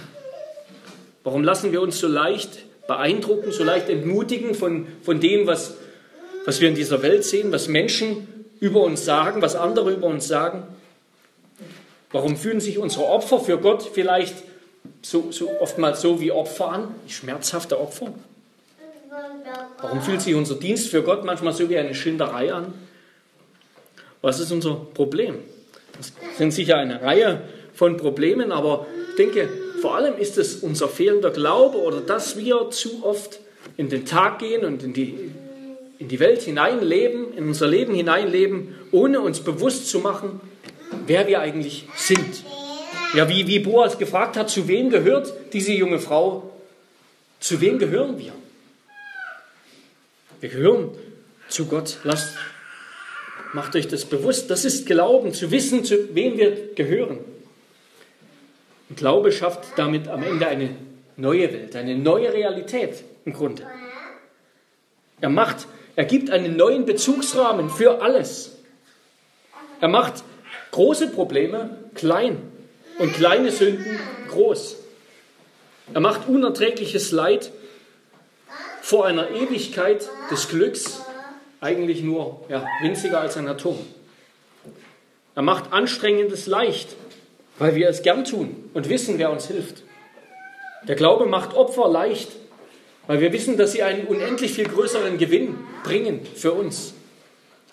Warum 1.25 1.45
lassen 1.45 1.73
wir 1.73 1.81
uns 1.81 1.99
so 1.99 2.09
leicht 2.09 2.59
beeindrucken, 2.87 3.53
so 3.53 3.65
leicht 3.65 3.89
entmutigen 3.89 4.55
von, 4.55 4.87
von 5.03 5.21
dem, 5.21 5.47
was 5.47 5.77
was 6.49 6.63
wir 6.63 6.69
in 6.71 6.75
dieser 6.75 7.03
Welt 7.03 7.25
sehen, 7.25 7.53
was 7.53 7.69
Menschen 7.69 8.47
über 8.59 8.81
uns 8.81 9.05
sagen, 9.05 9.43
was 9.43 9.55
andere 9.55 9.93
über 9.93 10.07
uns 10.07 10.27
sagen? 10.27 10.63
Warum 12.11 12.39
fühlen 12.39 12.61
sich 12.61 12.79
unsere 12.79 13.05
Opfer 13.05 13.39
für 13.39 13.59
Gott 13.59 13.87
vielleicht 13.93 14.35
so, 15.03 15.31
so 15.31 15.51
oftmals 15.61 16.01
so 16.01 16.23
wie 16.23 16.33
Opfer 16.33 16.73
an, 16.73 16.95
schmerzhafte 17.07 17.79
Opfer? 17.79 18.15
Warum 19.81 20.03
fühlt 20.03 20.21
sich 20.21 20.35
unser 20.35 20.57
Dienst 20.57 20.89
für 20.89 21.03
Gott 21.03 21.25
manchmal 21.25 21.53
so 21.53 21.69
wie 21.71 21.79
eine 21.79 21.95
Schinderei 21.95 22.53
an? 22.53 22.75
Was 24.23 24.41
ist 24.41 24.51
unser 24.51 24.75
Problem? 24.75 25.37
Das 25.97 26.13
sind 26.37 26.53
sicher 26.53 26.77
eine 26.77 27.01
Reihe 27.03 27.43
von 27.75 27.97
Problemen, 27.97 28.53
aber 28.53 28.87
ich 29.11 29.17
denke, 29.17 29.49
vor 29.81 29.97
allem 29.97 30.17
ist 30.19 30.39
es 30.39 30.57
unser 30.57 30.89
fehlender 30.89 31.31
Glaube 31.31 31.79
oder 31.79 32.01
dass 32.01 32.37
wir 32.37 32.71
zu 32.71 33.05
oft 33.05 33.41
in 33.77 33.89
den 33.89 34.05
Tag 34.05 34.39
gehen 34.41 34.65
und 34.65 34.83
in 34.83 34.93
die 34.93 35.31
in 35.99 36.09
die 36.09 36.21
Welt 36.21 36.43
hineinleben, 36.43 37.35
in 37.37 37.49
unser 37.49 37.67
Leben 37.67 37.95
hineinleben, 37.95 38.75
ohne 38.93 39.21
uns 39.21 39.41
bewusst 39.41 39.89
zu 39.89 39.99
machen, 39.99 40.41
wer 41.07 41.27
wir 41.27 41.41
eigentlich 41.41 41.87
sind. 41.97 42.45
Ja, 43.15 43.29
wie, 43.29 43.47
wie 43.47 43.59
Boas 43.59 43.99
gefragt 43.99 44.37
hat, 44.37 44.49
zu 44.49 44.69
wem 44.69 44.91
gehört 44.91 45.33
diese 45.53 45.73
junge 45.73 45.99
Frau? 45.99 46.51
Zu 47.41 47.61
wem 47.61 47.79
gehören 47.79 48.19
wir? 48.19 48.33
Wir 50.41 50.49
gehören 50.49 50.91
zu 51.49 51.67
Gott. 51.67 51.99
Lasst, 52.05 52.37
macht 53.53 53.75
euch 53.77 53.89
das 53.89 54.05
bewusst. 54.05 54.51
Das 54.51 54.65
ist 54.65 54.87
Glauben, 54.87 55.33
zu 55.35 55.51
wissen, 55.51 55.85
zu 55.85 56.15
wem 56.15 56.37
wir 56.39 56.75
gehören. 56.75 57.19
Und 58.89 58.97
Glaube 58.97 59.33
schafft 59.33 59.65
damit 59.77 60.09
am 60.09 60.23
Ende 60.23 60.47
eine 60.47 60.77
neue 61.17 61.53
Welt, 61.53 61.77
eine 61.77 61.97
neue 61.97 62.33
Realität 62.33 63.05
im 63.25 63.33
Grunde. 63.33 63.67
Er 65.21 65.29
macht 65.29 65.67
er 65.99 66.05
gibt 66.05 66.31
einen 66.31 66.57
neuen 66.57 66.85
Bezugsrahmen 66.85 67.71
für 67.71 68.01
alles. 68.03 68.53
Er 69.81 69.89
macht 69.89 70.23
große 70.71 71.09
Probleme 71.09 71.77
klein 71.97 72.41
und 73.01 73.15
kleine 73.15 73.51
Sünden 73.51 73.99
groß. 74.29 74.77
Er 75.93 76.01
macht 76.01 76.29
unerträgliches 76.29 77.11
Leid 77.11 77.51
vor 78.89 79.05
einer 79.05 79.29
Ewigkeit 79.33 80.09
des 80.31 80.49
Glücks 80.49 81.03
eigentlich 81.61 82.03
nur 82.03 82.47
ja, 82.49 82.65
winziger 82.81 83.21
als 83.21 83.37
ein 83.37 83.47
Atom. 83.47 83.79
Er 85.35 85.43
macht 85.43 85.75
Anstrengendes 85.75 86.47
leicht, 86.47 86.97
weil 87.59 87.75
wir 87.75 87.91
es 87.91 88.01
gern 88.01 88.25
tun 88.25 88.71
und 88.73 88.89
wissen, 88.89 89.19
wer 89.19 89.31
uns 89.31 89.47
hilft. 89.47 89.83
Der 90.85 90.97
Glaube 90.97 91.27
macht 91.27 91.55
Opfer 91.55 91.87
leicht, 91.91 92.31
weil 93.07 93.21
wir 93.21 93.31
wissen, 93.35 93.59
dass 93.59 93.73
sie 93.73 93.83
einen 93.83 94.07
unendlich 94.07 94.55
viel 94.55 94.67
größeren 94.67 95.19
Gewinn 95.19 95.59
bringen 95.85 96.25
für 96.35 96.53
uns, 96.53 96.95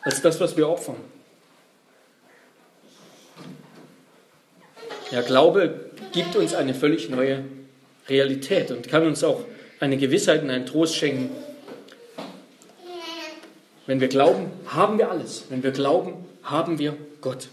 als 0.01 0.21
das, 0.21 0.41
was 0.41 0.57
wir 0.57 0.67
opfern. 0.67 0.97
Ja, 5.11 5.21
Glaube 5.21 5.91
gibt 6.11 6.35
uns 6.35 6.53
eine 6.53 6.73
völlig 6.73 7.09
neue 7.09 7.45
Realität 8.09 8.69
und 8.71 8.89
kann 8.89 9.07
uns 9.07 9.23
auch 9.23 9.45
eine 9.79 9.97
Gewissheit 9.97 10.43
und 10.43 10.49
einen 10.49 10.65
Trost 10.65 10.95
schenken. 10.95 11.29
Wenn 13.85 13.99
wir 14.01 14.07
glauben, 14.07 14.51
haben 14.67 14.97
wir 14.97 15.11
alles. 15.11 15.45
Wenn 15.49 15.63
wir 15.63 15.71
glauben, 15.71 16.13
haben 16.43 16.79
wir 16.79 16.95
Gott. 17.21 17.49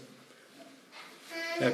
Ja, 1.59 1.71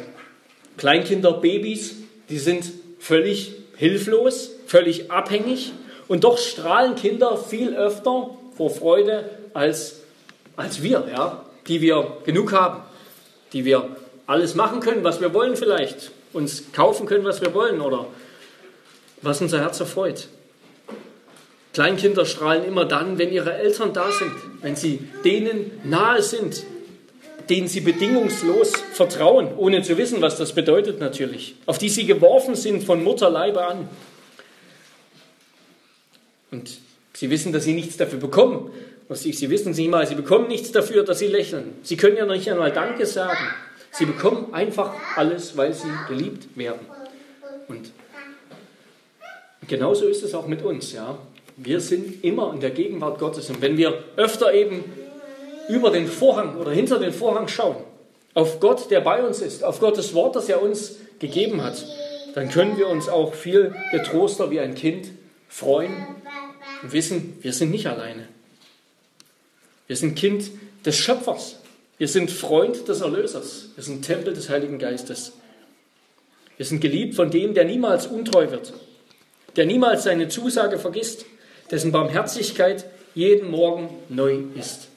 Kleinkinder, 0.78 1.34
Babys, 1.34 1.96
die 2.30 2.40
sind 2.40 2.66
völlig 3.00 3.54
hilflos, 3.78 4.52
völlig 4.68 5.12
abhängig 5.12 5.72
und 6.08 6.24
doch 6.24 6.38
strahlen 6.38 6.96
Kinder 6.96 7.38
viel 7.38 7.76
öfter 7.76 8.38
vor 8.56 8.70
Freude 8.70 9.30
als, 9.54 10.02
als 10.56 10.82
wir, 10.84 11.08
ja, 11.12 11.46
die 11.68 11.82
wir 11.82 12.18
genug 12.26 12.52
haben, 12.52 12.82
die 13.54 13.66
wir 13.66 13.96
alles 14.28 14.56
machen 14.56 14.80
können, 14.80 15.04
was 15.04 15.22
wir 15.22 15.34
wollen 15.34 15.56
vielleicht, 15.56 16.12
uns 16.34 16.72
kaufen 16.72 17.06
können, 17.08 17.26
was 17.26 17.42
wir 17.42 17.54
wollen 17.54 17.82
oder 17.82 18.06
was 19.22 19.42
unser 19.42 19.60
Herz 19.60 19.80
erfreut. 19.80 20.28
Kleinkinder 21.74 22.26
strahlen 22.26 22.64
immer 22.66 22.86
dann, 22.86 23.18
wenn 23.18 23.32
ihre 23.32 23.54
Eltern 23.54 23.94
da 23.94 24.12
sind, 24.12 24.32
wenn 24.62 24.76
sie 24.76 25.08
denen 25.24 25.72
nahe 25.84 26.22
sind, 26.22 26.64
denen 27.50 27.68
sie 27.68 27.82
bedingungslos 27.82 28.74
vertrauen, 28.94 29.56
ohne 29.58 29.82
zu 29.82 29.98
wissen, 29.98 30.22
was 30.22 30.38
das 30.38 30.54
bedeutet 30.54 31.00
natürlich, 31.00 31.56
auf 31.66 31.78
die 31.78 31.90
sie 31.90 32.06
geworfen 32.06 32.56
sind 32.56 32.84
von 32.84 33.04
Mutterleibe 33.04 33.66
an. 33.66 33.90
Und 36.52 36.80
sie 37.14 37.30
wissen, 37.30 37.52
dass 37.52 37.64
sie 37.64 37.74
nichts 37.74 37.98
dafür 37.98 38.20
bekommen. 38.20 38.72
Sie 39.10 39.50
wissen 39.50 39.74
sie 39.74 39.88
mal, 39.88 40.06
sie 40.06 40.16
bekommen 40.16 40.48
nichts 40.48 40.72
dafür, 40.72 41.04
dass 41.04 41.20
sie 41.20 41.28
lächeln. 41.28 41.74
Sie 41.82 41.98
können 41.98 42.18
ja 42.18 42.26
noch 42.26 42.36
nicht 42.36 42.50
einmal 42.50 42.72
Danke 42.72 43.06
sagen. 43.06 43.48
Sie 43.92 44.06
bekommen 44.06 44.54
einfach 44.54 44.94
alles, 45.16 45.58
weil 45.58 45.74
sie 45.74 45.90
geliebt 46.08 46.56
werden. 46.56 46.82
Und 47.68 47.92
genauso 49.68 50.08
ist 50.08 50.24
es 50.24 50.36
auch 50.36 50.46
mit 50.48 50.64
uns. 50.64 50.94
Ja. 50.94 51.18
Wir 51.62 51.82
sind 51.82 52.24
immer 52.24 52.54
in 52.54 52.62
der 52.62 52.72
Gegenwart 52.72 53.20
Gottes. 53.20 53.50
Und 53.50 53.62
wenn 53.62 53.76
wir 53.76 54.04
öfter 54.16 54.54
eben 54.54 54.84
über 55.68 55.92
den 55.92 56.08
Vorhang 56.08 56.56
oder 56.56 56.72
hinter 56.72 57.00
den 57.00 57.12
Vorhang 57.12 57.50
schauen, 57.50 57.76
auf 58.34 58.60
Gott, 58.60 58.90
der 58.90 59.02
bei 59.02 59.22
uns 59.24 59.42
ist, 59.42 59.64
auf 59.64 59.80
Gottes 59.80 60.14
Wort, 60.14 60.36
das 60.36 60.48
er 60.48 60.62
uns 60.62 60.96
gegeben 61.20 61.62
hat, 61.62 61.86
dann 62.34 62.50
können 62.50 62.78
wir 62.78 62.88
uns 62.88 63.10
auch 63.10 63.34
viel 63.34 63.76
getroster 63.92 64.52
wie 64.52 64.60
ein 64.60 64.76
Kind 64.76 65.10
freuen 65.50 65.92
und 66.82 66.94
wissen, 66.94 67.38
wir 67.42 67.52
sind 67.52 67.72
nicht 67.72 67.88
alleine. 67.88 68.28
Wir 69.88 69.98
sind 69.98 70.16
Kind 70.16 70.52
des 70.86 70.98
Schöpfers. 70.98 71.58
Wir 71.98 72.08
sind 72.08 72.32
Freund 72.32 72.88
des 72.88 73.02
Erlösers. 73.02 73.70
Wir 73.76 73.84
sind 73.84 74.06
Tempel 74.06 74.34
des 74.34 74.50
Heiligen 74.50 74.80
Geistes. 74.80 75.34
Wir 76.56 76.66
sind 76.66 76.80
geliebt 76.80 77.16
von 77.16 77.32
dem, 77.32 77.54
der 77.54 77.66
niemals 77.66 78.08
untreu 78.08 78.52
wird, 78.52 78.74
der 79.56 79.66
niemals 79.66 80.04
seine 80.04 80.28
Zusage 80.28 80.78
vergisst, 80.78 81.26
dessen 81.72 81.92
Barmherzigkeit 81.92 82.86
jeden 83.16 83.50
Morgen 83.50 83.90
neu 84.10 84.44
ist. 84.56 84.90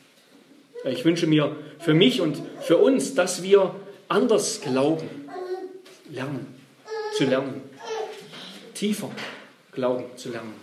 Ich 0.84 1.04
wünsche 1.04 1.26
mir 1.26 1.54
für 1.78 1.94
mich 1.94 2.20
und 2.20 2.40
für 2.60 2.78
uns, 2.78 3.14
dass 3.14 3.42
wir 3.42 3.74
anders 4.08 4.60
glauben, 4.60 5.08
lernen, 6.10 6.46
zu 7.16 7.24
lernen, 7.24 7.62
tiefer 8.74 9.10
glauben 9.72 10.04
zu 10.16 10.30
lernen. 10.30 10.54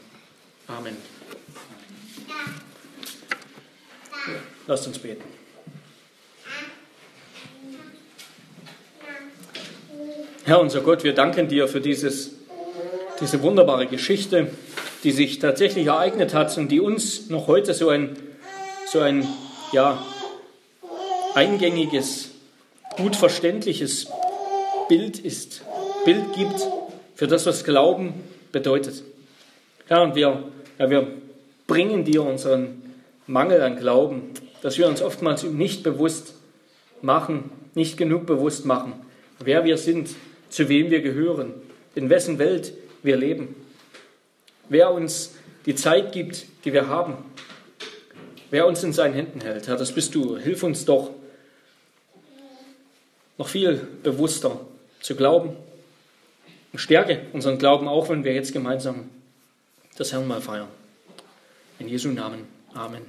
Amen. 0.67 0.95
Lasst 4.67 4.87
uns 4.87 4.99
beten. 4.99 5.23
Herr 10.45 10.59
unser 10.61 10.81
Gott, 10.81 11.03
wir 11.03 11.13
danken 11.13 11.47
dir 11.47 11.67
für 11.67 11.81
dieses, 11.81 12.31
diese 13.19 13.41
wunderbare 13.41 13.87
Geschichte, 13.87 14.51
die 15.03 15.11
sich 15.11 15.39
tatsächlich 15.39 15.87
ereignet 15.87 16.33
hat 16.33 16.57
und 16.57 16.69
die 16.69 16.79
uns 16.79 17.29
noch 17.29 17.47
heute 17.47 17.73
so 17.73 17.89
ein, 17.89 18.17
so 18.87 18.99
ein 18.99 19.27
ja, 19.71 20.03
eingängiges, 21.35 22.31
gut 22.97 23.15
verständliches 23.15 24.07
Bild 24.89 25.19
ist, 25.19 25.61
Bild 26.05 26.33
gibt 26.33 26.67
für 27.15 27.27
das, 27.27 27.45
was 27.45 27.63
Glauben 27.63 28.13
bedeutet. 28.51 29.03
Herr, 29.87 30.01
und 30.03 30.15
wir, 30.15 30.43
ja, 30.77 30.89
wir 30.89 31.07
bringen 31.67 32.03
dir 32.03 32.23
unseren 32.23 32.81
Mangel 33.27 33.61
an 33.61 33.77
Glauben, 33.77 34.31
dass 34.61 34.77
wir 34.77 34.87
uns 34.87 35.01
oftmals 35.01 35.43
nicht 35.43 35.83
bewusst 35.83 36.33
machen, 37.01 37.51
nicht 37.75 37.97
genug 37.97 38.25
bewusst 38.25 38.65
machen, 38.65 38.93
wer 39.39 39.63
wir 39.63 39.77
sind, 39.77 40.09
zu 40.49 40.67
wem 40.67 40.89
wir 40.89 41.01
gehören, 41.01 41.53
in 41.95 42.09
wessen 42.09 42.39
Welt 42.39 42.73
wir 43.03 43.17
leben, 43.17 43.55
wer 44.69 44.91
uns 44.91 45.35
die 45.65 45.75
Zeit 45.75 46.11
gibt, 46.11 46.45
die 46.63 46.73
wir 46.73 46.87
haben, 46.87 47.17
wer 48.49 48.67
uns 48.67 48.83
in 48.83 48.93
seinen 48.93 49.13
Händen 49.13 49.41
hält. 49.41 49.67
Herr, 49.67 49.75
das 49.75 49.91
bist 49.91 50.15
du. 50.15 50.37
Hilf 50.37 50.63
uns 50.63 50.85
doch, 50.85 51.11
noch 53.37 53.47
viel 53.47 53.87
bewusster 54.03 54.59
zu 55.01 55.15
glauben. 55.15 55.55
Und 56.71 56.79
stärke 56.79 57.21
unseren 57.33 57.57
Glauben 57.57 57.87
auch, 57.87 58.09
wenn 58.09 58.23
wir 58.23 58.33
jetzt 58.33 58.53
gemeinsam 58.53 59.09
das 59.97 60.13
Herrn 60.13 60.27
mal 60.27 60.41
feiern. 60.41 60.67
In 61.79 61.87
Jesu 61.87 62.09
Namen. 62.09 62.47
Amen. 62.73 63.01